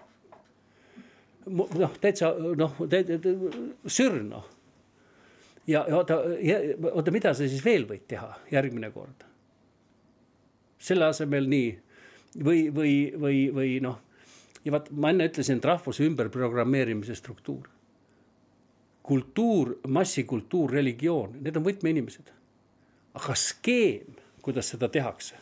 [1.49, 2.77] Noh, täitsa noh,
[3.87, 4.47] sürn noh.
[5.67, 6.19] ja oota,
[6.91, 9.25] oota, mida sa siis veel võid teha järgmine kord?
[10.77, 11.71] selle asemel nii
[12.43, 14.03] või, või, või, või noh
[14.67, 17.69] ja vaat ma enne ütlesin, et rahvuse ümberprogrammeerimise struktuur.
[19.07, 22.33] kultuur, massikultuur, religioon, need on võtmeinimesed.
[23.15, 25.35] aga skeem, kuidas seda tehakse,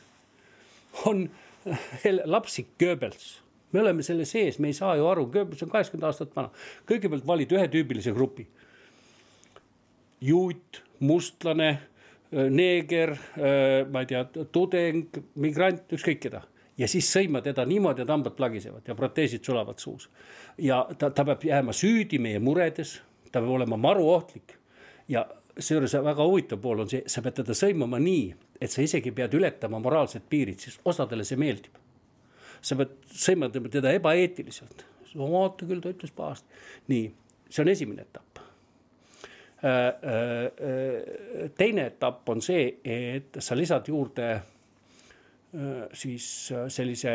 [1.09, 1.25] on
[2.35, 3.41] lapsik Goebbels
[3.75, 6.51] me oleme selle sees, me ei saa ju aru, Goebbels on kaheksakümmend aastat vana.
[6.87, 8.47] kõigepealt valid ühe tüübilise grupi.
[10.25, 11.69] juut, mustlane,
[12.31, 13.13] neeger,
[13.91, 16.45] ma ei tea, tudeng, migrant, ükskõik keda
[16.77, 20.09] ja siis sõima teda niimoodi, et hambad plagisevad ja proteesid sulavad suus.
[20.57, 22.99] ja ta, ta peab jääma süüdi meie muredes,
[23.31, 24.57] ta peab olema maruohtlik
[25.07, 25.25] ja
[25.59, 28.27] seejuures väga huvitav pool on see, sa pead teda sõimama nii,
[28.61, 31.84] et sa isegi pead ületama moraalsed piirid, siis osadele see meeldib.
[32.65, 34.85] Sa pead sõimama teda ebaeetiliselt,
[35.15, 36.63] vaata küll, ta ütles pahasti.
[36.91, 37.05] nii,
[37.49, 38.41] see on esimene etapp
[39.61, 44.33] äh, äh, äh, teine etapp on see, et sa lisad juurde
[45.95, 47.11] siis sellise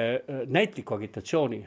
[0.49, 1.59] näitliku agitatsiooni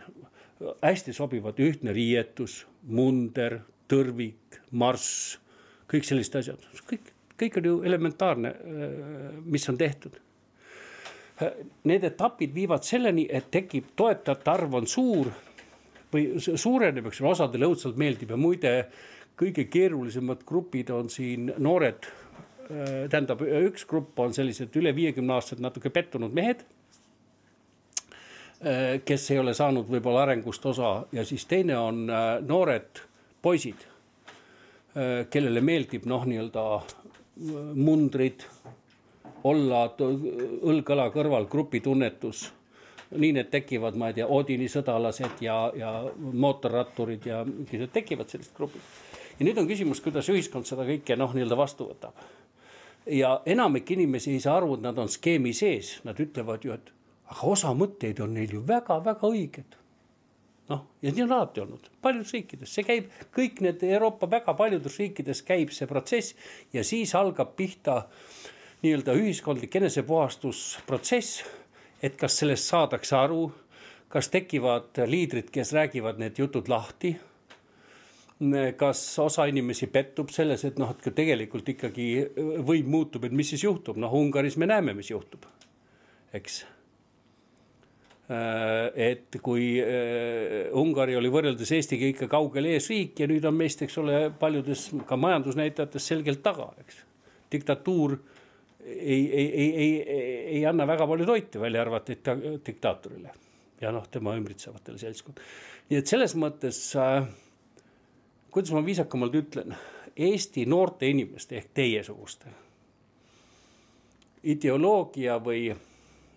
[0.81, 3.60] hästi sobivad ühtne riietus, munder,
[3.91, 5.35] tõrvik, marss,
[5.91, 8.55] kõik sellised asjad, kõik, kõik on ju elementaarne,
[9.45, 10.18] mis on tehtud.
[11.89, 15.31] Need etapid viivad selleni, et tekib toetajate arv on suur
[16.13, 18.73] või suureneb, eks ole, osadele õudselt meeldib ja muide
[19.39, 22.05] kõige keerulisemad grupid on siin noored
[22.71, 26.63] Äh, tähendab, üks grupp on sellised üle viiekümne aastased natuke pettunud mehed.
[28.63, 33.03] Äh, kes ei ole saanud võib-olla arengust osa ja siis teine on äh, noored
[33.43, 33.89] poisid.
[35.33, 36.63] kellele meeldib noh, nii-öelda
[37.81, 38.43] mundrid,
[39.43, 42.45] olla õlg õla kõrval grupitunnetus.
[43.13, 47.43] Nii need tekivad, ma ei tea, Odini sõdalased ja, ja mootorratturid ja
[47.93, 48.81] tekivad sellised grupid.
[49.37, 52.17] ja nüüd on küsimus, kuidas ühiskond seda kõike noh, nii-öelda vastu võtab.
[53.05, 56.89] Ja enamik inimesi ei saa aru, et nad on skeemi sees, nad ütlevad ju, et
[57.29, 59.79] aga osa mõtteid on neil ju väga-väga õiged.
[60.71, 64.95] noh, ja nii on alati olnud, paljudes riikides, see käib, kõik need Euroopa väga paljudes
[64.97, 66.37] riikides käib see protsess
[66.73, 68.05] ja siis algab pihta
[68.84, 71.43] nii-öelda ühiskondlik enesepuhastusprotsess.
[72.03, 73.51] et kas sellest saadakse aru,
[74.11, 77.15] kas tekivad liidrid, kes räägivad need jutud lahti
[78.77, 82.07] kas osa inimesi pettub selles, et noh, et tegelikult ikkagi
[82.65, 85.45] võim muutub, et mis siis juhtub, noh Ungaris me näeme, mis juhtub,
[86.34, 86.64] eks
[88.95, 93.97] et kui äh, Ungari oli võrreldes Eestiga ikka kaugel eesriik ja nüüd on meist, eks
[93.99, 97.01] ole, paljudes ka majandusnäitajates selgelt taga, eks.
[97.51, 98.15] diktatuur
[98.85, 100.01] ei, ei, ei, ei,
[100.57, 102.30] ei anna väga palju toitu, välja arvatud
[102.65, 103.34] diktaatorile
[103.81, 105.39] ja noh, tema ümbritsevatele seltskond.
[105.89, 107.26] nii et selles mõttes äh,,
[108.51, 109.76] kuidas ma viisakamalt ütlen,
[110.14, 112.51] Eesti noorte inimeste ehk teiesuguste
[114.43, 115.72] ideoloogia või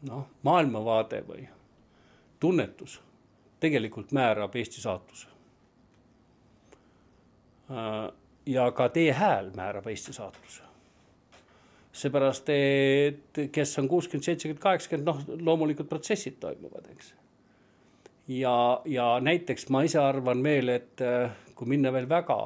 [0.06, 1.48] noh, maailmavaade või
[2.40, 3.00] tunnetus
[3.60, 5.28] tegelikult määrab Eesti saatuse.
[7.70, 8.12] Äh,
[8.46, 10.65] ja ka teie hääl määrab Eesti saatuse.
[11.96, 17.14] Seepärast, et kes on kuuskümmend, seitsekümmend, kaheksakümmend, noh, loomulikult protsessid toimuvad, eks.
[18.36, 22.38] ja, ja näiteks ma ise arvan veel, et äh, kui minna veel väga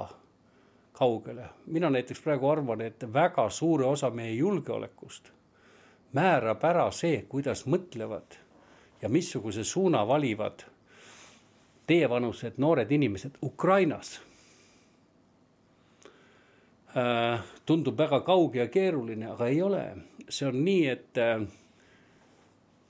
[1.00, 5.32] kaugele, mina näiteks praegu arvan, et väga suure osa meie julgeolekust
[6.12, 8.38] määrab ära see, kuidas mõtlevad
[9.02, 10.64] ja missuguse suuna valivad
[11.90, 14.20] teievanused noored inimesed Ukrainas
[16.96, 17.40] äh,.
[17.70, 19.82] Tundub väga kauge ja keeruline, aga ei ole,
[20.28, 21.44] see on nii, et äh,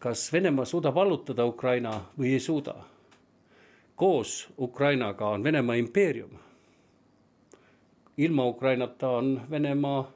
[0.01, 2.74] kas Venemaa suudab allutada Ukraina või ei suuda.
[4.01, 6.31] koos Ukrainaga on Venemaa impeerium.
[8.16, 10.12] ilma Ukrainata on Venemaa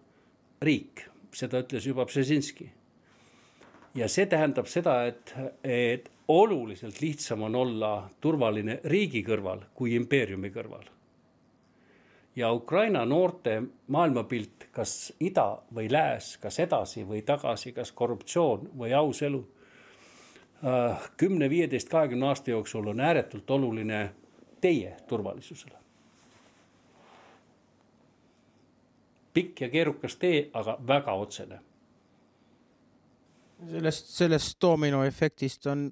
[0.62, 2.70] riik, seda ütles juba Brzezinski
[3.94, 5.34] ja see tähendab seda, et,
[5.64, 10.93] et oluliselt lihtsam on olla turvaline riigi kõrval kui impeeriumi kõrval.
[12.36, 18.94] Ja Ukraina noorte maailmapilt, kas ida või lääs, kas edasi või tagasi, kas korruptsioon või
[18.94, 19.44] aus elu.
[20.64, 24.10] Äh, kümne, viieteist, kahekümne aasta jooksul on ääretult oluline
[24.60, 25.78] teie turvalisusele.
[29.34, 31.56] pikk ja keerukas tee, aga väga otsene
[33.70, 35.90] sellest, sellest dominoefektist on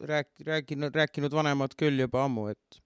[0.00, 2.80] rääk-, rääkinud, rääkinud vanemad küll juba ammu, et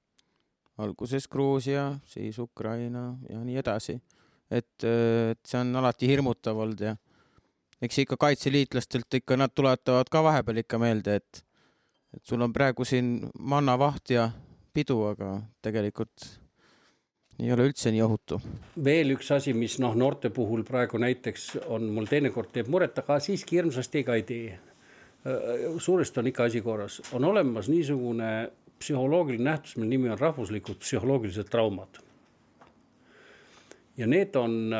[0.78, 3.98] alguses Gruusia, siis Ukraina ja nii edasi.
[4.50, 6.96] et, et see on alati hirmutav olnud ja
[7.82, 11.42] eks ikka kaitseliitlastelt ikka nad tuletavad ka vahepeal ikka meelde, et,
[12.16, 14.30] et sul on praegu siin mannavaht ja
[14.74, 16.26] pidu, aga tegelikult
[17.38, 18.40] ei ole üldse nii ohutu.
[18.84, 23.20] veel üks asi, mis noh, noorte puhul praegu näiteks on mul teinekord teeb muret, aga
[23.22, 24.58] siiski hirmsasti ka ei tee.
[25.78, 31.50] suuresti on ikka asi korras, on olemas niisugune psühholoogiline nähtus, mille nimi on rahvuslikud psühholoogilised
[31.50, 32.02] traumad.
[33.96, 34.74] ja need on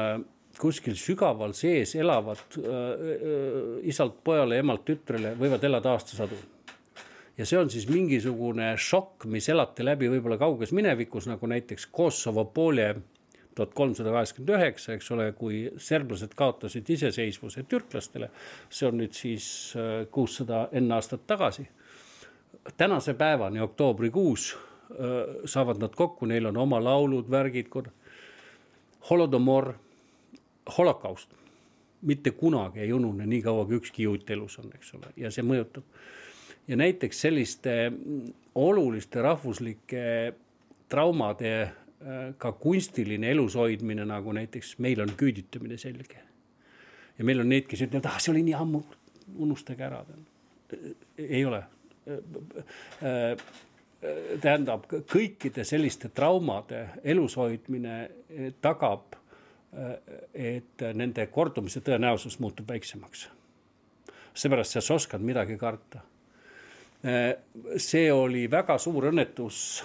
[0.58, 6.38] kuskil sügaval sees elavad äh, isalt pojale, emalt tütrele, võivad elada aastasadu
[7.38, 12.44] ja see on siis mingisugune šokk, mis elati läbi võib-olla kauges minevikus, nagu näiteks Kosovo
[12.54, 12.90] poole
[13.58, 18.30] tuhat kolmsada kaheksakümmend üheksa, eks ole, kui serblased kaotasid iseseisvuse türklastele.
[18.70, 21.66] see on nüüd siis äh, kuussada enne aastat tagasi.
[22.76, 24.56] Tänase päevani, oktoobrikuus
[25.44, 27.68] saavad nad kokku, neil on oma laulud, värgid.
[29.10, 29.72] Holodomor,
[30.78, 31.30] holokaust,
[32.02, 35.44] mitte kunagi ei unune nii kaua, kui ükski juut elus on, eks ole, ja see
[35.44, 35.84] mõjutab
[36.68, 40.02] ja näiteks selliste mm, oluliste rahvuslike
[40.88, 41.52] traumade
[42.38, 46.20] ka kunstiline elus hoidmine, nagu näiteks meil on küüditamine selge.
[47.18, 48.82] ja meil on neid, kes ütlevad, ah, see oli nii ammu,
[49.42, 50.04] unustage ära.
[51.18, 51.62] ei ole.
[54.40, 57.96] Tähendab, kõikide selliste traumade elus hoidmine
[58.62, 59.16] tagab,
[60.34, 63.28] et nende kordumise tõenäosus muutub väiksemaks.
[64.34, 66.00] seepärast sa oskad midagi karta
[67.04, 67.36] Äh,
[67.78, 69.84] see oli väga suur õnnetus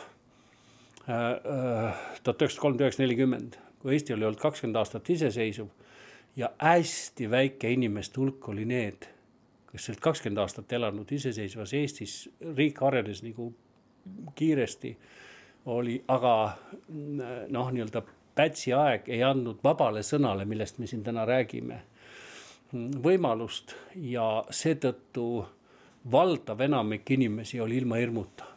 [1.03, 5.67] tuhat üheksasada kolmkümmend üheksa, nelikümmend, kui Eesti oli olnud kakskümmend aastat iseseisev
[6.39, 9.05] ja hästi väike inimeste hulk oli need,
[9.73, 12.17] kes olid kakskümmend aastat elanud iseseisvas Eestis,
[12.55, 13.49] riik arenes nagu
[14.37, 14.91] kiiresti,
[15.73, 16.33] oli aga
[17.49, 21.75] noh, nii-öelda Pätsi aeg ei andnud vabale sõnale, millest me siin täna räägime,
[22.73, 25.27] võimalust ja seetõttu
[26.11, 28.49] valdav enamik inimesi oli ilma hirmuta.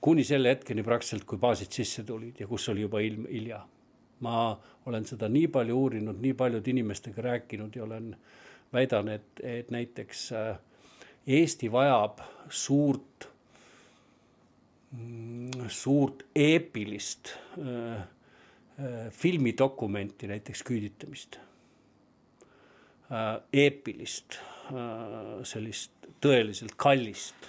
[0.00, 3.62] kuni selle hetkeni praktiliselt, kui baasid sisse tulid ja kus oli juba ilm, hilja.
[4.20, 8.16] ma olen seda nii palju uurinud, nii paljude inimestega rääkinud ja olen,
[8.74, 10.56] väidan, et, et näiteks äh,
[11.26, 12.20] Eesti vajab
[12.52, 13.28] suurt
[14.92, 21.38] mm, suurt eepilist äh, äh, filmidokumenti, näiteks küüditamist
[23.10, 23.40] äh,.
[23.52, 24.38] eepilist
[24.68, 27.48] äh,, sellist tõeliselt kallist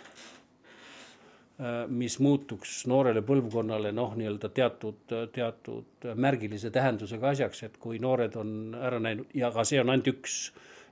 [1.59, 5.03] äh,, mis muutuks noorele põlvkonnale noh, nii-öelda teatud,
[5.35, 10.13] teatud märgilise tähendusega asjaks, et kui noored on ära näinud ja ka see on ainult
[10.15, 10.39] üks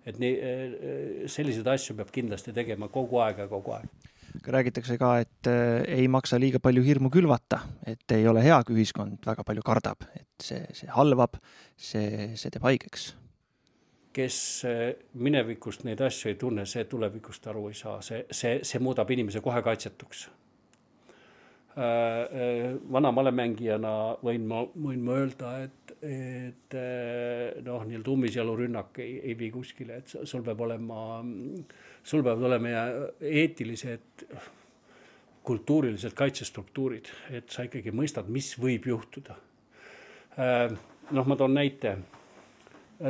[0.06, 4.12] et nii, selliseid asju peab kindlasti tegema kogu aeg ja kogu aeg.
[4.42, 8.80] Räägitakse ka, et äh, ei maksa liiga palju hirmu külvata, et ei ole hea, kui
[8.80, 11.38] ühiskond väga palju kardab, et see, see halvab,
[11.78, 13.14] see, see teeb haigeks.
[14.14, 14.36] kes
[14.70, 19.10] äh, minevikust neid asju ei tunne, see tulevikust aru ei saa, see, see, see muudab
[19.10, 20.28] inimese kohe kaitsetuks.
[21.74, 26.76] Äh, vana malemängijana võin ma, võin ma öelda, et, et
[27.64, 31.00] noh, nii-öelda ummisjalurünnak ei, ei vii kuskile, et sul peab olema
[32.04, 32.70] sul peavad olema
[33.22, 34.26] eetilised,
[35.44, 39.36] kultuurilised kaitsestruktuurid, et sa ikkagi mõistad, mis võib juhtuda.
[40.40, 40.76] Äh,
[41.12, 41.98] noh, ma toon näite.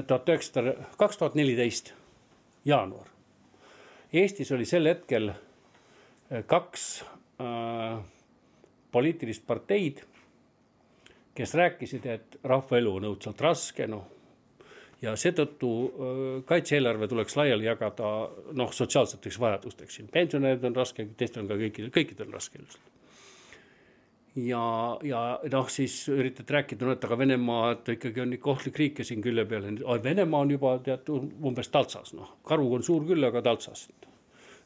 [0.07, 1.93] tuhat üheksasada, kaks tuhat neliteist,
[2.65, 3.09] jaanuar.
[4.13, 7.03] Eestis oli sel hetkel äh, kaks
[7.41, 7.99] äh,
[8.91, 10.01] poliitilist parteid,
[11.35, 14.13] kes rääkisid, et rahva elu on õudselt raske, noh
[15.03, 15.69] ja seetõttu
[16.47, 18.09] kaitse-eelarve tuleks laiali jagada
[18.55, 22.91] noh, sotsiaalseteks vajadusteks, siin pensionärid on raske, teistel on ka kõikidel, kõikidel on raske ilmselt.
[24.45, 24.63] ja,
[25.05, 29.07] ja noh, siis üritad rääkida, no et aga Venemaa, et ikkagi on ohtlik riik ja
[29.09, 29.67] siin külje peal,
[30.07, 33.89] Venemaa on juba tead umbes taltsas, noh, karu on suur küll, aga taltsas.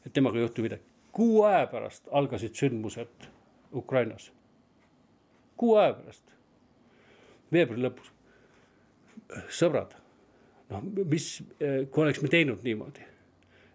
[0.06, 0.86] et temaga ei juhtu midagi.
[1.12, 3.30] kuu aja pärast algasid sündmused
[3.74, 4.30] Ukrainas.
[5.56, 6.37] kuu aja pärast,
[7.52, 8.12] veebruari lõpus.
[9.52, 9.94] sõbrad
[10.72, 13.04] noh, mis, kui oleks me teinud niimoodi,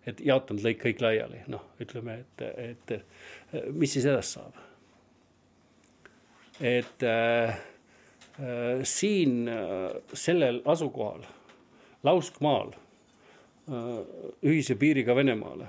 [0.09, 4.61] et jaotanud lõik kõik laiali, noh, ütleme, et, et mis siis edasi saab.
[6.61, 7.61] et äh,
[8.87, 9.49] siin
[10.13, 11.21] sellel asukohal,
[12.03, 12.71] lauskmaal,
[14.43, 15.67] ühise piiriga Venemaale,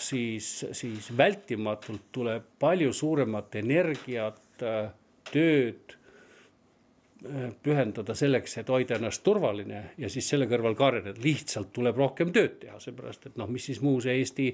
[0.00, 4.40] siis, siis vältimatult tuleb palju suuremat energiat,
[5.28, 5.97] tööd
[7.62, 12.30] pühendada selleks, et hoida ennast turvaline ja siis selle kõrval ka areneda, lihtsalt tuleb rohkem
[12.34, 14.52] tööd teha, seepärast et noh, mis siis muu see Eesti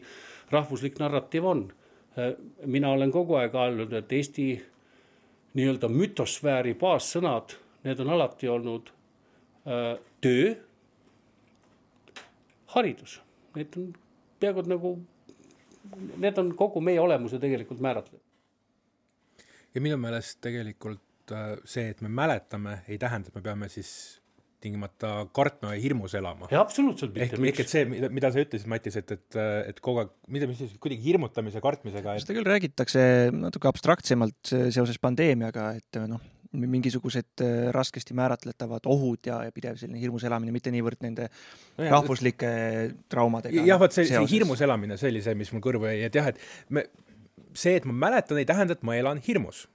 [0.53, 1.67] rahvuslik narratiiv on.
[2.67, 4.49] mina olen kogu aeg öelnud, et Eesti
[5.55, 8.91] nii-öelda mütosfääri baassõnad, need on alati olnud
[9.67, 10.55] öö, töö,
[12.67, 13.21] haridus,
[13.55, 13.91] need on
[14.41, 14.99] peaaegu nagu,
[16.17, 18.23] need on kogu meie olemuse tegelikult määratlenud.
[19.75, 21.14] ja minu meelest tegelikult Äh,
[21.65, 23.95] see, et me mäletame, ei tähenda, et me peame siis
[24.65, 26.49] tingimata kartma ja hirmus elama.
[26.57, 27.37] absoluutselt mitte.
[27.37, 29.41] ehk, ehk et see, mida, mida sa ütlesid, Matis, et, et,
[29.71, 32.25] et kogu aeg, mida, mis siis kuidagi hirmutamise, kartmisega et....
[32.25, 33.03] seda küll räägitakse
[33.35, 36.23] natuke abstraktsemalt seoses pandeemiaga, et noh,
[36.55, 41.85] mingisugused äh, raskesti määratletavad ohud ja, ja pidev selline hirmus elamine, mitte niivõrd nende no
[41.85, 42.51] jah, rahvuslike
[43.11, 43.65] traumadega.
[43.67, 46.31] jah, vot see, see hirmus elamine, see oli see, mis mul kõrvu jäi, et jah,
[46.31, 46.41] et
[46.71, 46.87] me,
[47.53, 49.67] see, et ma mäletan, ei tähenda, et ma elan hirmus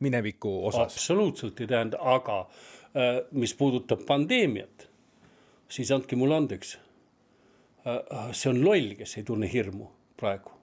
[0.00, 0.94] mineviku osas.
[0.94, 4.88] absoluutselt ei tähenda, aga äh, mis puudutab pandeemiat,
[5.68, 6.76] siis andke mulle andeks.
[7.86, 9.88] Äh, see on loll, kes ei tunne hirmu
[10.20, 10.54] praegu.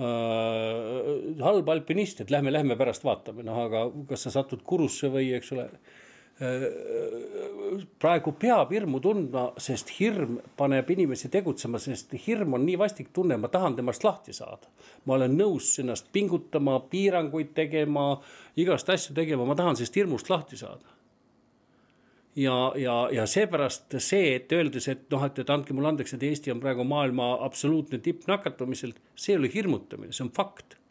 [0.00, 5.32] Äh, halb alpinist, et lähme, lähme pärast vaatame, noh, aga kas sa satud Kurusse või,
[5.36, 5.68] eks ole
[8.02, 13.38] praegu peab hirmu tundma, sest hirm paneb inimesi tegutsema, sest hirm on nii vastik tunne,
[13.40, 14.70] ma tahan temast lahti saada.
[15.04, 18.20] ma olen nõus ennast pingutama, piiranguid tegema,
[18.56, 20.98] igast asju tegema, ma tahan sellest hirmust lahti saada.
[22.36, 26.22] ja, ja, ja seepärast see, et öeldes, et noh, et, et andke mulle andeks, et
[26.22, 30.81] Eesti on praegu maailma absoluutne tipp nakatumiselt, see ei ole hirmutamine, see on fakt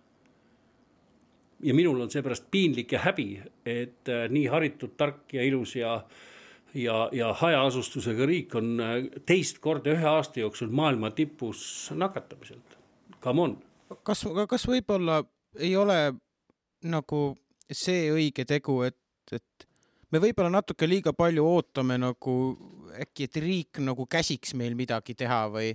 [1.64, 3.30] ja minul on seepärast piinlik ja häbi,
[3.66, 6.02] et äh, nii haritud, tark ja ilus ja
[6.74, 12.78] ja, ja hajaasustusega riik on äh, teist korda ühe aasta jooksul maailma tipus nakatamiselt.
[13.22, 13.58] Come on.
[14.04, 15.22] kas, kas võib-olla
[15.60, 15.98] ei ole
[16.88, 17.22] nagu
[17.72, 18.98] see õige tegu, et,
[19.32, 19.68] et
[20.12, 22.36] me võib-olla natuke liiga palju ootame nagu
[23.04, 25.72] äkki, et riik nagu käsiks meil midagi teha või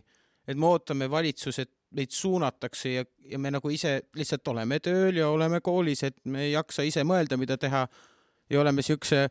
[0.47, 5.29] et me ootame valitsuselt meid suunatakse ja, ja me nagu ise lihtsalt oleme tööl ja
[5.31, 7.87] oleme koolis, et me ei jaksa ise mõelda, mida teha.
[8.51, 9.27] Ja oleme siukse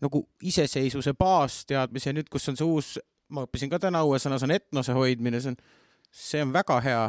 [0.00, 2.92] nagu iseseisvuse baasteadmise, nüüd, kus on see uus,
[3.34, 5.58] ma õppisin ka täna uue sõna, see on etnose hoidmine, see on,
[6.10, 7.02] see on väga hea,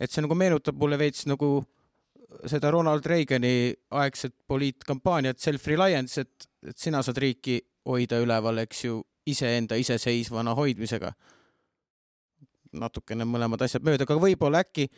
[0.00, 1.50] et see nagu meenutab mulle veits nagu
[2.46, 9.00] seda Ronald Reagani aegset poliitkampaaniat Self-Reliance, et, et sina saad riiki hoida üleval, eks ju,
[9.26, 11.10] iseenda iseseisvana hoidmisega
[12.72, 14.88] natukene mõlemad asjad mööda, aga võib-olla äkki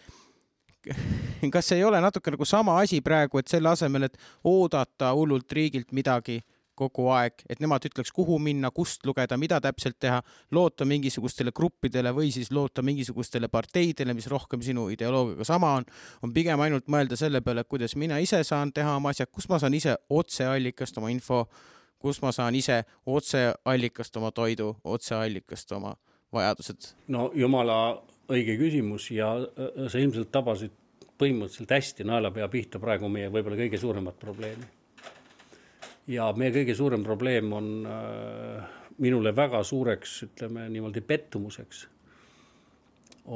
[1.55, 5.93] kas ei ole natuke nagu sama asi praegu, et selle asemel, et oodata hullult riigilt
[5.93, 6.41] midagi
[6.79, 10.21] kogu aeg, et nemad ütleks, kuhu minna, kust lugeda, mida täpselt teha,
[10.55, 15.89] loota mingisugustele gruppidele või siis loota mingisugustele parteidele, mis rohkem sinu ideoloogiaga sama on,
[16.23, 19.59] on pigem ainult mõelda selle peale, kuidas mina ise saan teha oma asjad, kus ma
[19.59, 21.45] saan ise otseallikast oma info,
[21.99, 25.97] kus ma saan ise otseallikast oma toidu, otseallikast oma
[26.33, 26.93] vajadused.
[27.09, 27.79] no jumala
[28.29, 30.75] õige küsimus ja äh, sa ilmselt tabasid
[31.19, 34.69] põhimõtteliselt hästi naelapea pihta praegu meie võib-olla kõige suuremat probleemi
[36.09, 41.85] ja meie kõige suurem probleem on äh, minule väga suureks, ütleme niimoodi pettumuseks,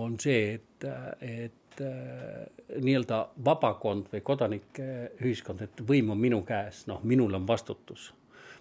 [0.01, 0.87] on see, et,
[1.21, 2.41] et äh,
[2.81, 4.89] nii-öelda vabakond või kodanike
[5.21, 8.13] ühiskond, et võim on minu käes, noh, minul on vastutus.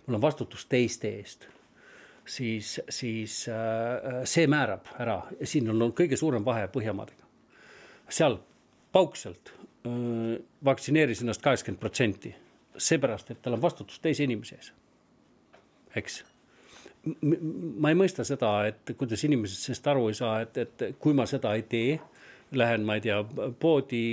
[0.06, 1.48] mul on vastutus teiste eest
[2.32, 7.28] siis, siis äh, see määrab ära, siin on olnud kõige suurem vahe Põhjamaadega.
[8.10, 8.40] seal
[8.92, 12.36] paukselt äh, vaktsineeris ennast kaheksakümmend protsenti
[12.78, 14.72] seepärast, et tal on vastutus teise inimese ees.
[15.96, 16.22] eks.
[17.82, 21.26] ma ei mõista seda, et kuidas inimesed sellest aru ei saa, et, et kui ma
[21.30, 22.00] seda ei tee,
[22.56, 23.18] lähen, ma ei tea,
[23.60, 24.06] poodi,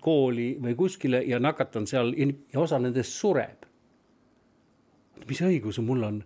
[0.00, 3.68] kooli või kuskile ja nakatan seal ja osa nendest sureb.
[5.28, 6.22] Mis õiguse mul on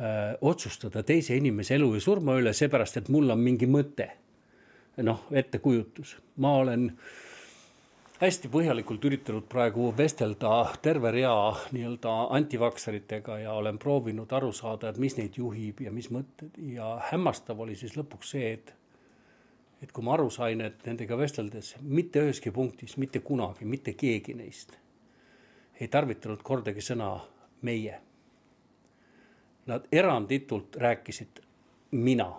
[0.00, 4.10] öö, otsustada teise inimese elu ja surma üle, seepärast et mul on mingi mõte.
[4.96, 6.86] noh, ettekujutus, ma olen
[8.16, 10.52] hästi põhjalikult üritanud praegu vestelda
[10.82, 11.34] terve rea
[11.76, 16.94] nii-öelda antivakseritega ja olen proovinud aru saada, et mis neid juhib ja mis mõtted ja
[17.10, 18.72] hämmastav oli siis lõpuks see, et
[19.84, 24.32] et kui ma aru sain, et nendega vesteldes mitte üheski punktis, mitte kunagi, mitte keegi
[24.34, 24.78] neist
[25.80, 27.10] ei tarvitanud kordagi sõna
[27.66, 28.00] meie.
[29.66, 31.40] Nad eranditult rääkisid
[31.90, 32.32] mina,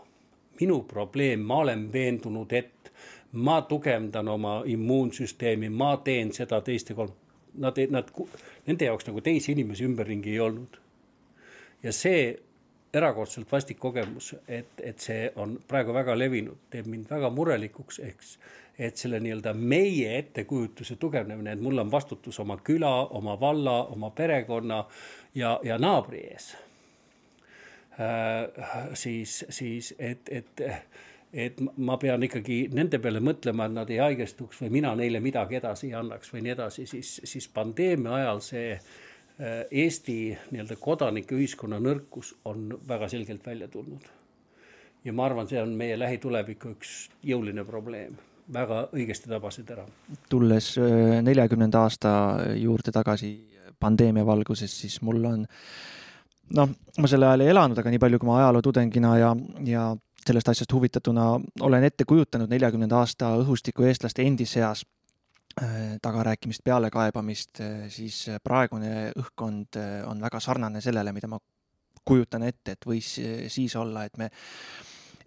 [0.60, 2.92] minu probleem, ma olen veendunud, et
[3.32, 7.14] ma tugevdan oma immuunsüsteemi, ma teen seda, teist ja kolm.
[7.58, 8.12] Nad, nad,
[8.68, 10.78] nende jaoks nagu teisi inimesi ümberringi ei olnud.
[11.84, 12.38] ja see
[12.94, 18.38] erakordselt vastik kogemus, et, et see on praegu väga levinud, teeb mind väga murelikuks, eks.
[18.78, 24.10] et selle nii-öelda meie ettekujutuse tugevnemine, et mul on vastutus oma küla, oma valla, oma
[24.10, 24.84] perekonna
[25.36, 26.52] ja, ja naabri ees.
[28.94, 30.62] Siis, siis et, et
[31.34, 35.60] et ma pean ikkagi nende peale mõtlema, et nad ei haigestuks või mina neile midagi
[35.60, 40.20] edasi ei annaks või nii edasi, siis, siis pandeemia ajal see äh, Eesti
[40.52, 44.08] nii-öelda kodanikeühiskonna nõrkus on väga selgelt välja tulnud.
[45.04, 48.16] ja ma arvan, see on meie lähituleviku üks jõuline probleem,
[48.54, 49.86] väga õigesti tabasid ära.
[50.30, 52.12] tulles äh, neljakümnenda aasta
[52.56, 53.36] juurde tagasi
[53.80, 55.46] pandeemia valguses, siis mul on
[56.56, 59.32] noh, ma sel ajal ei elanud, aga nii palju, kui ma ajalootudengina ja,
[59.68, 59.88] ja
[60.28, 61.26] sellest asjast huvitatuna
[61.68, 64.84] olen ette kujutanud neljakümnenda aasta õhustiku eestlaste endi seas
[65.62, 71.40] äh, tagarääkimist, pealekaebamist, äh, siis praegune õhkkond äh, on väga sarnane sellele, mida ma
[72.08, 73.18] kujutan ette, et võis
[73.52, 74.30] siis olla, et me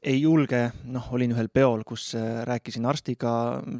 [0.00, 2.14] ei julge, noh, olin ühel peol, kus
[2.48, 3.32] rääkisin arstiga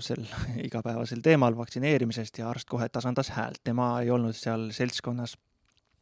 [0.05, 0.27] sel
[0.69, 5.39] igapäevasel teemal vaktsineerimisest ja arst kohe tasandas häält, tema ei olnud seal seltskonnas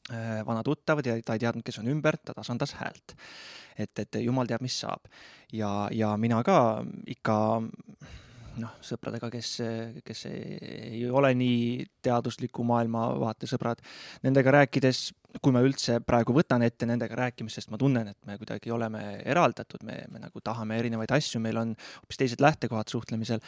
[0.08, 3.16] vana tuttav ja ta ei teadnud, kes on ümber, ta tasandas häält
[3.78, 5.10] et, et jumal teab, mis saab.
[5.52, 6.58] ja, ja mina ka
[7.08, 7.36] ikka
[8.58, 9.52] noh, sõpradega, kes,
[10.04, 13.82] kes ei ole nii teadusliku maailmavaate sõbrad,
[14.24, 15.02] nendega rääkides,
[15.44, 19.20] kui ma üldse praegu võtan ette nendega rääkimist, sest ma tunnen, et me kuidagi oleme
[19.28, 23.44] eraldatud, me, me nagu tahame erinevaid asju, meil on hoopis teised lähtekohad suhtlemisel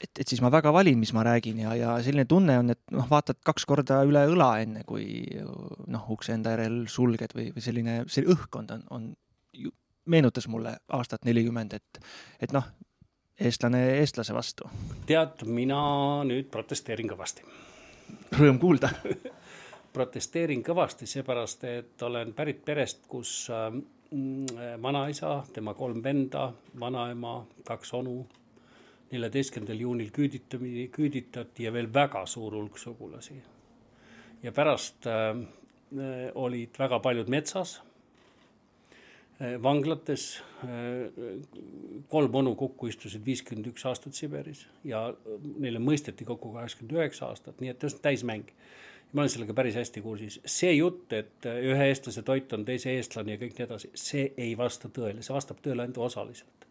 [0.00, 2.80] et, et siis ma väga valin, mis ma räägin ja, ja selline tunne on, et
[2.94, 5.06] noh, vaatad kaks korda üle õla, enne kui
[5.90, 9.10] noh, ukse enda järel sulged või, või selline, see õhkkond on, on,
[10.10, 12.00] meenutas mulle aastat nelikümmend, et,
[12.40, 12.66] et noh,
[13.40, 14.68] eestlane eestlase vastu.
[15.06, 15.80] tead, mina
[16.28, 17.46] nüüd protesteerin kõvasti.
[18.34, 18.90] Rõõm kuulda
[19.94, 23.70] protesteerin kõvasti, seepärast et olen pärit perest, kus äh,
[24.82, 26.50] vanaisa, tema kolm venda,
[26.80, 28.18] vanaema, kaks onu
[29.10, 33.34] neljateistkümnendal juunil küüditamine, küüditati ja veel väga suur hulk sugulasi.
[34.42, 35.36] ja pärast äh,
[36.34, 37.80] olid väga paljud metsas
[39.40, 41.10] äh,, vanglates äh,.
[42.08, 45.08] kolm onu kokku istusid viiskümmend üks aastat Siberis ja
[45.58, 48.48] neile mõisteti kokku kaheksakümmend üheksa aastat, nii et just täismäng
[49.12, 53.34] ma olen sellega päris hästi kursis, see jutt, et ühe eestlase toit on teise eestlane
[53.34, 56.68] ja kõik nii edasi, see ei vasta tõele, see vastab tõele ainult osaliselt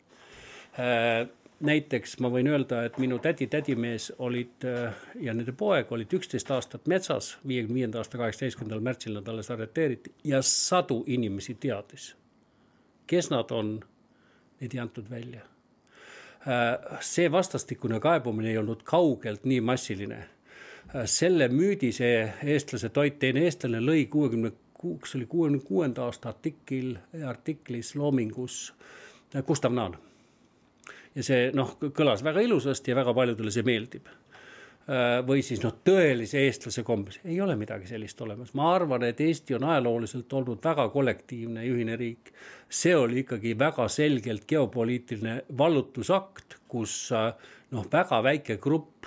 [0.80, 1.28] äh,
[1.60, 6.88] näiteks ma võin öelda, et minu tädi-tädimees olid äh, ja nende poeg olid üksteist aastat
[6.88, 12.14] metsas, viiekümne viienda aasta kaheksateistkümnendal märtsil nad alles arreteeriti ja sadu inimesi teadis,
[13.08, 13.78] kes nad on,
[14.62, 15.46] neid ei antud välja.
[17.04, 20.20] see vastastikune kaebumine ei olnud kaugelt nii massiline.
[21.06, 26.96] selle müüdi see eestlase toit, teine eestlane lõi kuuekümne kuuks oli kuuekümne kuuenda aasta artikkel,
[27.28, 28.74] artiklis Loomingus
[29.48, 29.98] Gustav Naan.
[31.16, 34.10] Ja see noh, kõlas väga ilusasti ja väga paljudele see meeldib
[34.90, 38.56] Äh, või siis noh, tõelise eestlase kombes, ei ole midagi sellist olemas.
[38.58, 42.32] ma arvan, et Eesti on ajalooliselt olnud väga kollektiivne ja ühine riik.
[42.70, 47.36] see oli ikkagi väga selgelt geopoliitiline vallutusakt, kus äh,
[47.72, 49.06] noh, väga väike grupp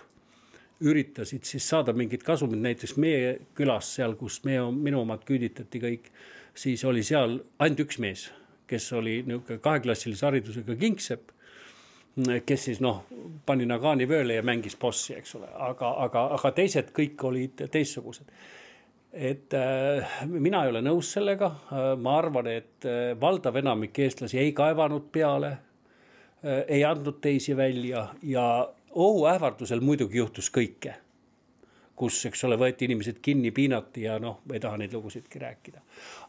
[0.80, 6.10] üritasid siis saada mingit kasumit, näiteks meie külas seal, kus meie, minu omad küüditati kõik,
[6.54, 8.28] siis oli seal ainult üks mees,
[8.70, 11.31] kes oli niisugune kaheklassilise haridusega kingsepp
[12.46, 13.04] kes siis noh,
[13.46, 18.28] pani Nagani vööle ja mängis bossi, eks ole, aga, aga, aga teised kõik olid teistsugused.
[19.12, 24.38] et äh, mina ei ole nõus sellega äh,, ma arvan, et äh, valdav enamik eestlasi
[24.38, 30.94] ei kaevanud peale äh,, ei andnud teisi välja ja ohuähvardusel muidugi juhtus kõike.
[31.96, 35.80] kus, eks ole, võeti inimesed kinni, piinati ja noh, ei taha neid lugusidki rääkida.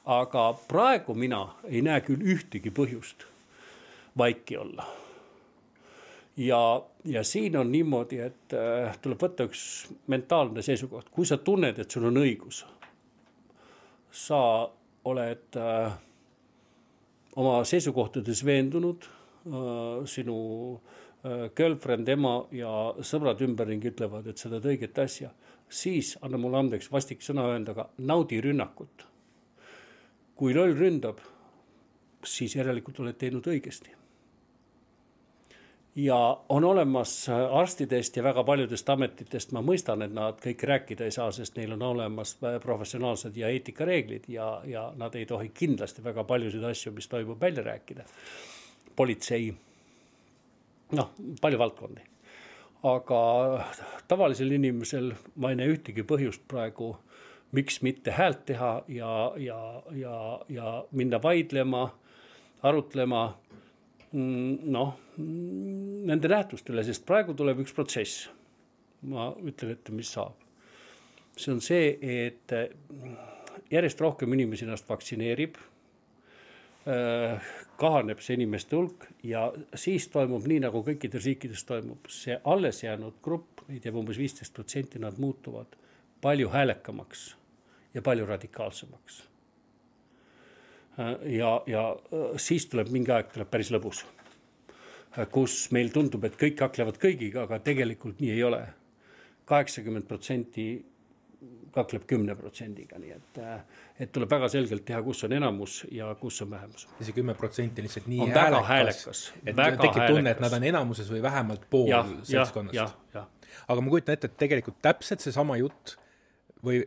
[0.05, 3.27] aga praegu mina ei näe küll ühtegi põhjust
[4.17, 5.02] vaiki olla
[6.37, 9.63] ja, ja siin on niimoodi, et äh, tuleb võtta üks
[10.11, 12.63] mentaalne seisukoht, kui sa tunned, et sul on õigus.
[14.13, 14.69] sa
[15.09, 15.93] oled äh,
[17.35, 20.35] oma seisukohtades veendunud äh,, sinu
[21.25, 25.31] äh, girlfriend, ema ja sõbrad ümberringi ütlevad, et sa teed õiget asja,
[25.69, 29.07] siis anna mulle andeks vastik sõna öelda, aga naudi rünnakut.
[30.35, 31.19] kui loll ründab,
[32.25, 34.02] siis järelikult oled teinud õigesti
[35.95, 41.05] ja on olemas äh, arstidest ja väga paljudest ametitest, ma mõistan, et nad kõik rääkida
[41.05, 45.51] ei saa, sest neil on olemas äh, professionaalsed ja eetikareeglid ja, ja nad ei tohi
[45.53, 48.05] kindlasti väga paljusid asju, mis toimub, välja rääkida.
[48.95, 49.53] politsei,
[50.91, 52.01] noh, palju valdkondi.
[52.83, 53.19] aga
[54.07, 56.97] tavalisel inimesel ma ei näe ühtegi põhjust praegu,
[57.51, 61.93] miks mitte häält teha ja, ja, ja, ja minna vaidlema,
[62.63, 63.37] arutlema
[64.13, 68.29] noh, mm, nende nähtustele, sest praegu tuleb üks protsess.
[69.03, 70.37] ma ütlen ette, mis saab.
[71.35, 72.51] see on see, et
[73.73, 75.57] järjest rohkem inimesi ennast vaktsineerib.
[76.83, 77.41] Äh,
[77.79, 83.21] kahaneb see inimeste hulk ja siis toimub nii, nagu kõikides riikides toimub, see alles jäänud
[83.23, 85.77] grupp, neid jääb umbes viisteist protsenti, nad muutuvad
[86.21, 87.29] palju häälekamaks
[87.95, 89.21] ja palju radikaalsemaks
[90.97, 94.03] ja, ja äh, siis tuleb mingi aeg, tuleb päris lõbus.
[95.17, 98.63] Äh, kus meil tundub, et kõik kaklevad kõigiga, aga tegelikult nii ei ole.
[99.45, 100.85] kaheksakümmend protsenti
[101.73, 103.39] kakleb kümne protsendiga, nii et,
[104.05, 106.85] et tuleb väga selgelt teha, kus on enamus ja kus on vähemus.
[106.99, 110.67] ja see kümme protsenti lihtsalt nii on häälekas, häälekas, et tekib tunne, et nad on
[110.69, 111.89] enamuses või vähemalt pool
[112.23, 112.95] seltskonnast.
[113.67, 115.97] aga ma kujutan ette, et tegelikult täpselt seesama jutt
[116.63, 116.79] või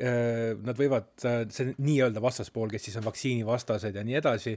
[0.64, 4.56] nad võivad, äh, see nii-öelda vastaspool, kes siis on vaktsiinivastased ja nii edasi,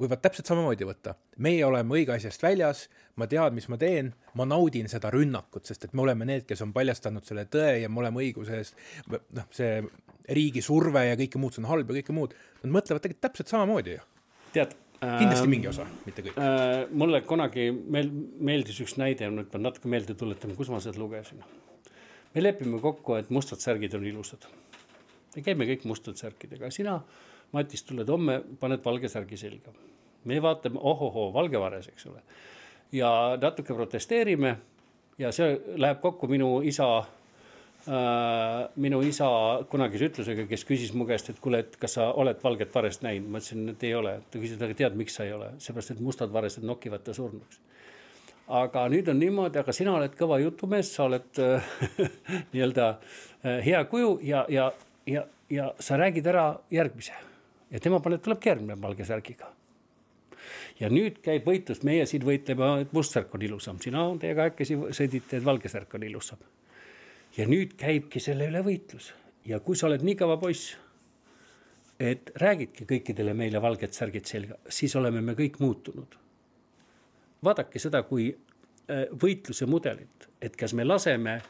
[0.00, 1.14] võivad täpselt samamoodi võtta.
[1.36, 2.88] meie oleme õige asjast väljas,
[3.20, 6.62] ma tean, mis ma teen, ma naudin seda rünnakut, sest et me oleme need, kes
[6.64, 8.78] on paljastanud selle tõe ja me oleme õiguse eest,
[9.08, 9.80] noh, see
[10.30, 12.36] riigi surve ja kõike muud, see on halb ja kõike muud.
[12.62, 14.06] Nad mõtlevad tegelikult täpselt samamoodi ju.
[14.54, 16.84] tead kindlasti mingi osa, mitte kõik äh,.
[16.92, 21.40] mulle kunagi meel-, meeldis üks näide, nüüd pean natuke meelde tuletama, kus ma seda lugesin
[22.34, 24.46] me lepime kokku, et mustad särgid on ilusad.
[25.36, 27.00] me käime kõik mustad särkidega, sina,
[27.50, 29.72] Matis, tuled homme, paned valge särgi selga.
[30.24, 32.22] me vaatame, ohohoo, valge vares, eks ole.
[32.92, 34.56] ja natuke protesteerime
[35.18, 39.28] ja see läheb kokku minu isa äh, minu isa
[39.70, 43.28] kunagise ütlusega, kes küsis mu käest, et kuule, et kas sa oled valget varest näinud,
[43.28, 44.20] ma ütlesin, et ei ole.
[44.30, 47.60] ta küsis, aga tead, miks sa ei ole, seepärast et mustad varesed nokivad ta surnuks
[48.50, 51.70] aga nüüd on niimoodi, aga sina oled kõva jutumees, sa oled äh,
[52.52, 54.70] nii-öelda äh, hea kuju ja, ja,
[55.06, 57.14] ja, ja sa räägid ära järgmise
[57.70, 59.52] ja tema paneb, tulebki järgmine valge särgiga.
[60.80, 64.78] ja nüüd käib võitlus, meie siin võitleme, et must särk on ilusam, sina teie kahekesi
[64.96, 66.38] sõdite, et valge särk on ilusam.
[67.36, 69.12] ja nüüd käibki selle üle võitlus
[69.46, 70.74] ja kui sa oled nii kõva poiss,
[72.00, 76.18] et räägidki kõikidele meile valged särgid selga, siis oleme me kõik muutunud
[77.44, 81.40] vaadake seda kui äh, võitluse mudelit, et kas me laseme,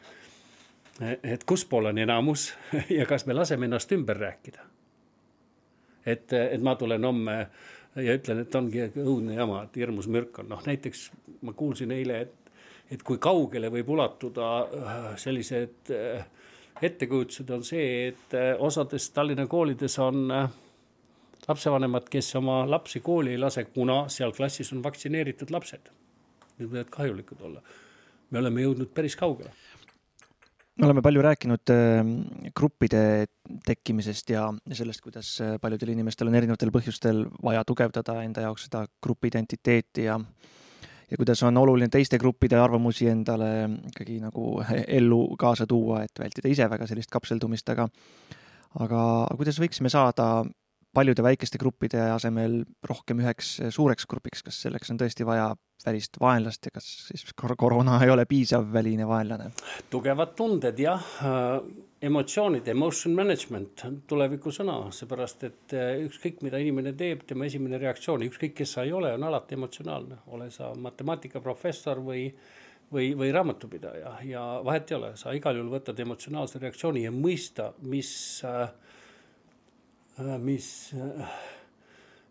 [1.02, 2.50] äh, et kuspool on enamus
[2.98, 4.66] ja kas me laseme ennast ümber rääkida.
[6.06, 7.38] et, äh, et ma tulen homme
[7.96, 11.10] ja ütlen, et ongi õudne jama, et hirmus mürk on, noh näiteks
[11.42, 12.52] ma kuulsin eile, et,
[12.90, 14.50] et kui kaugele võib ulatuda
[15.18, 15.90] sellised
[16.82, 20.30] ettekujutused on see, et osades Tallinna koolides on
[21.51, 25.90] lapsevanemad, kes oma lapsi kooli ei lase, kuna seal klassis on vaktsineeritud lapsed.
[26.59, 27.62] need võivad kahjulikud olla.
[28.31, 29.52] me oleme jõudnud päris kaugele
[30.81, 31.98] me oleme palju rääkinud äh,
[32.56, 33.27] gruppide
[33.66, 38.86] tekkimisest ja sellest, kuidas äh, paljudel inimestel on erinevatel põhjustel vaja tugevdada enda jaoks seda
[39.02, 40.18] grupi identiteeti ja
[41.10, 43.51] ja kuidas on oluline teiste gruppide arvamusi endale
[43.90, 47.89] ikkagi nagu ellu kaasa tuua, et vältida ise väga sellist kapseldumist, aga
[48.78, 49.02] aga
[49.36, 50.44] kuidas võiksime saada
[50.94, 55.52] paljude väikeste gruppide asemel rohkem üheks suureks grupiks, kas selleks on tõesti vaja
[55.84, 59.50] välist vaenlast ja kas siis koroona ei ole piisav väline vaenlane?
[59.90, 61.60] tugevad tunded jah, äh,
[62.02, 68.26] emotsioonid, emotion management, tuleviku sõna, seepärast et äh, ükskõik, mida inimene teeb, tema esimene reaktsioon,
[68.28, 72.26] ükskõik, kes sa ei ole, on alati emotsionaalne, ole sa matemaatikaprofessor või
[72.90, 74.16] või, või raamatupidaja.
[74.26, 78.10] Ja vahet ei ole, sa igal juhul võtad emotsionaalse reaktsiooni ja mõista, mis
[78.44, 78.68] Äh,
[80.38, 81.28] mis, äh,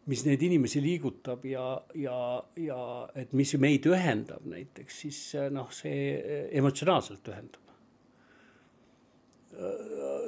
[0.10, 2.18] mis neid inimesi liigutab ja, ja,
[2.60, 2.82] ja
[3.18, 7.66] et mis meid ühendab näiteks, siis äh, noh, see emotsionaalselt ühendab.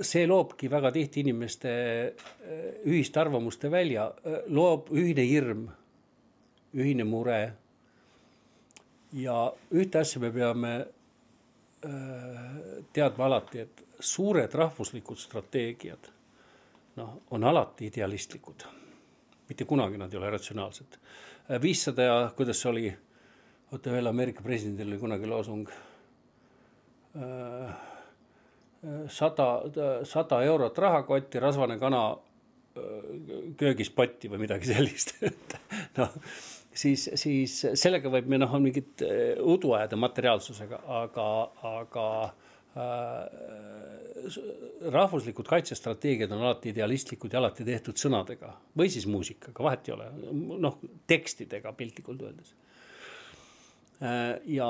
[0.03, 1.71] see loobki väga tihti inimeste
[2.89, 4.09] ühiste arvamuste välja,
[4.51, 5.61] loob ühine hirm,
[6.75, 7.53] ühine mure.
[9.13, 9.37] ja
[9.71, 10.73] ühte asja me peame
[12.91, 16.11] teadma alati, et suured rahvuslikud strateegiad
[17.01, 18.65] noh, on alati idealistlikud.
[19.49, 20.97] mitte kunagi nad ei ole ratsionaalsed.
[21.61, 22.91] viissada ja kuidas see oli,
[23.71, 25.69] oota ühel Ameerika presidendil oli kunagi loosung
[27.17, 27.73] äh,
[29.07, 29.47] sada,
[30.07, 32.87] sada eurot rahakotti, rasvane kana äh,
[33.57, 35.17] köögis potti või midagi sellist
[35.99, 36.15] noh,
[36.71, 41.27] siis, siis sellega võib, noh, on mingit äh, udu ajada materiaalsusega, aga,
[41.75, 42.07] aga
[42.71, 43.27] Äh,
[44.91, 50.07] rahvuslikud kaitsestrateegiad on alati idealistlikud ja alati tehtud sõnadega või siis muusikaga, vahet ei ole,
[50.61, 50.77] noh,
[51.07, 52.53] tekstidega piltlikult öeldes.
[54.01, 54.67] Äh, ja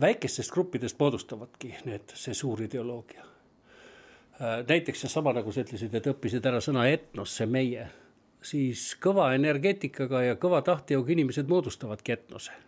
[0.00, 3.24] väikestest gruppidest moodustavadki need, see suur ideoloogia.
[4.40, 7.88] Äh, näiteks seesama, nagu sa ütlesid, et õppisid ära sõna etnos, see meie,
[8.44, 12.64] siis kõva energeetikaga ja kõva tahtejõuga inimesed moodustavadki etnose.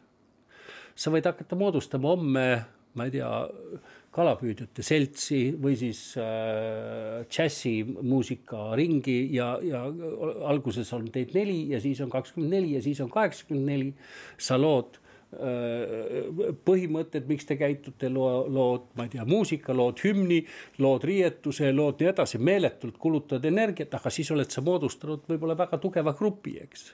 [1.00, 2.46] sa võid hakata moodustama homme
[2.94, 3.30] ma ei tea,
[4.14, 9.84] kalapüüdjate seltsi või siis äh, džässimuusikaringi ja, ja
[10.50, 13.92] alguses on teid neli ja siis on kakskümmend neli ja siis on kaheksakümmend neli.
[14.38, 16.26] sa lood äh,
[16.66, 20.40] põhimõtted, miks te käitute, loo, lood, ma ei tea, muusikalood, hümni,
[20.82, 25.78] lood riietuse, lood nii edasi, meeletult kulutad energiat, aga siis oled sa moodustanud võib-olla väga
[25.78, 26.90] tugeva grupi, eks.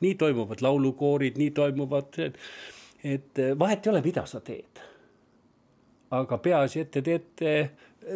[0.00, 2.18] nii toimuvad laulukoorid, nii toimuvad,
[3.04, 4.93] et vahet ei ole, mida sa teed
[6.20, 7.54] aga peaasi, et te teete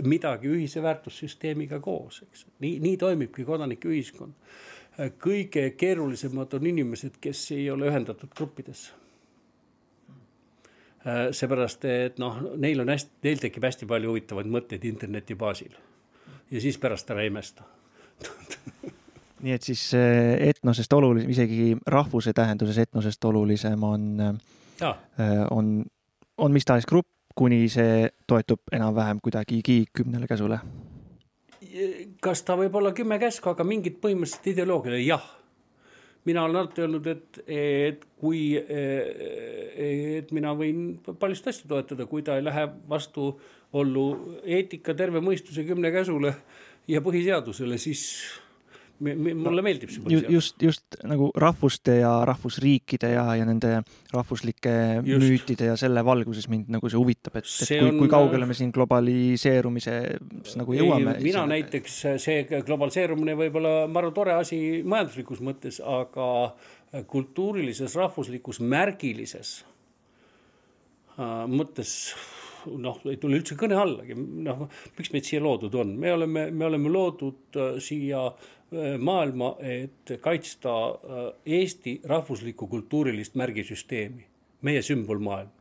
[0.05, 2.47] midagi ühise väärtussüsteemiga koos, eks.
[2.61, 4.33] nii, nii toimibki kodanikuühiskond.
[5.23, 8.93] kõige keerulisemad on inimesed, kes ei ole ühendatud gruppidesse.
[11.31, 15.73] seepärast, et noh, neil on hästi, neil tekib hästi palju huvitavaid mõtteid interneti baasil.
[16.51, 17.65] ja siis pärast ära imesta
[19.43, 24.09] nii et siis eh, etnosest olulisem, isegi rahvuse tähenduses etnosest olulisem on,
[24.83, 25.85] eh, on,
[26.39, 27.09] on mis tahes grupp,
[27.39, 30.59] kuni see toetub enam-vähem kuidagigi kümnele käsule?
[32.25, 35.27] kas ta võib olla kümme käsku, aga mingit põhimõtteliselt ideoloogiale, jah.
[36.27, 42.37] mina olen alati öelnud, et, et kui, et mina võin paljust asju toetada, kui ta
[42.37, 44.07] ei lähe vastuollu
[44.43, 46.35] eetika, terve mõistuse kümne käsule
[46.91, 48.03] ja põhiseadusele, siis
[48.99, 50.33] mulle meeldib see põhiseadus.
[50.33, 54.73] just, just nagu rahvuste ja rahvusriikide ja, ja nende rahvuslike
[55.07, 55.23] just.
[55.23, 57.99] müütide ja selle valguses mind nagu see huvitab, et, et kui, on...
[58.03, 61.19] kui kaugele me siin globaliseerumises nagu jõuame.
[61.23, 61.53] mina selle...
[61.55, 66.29] näiteks, see globaliseerumine võib olla maru tore asi majanduslikus mõttes, aga
[67.07, 69.61] kultuurilises, rahvuslikus, märgilises
[71.19, 71.95] äh, mõttes
[72.67, 74.67] noh, ei tule üldse kõne allagi, noh,
[74.99, 78.49] miks meid siia loodud on, me oleme, me oleme loodud äh, siia äh,
[78.99, 84.27] maailma, et kaitsta äh, Eesti rahvuslikku kultuurilist märgisüsteemi,
[84.63, 85.55] meie sümbolmaailm.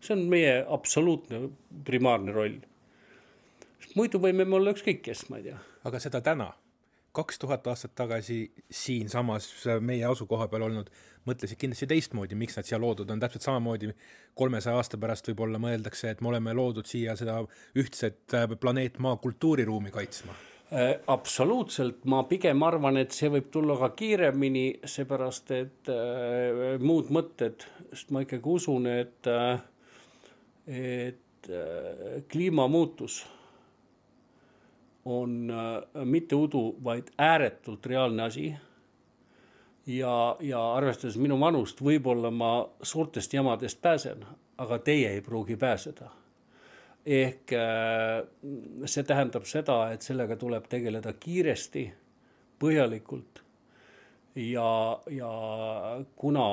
[0.00, 1.50] see on meie absoluutne
[1.84, 2.56] primaarne roll.
[3.94, 5.58] muidu võime me olla ükskõik kes, ma ei tea.
[5.84, 6.52] aga seda täna
[7.12, 9.48] kaks tuhat aastat tagasi siinsamas
[9.80, 10.90] meie asukoha peal olnud
[11.26, 13.90] mõtlesid kindlasti teistmoodi, miks nad siia loodud on, täpselt samamoodi
[14.34, 17.42] kolmesaja aasta pärast võib-olla mõeldakse, et me oleme loodud siia seda
[17.78, 20.49] ühtset äh, planeet Maa kultuuriruumi kaitsma äh,
[21.06, 27.66] absoluutselt, ma pigem arvan, et see võib tulla ka kiiremini, seepärast et äh, muud mõtted,
[27.90, 29.58] sest ma ikkagi usun, et äh,,
[30.70, 33.24] et äh, kliimamuutus
[35.10, 38.54] on äh, mitte udu, vaid ääretult reaalne asi.
[39.86, 44.24] ja, ja arvestades minu vanust, võib-olla ma suurtest jamadest pääsen,
[44.58, 46.19] aga teie ei pruugi pääseda.
[47.06, 48.20] Ehk äh,
[48.86, 51.86] see tähendab seda, et sellega tuleb tegeleda kiiresti,
[52.60, 53.40] põhjalikult
[54.36, 55.30] ja, ja
[56.16, 56.46] kuna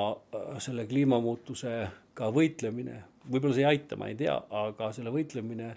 [0.62, 5.74] selle kliimamuutusega võitlemine, võib-olla see ei aita, ma ei tea, aga selle võitlemine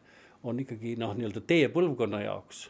[0.48, 2.66] on ikkagi noh, nii-öelda teie põlvkonna jaoks,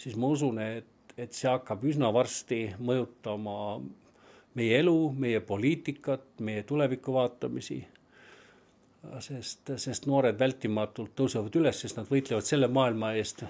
[0.00, 3.56] siis ma usun, et, et see hakkab üsna varsti mõjutama
[4.58, 7.82] meie elu, meie poliitikat, meie tuleviku vaatamisi.
[9.20, 13.44] Sest, sest noored vältimatult tõusevad üles, sest nad võitlevad selle maailma eest,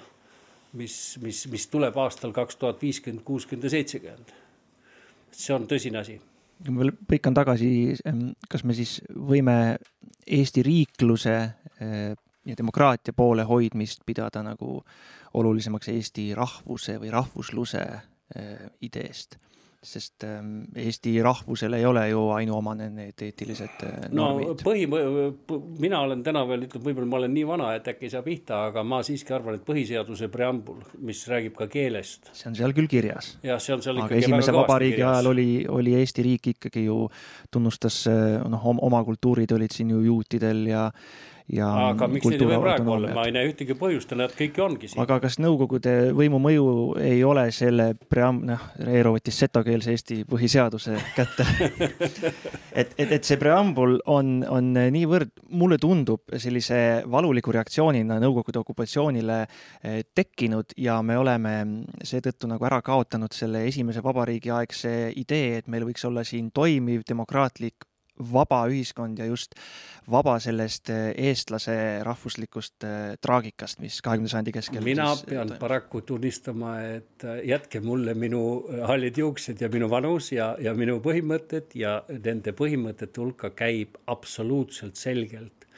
[0.79, 4.37] mis, mis, mis tuleb aastal kaks tuhat viiskümmend, kuuskümmend ja seitsekümmend.
[5.33, 6.21] see on tõsine asi
[6.71, 7.97] ma põikan tagasi,
[8.51, 9.77] kas me siis võime
[10.23, 11.35] Eesti riikluse
[11.83, 12.13] eh,
[12.47, 14.81] ja demokraatia poole hoidmist pidada nagu
[15.35, 19.39] olulisemaks Eesti rahvuse või rahvusluse eh, ideest?
[19.83, 24.53] Sest ähm, Eesti rahvusel ei ole ju ainuomane need eetilised äh, normid.
[24.53, 24.85] no põhi,
[25.83, 28.61] mina olen täna veel, ütleme, võib-olla ma olen nii vana, et äkki ei saa pihta,
[28.69, 32.31] aga ma siiski arvan, et põhiseaduse preambul, mis räägib ka keelest.
[32.31, 33.35] see on seal küll kirjas.
[33.43, 37.03] jah, see on seal aga esimese vabariigi ajal oli, oli Eesti riik ikkagi ju,
[37.51, 40.87] tunnustas äh, noh, oma kultuurid olid siin ju juutidel ja
[41.61, 44.59] aga miks neid ei või praegu olla, ma ei näe ühtegi põhjust ja nad kõik
[44.63, 45.03] ongi siin.
[45.03, 46.67] aga kas Nõukogude võimu mõju
[47.03, 51.47] ei ole selle pream-, noh, Eero võttis setokeelse Eesti põhiseaduse kätte
[52.81, 59.39] et, et, et see preambul on, on niivõrd, mulle tundub sellise valuliku reaktsioonina Nõukogude okupatsioonile
[59.43, 61.55] eh, tekkinud ja me oleme
[62.07, 67.07] seetõttu nagu ära kaotanud selle esimese vabariigi aegse idee, et meil võiks olla siin toimiv
[67.09, 67.89] demokraatlik
[68.33, 69.57] vaba ühiskond ja just
[70.11, 71.77] vaba sellest eh, eestlase
[72.07, 75.61] rahvuslikust eh, traagikast, mis kahekümnenda sajandi keskel mina siis, pean toimus.
[75.63, 78.43] paraku tunnistama, et jätke mulle minu
[78.89, 85.01] hallid juuksed ja minu vanus ja, ja minu põhimõtted ja nende põhimõtete hulka käib absoluutselt
[85.01, 85.69] selgelt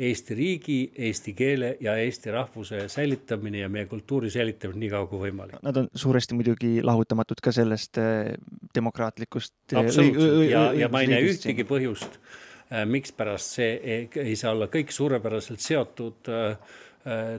[0.00, 5.18] Eesti riigi, eesti keele ja eesti rahvuse säilitamine ja meie kultuuri säilitamine nii kaua kui
[5.26, 5.58] võimalik.
[5.66, 8.30] Nad on suuresti muidugi lahutamatud ka sellest äh,
[8.74, 9.54] demokraatlikust.
[9.74, 12.16] Äh, absoluutselt ja, ja ma ei näe ühtegi põhjust,
[12.70, 16.32] äh, mikspärast see ei, ei saa olla kõik suurepäraselt seotud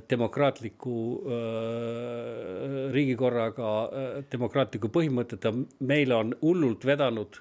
[0.09, 0.93] demokraatliku
[2.95, 3.73] riigikorraga,
[4.33, 5.51] demokraatliku põhimõteta.
[5.85, 7.37] meile on hullult vedanud,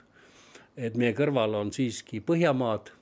[0.77, 2.93] et meie kõrval on siiski Põhjamaad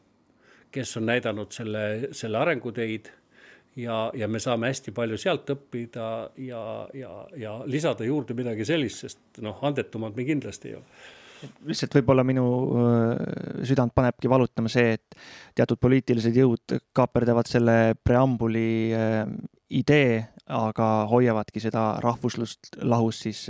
[0.73, 1.85] kes on näidanud selle,
[2.17, 3.11] selle arenguteid
[3.79, 6.09] ja, ja me saame hästi palju sealt õppida
[6.45, 6.63] ja,
[6.97, 11.05] ja, ja lisada juurde midagi sellist, sest noh, andetumad me kindlasti ei ole.
[11.71, 12.47] lihtsalt võib-olla minu
[13.69, 15.21] südant panebki valutama see, et
[15.55, 18.91] teatud poliitilised jõud kaaperdavad selle preambuli
[19.79, 20.19] idee,
[20.49, 23.47] aga hoiavadki seda rahvuslust lahus siis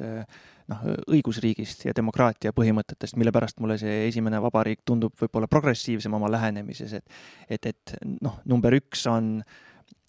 [0.69, 6.31] noh, õigusriigist ja demokraatia põhimõtetest, mille pärast mulle see esimene vabariik tundub võib-olla progressiivsem oma
[6.33, 7.19] lähenemises, et
[7.49, 9.39] et, et noh, number üks on,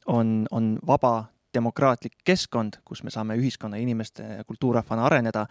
[0.07, 5.47] on, on vaba demokraatlik keskkond, kus me saame ühiskonna, inimeste ja kultuurrahvana areneda,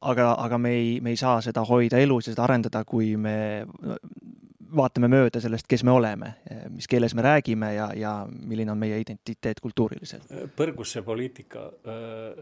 [0.00, 3.36] aga, aga me ei, me ei saa seda hoida elus ja seda arendada, kui me
[4.76, 6.32] vaatame mööda sellest, kes me oleme,
[6.74, 10.30] mis keeles me räägime ja, ja milline on meie identiteet kultuuriliselt.
[10.56, 12.40] põrgus see poliitika äh,,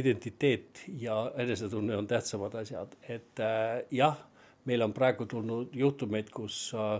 [0.00, 4.18] identiteet ja enesetunne on tähtsamad asjad, et äh, jah,
[4.66, 6.98] meil on praegu tulnud juhtumeid, kus äh,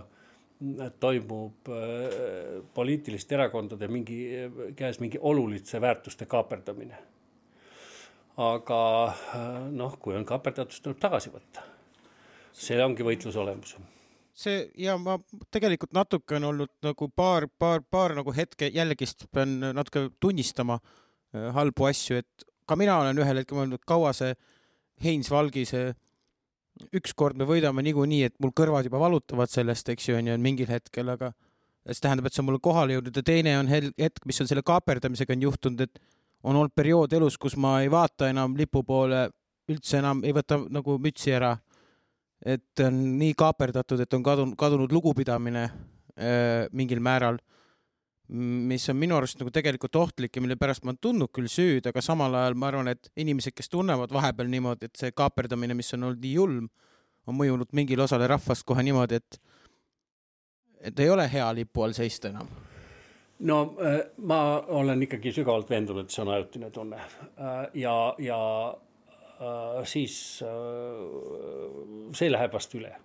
[0.99, 4.23] toimub äh, poliitiliste erakondade mingi
[4.75, 6.97] käes mingi oluliste väärtuste kaaperdamine.
[8.37, 11.61] aga äh, noh, kui on kaaperdatud, tuleb tagasi võtta.
[12.53, 13.77] see ongi võitluse olemus
[14.37, 15.17] see ja ma
[15.53, 21.49] tegelikult natuke on olnud nagu paar, paar, paar nagu hetke jällegist pean natuke tunnistama äh,
[21.55, 24.35] halbu asju, et ka mina olen ühel hetkel mõelnud, kaua see
[25.03, 25.89] Heinz Valgi see
[26.97, 31.09] ükskord me võidame niikuinii, et mul kõrvad juba valutavad sellest, eks ju, onju, mingil hetkel,
[31.13, 31.31] aga
[31.87, 34.63] see tähendab, et see on mulle kohale jõudnud ja teine on hetk, mis on selle
[34.67, 36.01] kaaperdamisega on juhtunud, et
[36.43, 39.27] on olnud periood elus, kus ma ei vaata enam lipu poole
[39.71, 41.55] üldse enam, ei võta nagu mütsi ära
[42.45, 47.39] et on nii kaaperdatud, et on kadunud, kadunud lugupidamine äh, mingil määral,
[48.27, 52.03] mis on minu arust nagu tegelikult ohtlik ja mille pärast ma tundnud küll süüd, aga
[52.03, 56.09] samal ajal ma arvan, et inimesed, kes tunnevad vahepeal niimoodi, et see kaaperdamine, mis on
[56.09, 56.67] olnud nii julm,
[57.27, 59.39] on mõjunud mingile osale rahvast kohe niimoodi, et
[60.87, 62.49] et ei ole hea lipu all seista enam.
[63.47, 66.99] No äh, ma olen ikkagi sügavalt veendunud, et see on ajutine tunne.
[67.37, 68.39] Äh, ja, ja
[69.85, 72.95] siis äh, see läheb vast üle.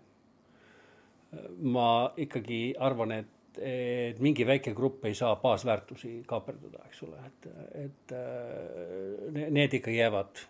[1.65, 7.47] ma ikkagi arvan, et, et mingi väike grupp ei saa baasväärtusi kaaperdada, eks ole, et,
[7.87, 10.43] et äh, need ikka jäävad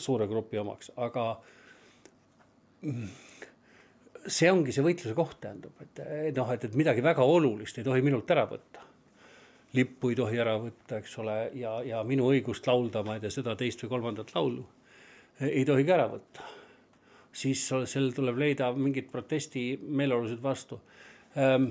[0.00, 1.26] suure grupi omaks, aga
[4.24, 6.00] see ongi see võitluse koht, tähendab, et
[6.36, 8.80] noh, et, et midagi väga olulist ei tohi minult ära võtta.
[9.76, 13.32] lippu ei tohi ära võtta, eks ole, ja, ja minu õigust laulda, ma ei tea,
[13.34, 14.64] seda teist või kolmandat laulu
[15.40, 16.50] ei tohi ka ära võtta.
[17.34, 20.78] siis sellel tuleb leida mingid protestimeeleolusid vastu.
[21.34, 21.66] Ehm,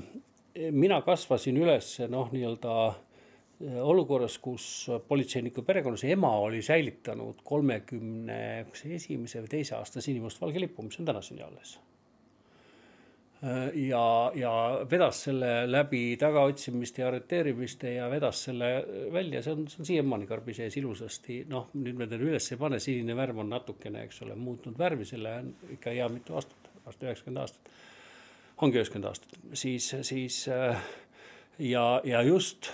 [0.75, 9.45] mina kasvasin üles noh, nii-öelda eh, olukorras, kus politseiniku perekonnas ema oli säilitanud kolmekümne, esimese
[9.45, 11.77] või teise aasta sinimustvalge lipu, mis on tänaseni alles
[13.75, 14.51] ja, ja
[14.91, 18.69] vedas selle läbi tagaotsimiste ja arreteerimiste ja vedas selle
[19.11, 22.61] välja, see on, see on siiamaani karbi sees ilusasti, noh, nüüd me teda üles ei
[22.61, 26.71] pane, sinine värv on natukene, eks ole, muutnud värvi, selle on ikka hea mitu aastat,
[26.85, 27.73] varsti üheksakümmend aastat.
[28.63, 30.39] ongi üheksakümmend aastat, siis, siis
[31.59, 32.71] ja, ja just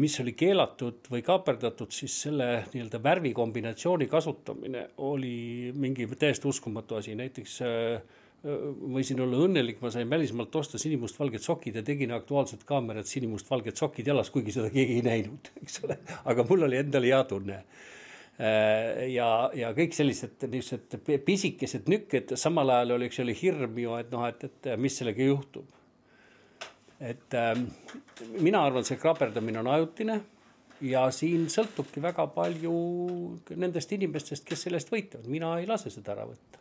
[0.00, 7.12] mis oli keelatud või kaaperdatud, siis selle nii-öelda värvikombinatsiooni kasutamine oli mingi täiesti uskumatu asi,
[7.18, 8.00] näiteks äh,
[8.40, 14.06] võisin olla õnnelik, ma sain välismaalt osta sinimustvalged sokid ja tegin Aktuaalset kaamerat sinimustvalged sokid
[14.08, 15.98] jalas, kuigi seda keegi ei näinud, eks ole.
[16.24, 17.58] aga mul oli endal hea tunne.
[18.40, 23.92] Äh, ja, ja kõik sellised niisugused pisikesed nükked, samal ajal oli, eks ole, hirm ju,
[24.00, 25.68] et noh, et, et mis sellega juhtub.
[27.00, 27.60] et äh,
[28.40, 30.20] mina arvan, see kraaperdamine on ajutine
[30.84, 32.72] ja siin sõltubki väga palju
[33.52, 36.59] nendest inimestest, kes sellest võitlevad, mina ei lase seda ära võtta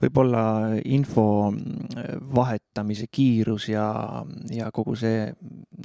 [0.00, 0.42] võib-olla
[0.88, 3.86] info mm, vahetamise kiirus ja,
[4.52, 5.28] ja kogu see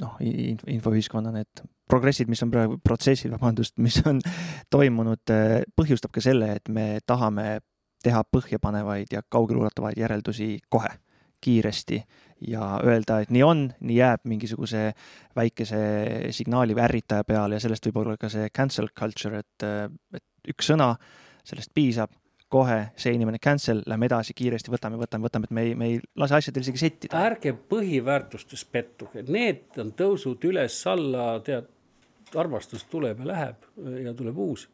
[0.00, 4.20] noh, infoühiskonna need progressid, mis on praegu, protsessid, vabandust, mis on
[4.72, 5.34] toimunud,
[5.76, 7.60] põhjustab ka selle, et me tahame
[8.06, 10.92] teha põhjapanevaid ja kaugeleulatuvaid järeldusi kohe,
[11.42, 12.00] kiiresti
[12.48, 14.90] ja öelda, et nii on, nii jääb mingisuguse
[15.36, 15.80] väikese
[16.34, 19.66] signaali või ärritaja peale ja sellest võib olla ka see cancel culture, et,
[20.16, 20.94] et üks sõna,
[21.46, 22.12] sellest piisab
[22.52, 25.96] kohe see inimene cancel, lähme edasi kiiresti, võtame, võtame, võtame, et me ei, me ei
[26.20, 27.22] lase asjadel isegi settida.
[27.26, 31.66] ärge põhiväärtustes pettuge, need on tõusud üles-alla, tead,
[32.36, 33.66] armastus tuleb ja läheb
[34.04, 34.68] ja tuleb uus.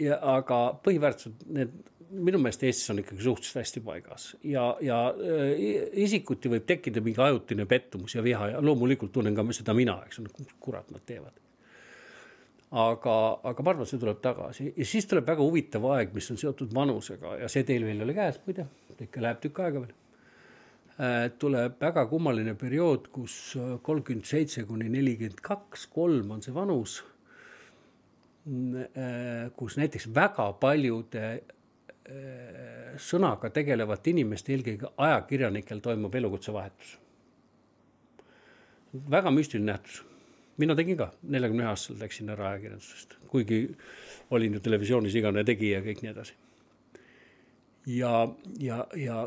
[0.00, 1.72] ja aga põhiväärtused, need
[2.16, 5.64] minu meelest Eestis on ikkagi suhteliselt hästi paigas ja, ja äh,
[6.06, 10.22] isikuti võib tekkida mingi ajutine pettumus ja viha ja loomulikult tunnen ka seda mina, eks
[10.22, 11.34] ole, kurat nad teevad
[12.74, 13.14] aga,
[13.46, 16.72] aga ma arvan, see tuleb tagasi ja siis tuleb väga huvitav aeg, mis on seotud
[16.74, 18.66] vanusega ja see teil veel ei ole käes, muide,
[18.98, 19.94] ikka läheb tükk aega veel.
[20.96, 23.36] Äh, tuleb väga kummaline periood, kus
[23.86, 27.02] kolmkümmend seitse kuni nelikümmend kaks, kolm on see vanus.
[28.46, 36.98] Äh, kus näiteks väga paljude äh, sõnaga tegelevate inimeste, eelkõige ajakirjanikel toimub elukutsevahetus.
[39.12, 40.00] väga müstiline nähtus
[40.62, 43.60] mina tegin ka, neljakümne ühe aastaselt läksin ära ajakirjandusest, kuigi
[44.30, 46.34] olin ju televisioonis igane tegija ja kõik nii edasi.
[47.86, 48.12] ja,
[48.60, 49.20] ja, ja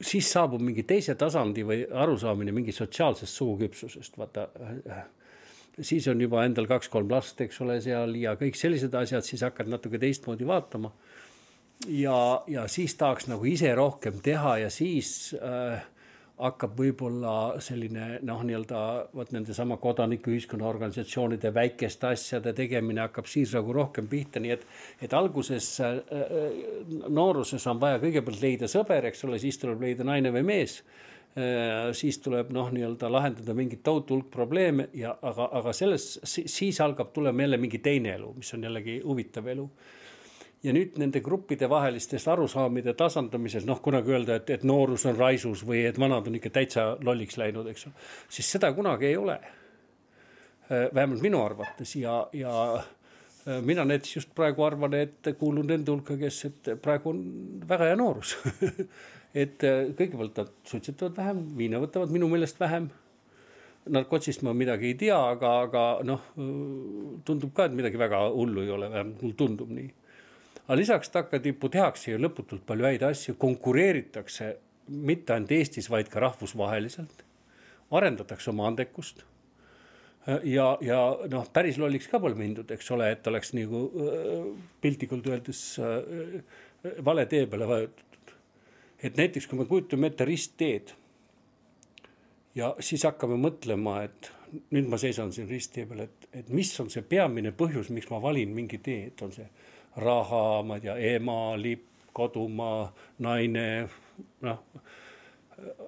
[0.00, 4.48] siis saabub mingi teise tasandi või arusaamine mingi sotsiaalsest suguküpsusest, vaata.
[5.80, 9.70] siis on juba endal kaks-kolm last, eks ole, seal ja kõik sellised asjad, siis hakkad
[9.70, 10.92] natuke teistmoodi vaatama.
[11.88, 15.82] ja, ja siis tahaks nagu ise rohkem teha ja siis äh,
[16.34, 17.32] hakkab võib-olla
[17.62, 18.80] selline noh, nii-öelda
[19.14, 24.66] vot nendesama kodanikuühiskonna organisatsioonide väikeste asjade tegemine hakkab siis nagu rohkem pihta, nii et,
[25.06, 26.60] et alguses äh, äh,
[27.06, 31.92] nooruses on vaja kõigepealt leida sõber, eks ole, siis tuleb leida naine või mees äh,.
[31.94, 37.14] siis tuleb noh, nii-öelda lahendada mingit tohutu hulk probleeme ja aga, aga selles, siis algab
[37.14, 39.70] tulema jälle mingi teine elu, mis on jällegi huvitav elu
[40.64, 45.64] ja nüüd nende gruppide vahelistest arusaamide tasandamisel, noh, kunagi öelda, et, et noorus on raisus
[45.66, 47.92] või et vanad on ikka täitsa lolliks läinud, eks ju,
[48.32, 49.38] siis seda kunagi ei ole.
[50.64, 55.92] Äh, vähemalt minu arvates ja, ja äh, mina näiteks just praegu arvan, et kuulun nende
[55.92, 57.20] hulka, kes, et praegu on
[57.68, 58.38] väga hea noorus.
[59.34, 62.84] Et äh, kõigepealt nad suitsetavad vähem, viina võtavad minu meelest vähem.
[63.90, 66.28] Narkotsist ma midagi ei tea, aga, aga noh,
[67.26, 69.88] tundub ka, et midagi väga hullu ei ole, vähemalt mulle tundub nii
[70.64, 74.54] aga lisaks takkatippu tehakse ju lõputult palju häid asju, konkureeritakse
[74.88, 77.24] mitte ainult Eestis, vaid ka rahvusvaheliselt.
[77.94, 79.24] arendatakse oma andekust.
[80.42, 81.00] ja, ja
[81.30, 84.46] noh, päris lolliks ka pole mindud, eks ole, et oleks nagu äh,
[84.80, 86.40] piltlikult öeldes äh,
[87.04, 88.32] vale tee peale vajutatud.
[89.02, 90.94] et näiteks, kui me kujutame ette ristteed
[92.54, 94.30] ja siis hakkame mõtlema, et
[94.72, 98.20] nüüd ma seisan siin risttee peal, et, et mis on see peamine põhjus, miks ma
[98.22, 99.46] valin mingi tee, et on see
[99.96, 102.86] raha, ma ei tea, ema, lipp, kodumaa,
[103.26, 103.66] naine,
[104.46, 104.62] noh.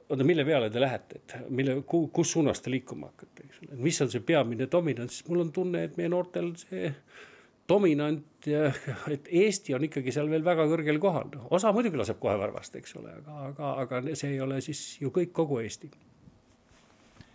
[0.08, 4.00] oota, mille peale te lähete, et mille, kus suunas te liikuma hakkate, eks ole, mis
[4.02, 6.92] on see peamine dominant, siis mul on tunne, et meie noortel see
[7.68, 8.48] dominant,
[9.14, 11.34] et Eesti on ikkagi seal veel väga kõrgel kohal.
[11.50, 15.10] osa muidugi laseb kohe varvast, eks ole, aga, aga, aga see ei ole siis ju
[15.14, 15.90] kõik, kogu Eesti.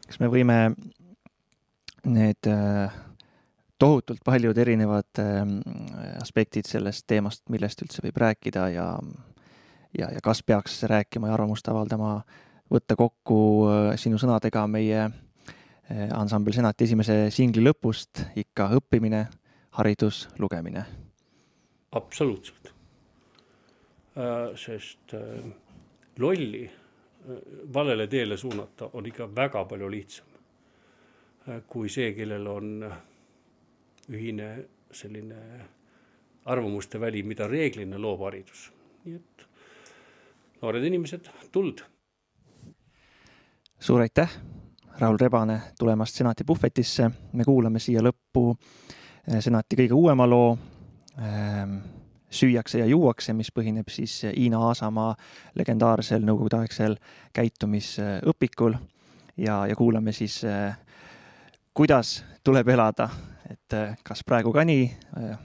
[0.07, 0.60] kas me võime
[2.07, 3.02] need äh,
[3.81, 5.41] tohutult paljud erinevad äh,
[6.21, 8.87] aspektid sellest teemast, millest üldse võib rääkida ja
[9.97, 12.21] ja, ja kas peaks rääkima ja arvamust avaldama,
[12.71, 15.09] võtta kokku äh, sinu sõnadega meie
[16.15, 19.25] ansambel Senati esimese singli lõpust ikka õppimine,
[19.75, 20.85] haridus, lugemine.
[21.91, 22.71] absoluutselt.
[24.55, 25.15] sest
[26.19, 26.63] lolli
[27.73, 30.31] valele teele suunata on ikka väga palju lihtsam
[31.67, 32.85] kui see, kellel on
[34.11, 34.49] ühine
[34.91, 35.38] selline
[36.45, 38.71] arvamuste väli, mida reeglina loob haridus.
[39.05, 39.45] nii et
[40.61, 41.81] noored inimesed, tuld.
[43.79, 44.29] suur aitäh,
[44.99, 47.11] Raul Rebane, tulemast Senati puhvetisse.
[47.33, 50.57] me kuulame siia lõppu eh, Senati kõige uuema loo
[51.17, 51.77] ähm,
[52.31, 55.15] süüakse ja juuakse, mis põhineb siis Hiina Aasamaa
[55.55, 56.95] legendaarsel nõukogudeaegsel
[57.33, 58.77] käitumisõpikul
[59.38, 60.77] ja, ja kuulame siis äh,
[61.73, 63.09] kuidas tuleb elada,
[63.51, 64.87] et äh, kas praegu ka nii,
[65.19, 65.37] äh,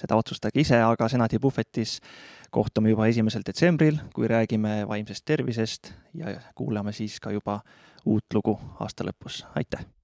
[0.00, 1.98] seda otsustage ise, aga senati puhvetis
[2.50, 7.60] kohtume juba esimesel detsembril, kui räägime vaimsest tervisest ja kuulame siis ka juba
[8.08, 9.99] uut lugu aasta lõpus, aitäh!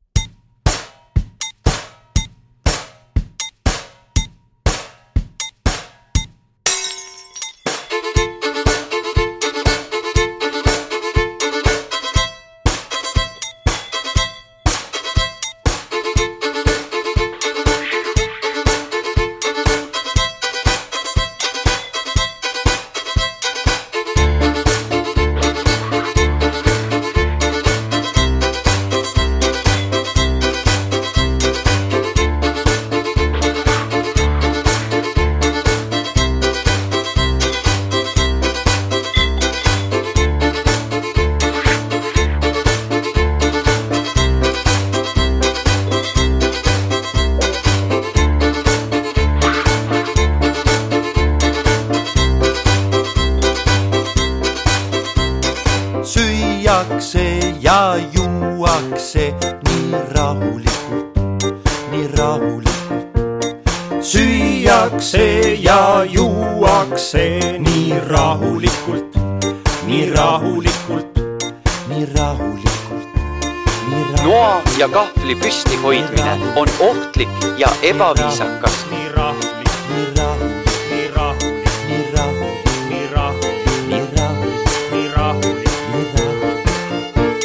[77.96, 78.86] Ebaviisakas.
[78.90, 86.04] nii rahulik, nii rahulik, nii rahulik, nii rahulik, nii rahulik, nii rahulik, nii rahulik, nii
[86.16, 87.40] rahulik.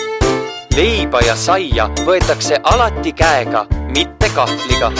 [0.75, 3.65] leiba ja saia võetakse alati käega,
[3.95, 4.91] mitte kahvliga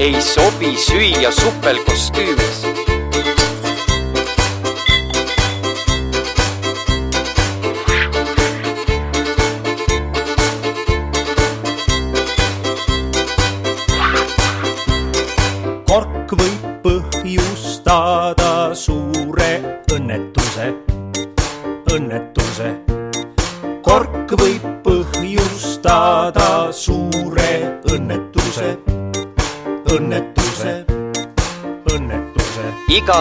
[0.00, 2.67] ei sobi süüa supelkostüümis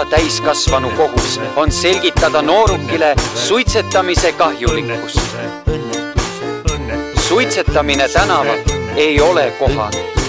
[0.10, 5.20] täiskasvanu kohus on selgitada noorukile suitsetamise kahjulikkust.
[7.28, 8.58] suitsetamine tänaval
[8.96, 10.27] ei ole kohane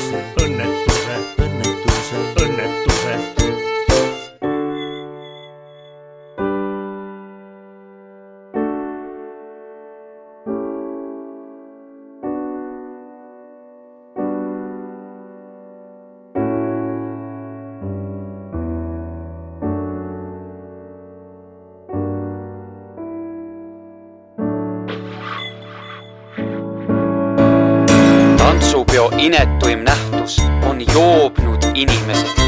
[29.18, 32.38] inetuim nähtus on joobnud inimesed.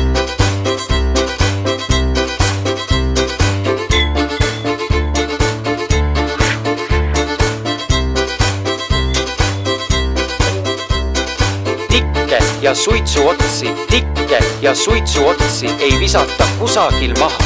[11.89, 17.39] tikke ja suitsuotsi, tikke ja suitsuotsi ei visata kusagil maha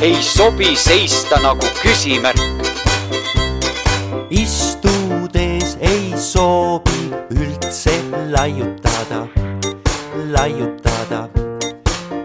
[0.00, 2.55] ei sobi seista nagu küsimärk
[8.46, 9.26] laiutada,
[10.30, 11.28] laiutada.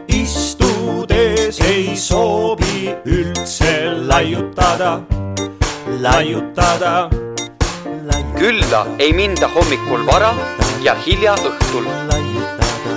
[0.08, 3.74] istudes ei soovi üldse
[4.10, 5.02] laiutada,
[6.02, 7.10] laiutada.
[8.38, 10.34] külla ei minda hommikul vara
[10.84, 11.90] ja hilja õhtul.
[12.12, 12.96] laiutada,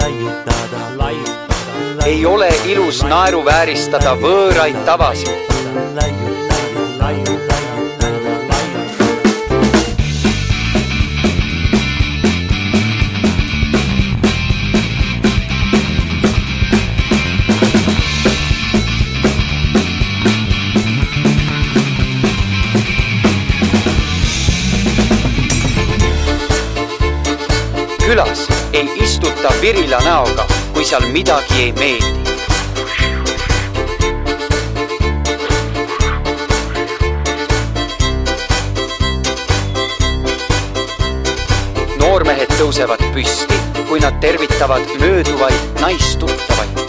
[0.00, 6.19] laiutada, laiutada, ei ole ilus naeruvääristada võõraid tavasid.
[28.80, 32.18] Ei istuta virila näoga, kui seal midagi ei meeldi.
[42.00, 43.58] noormehed tõusevad püsti,
[43.88, 46.80] kui nad tervitavad mööduvaid naistuttavaid.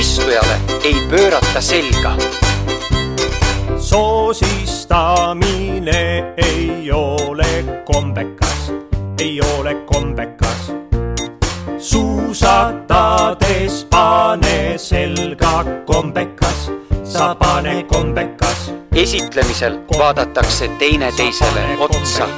[0.00, 2.16] istujale ei pöörata selga
[4.92, 8.72] soosistamine ei ole kombekas,
[9.20, 10.72] ei ole kombekas.
[11.78, 16.70] suusatades pane selga kombekas,
[17.04, 18.72] sa pane kombekas.
[18.94, 22.28] esitlemisel vaadatakse teineteisele otsa.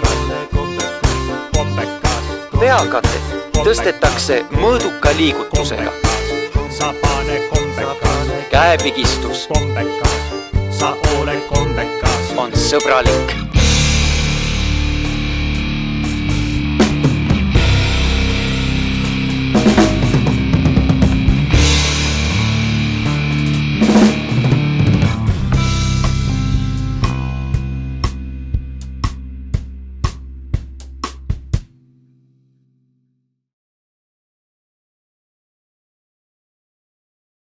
[1.56, 2.24] kombekas,
[2.60, 3.22] peakatet
[3.64, 5.90] tõstetakse mõõduka liigutusega,
[6.70, 10.20] sa pane kombekas, käepigistus kombekas,
[10.70, 12.03] sa ole kombekas,
[12.38, 13.53] on sõbralik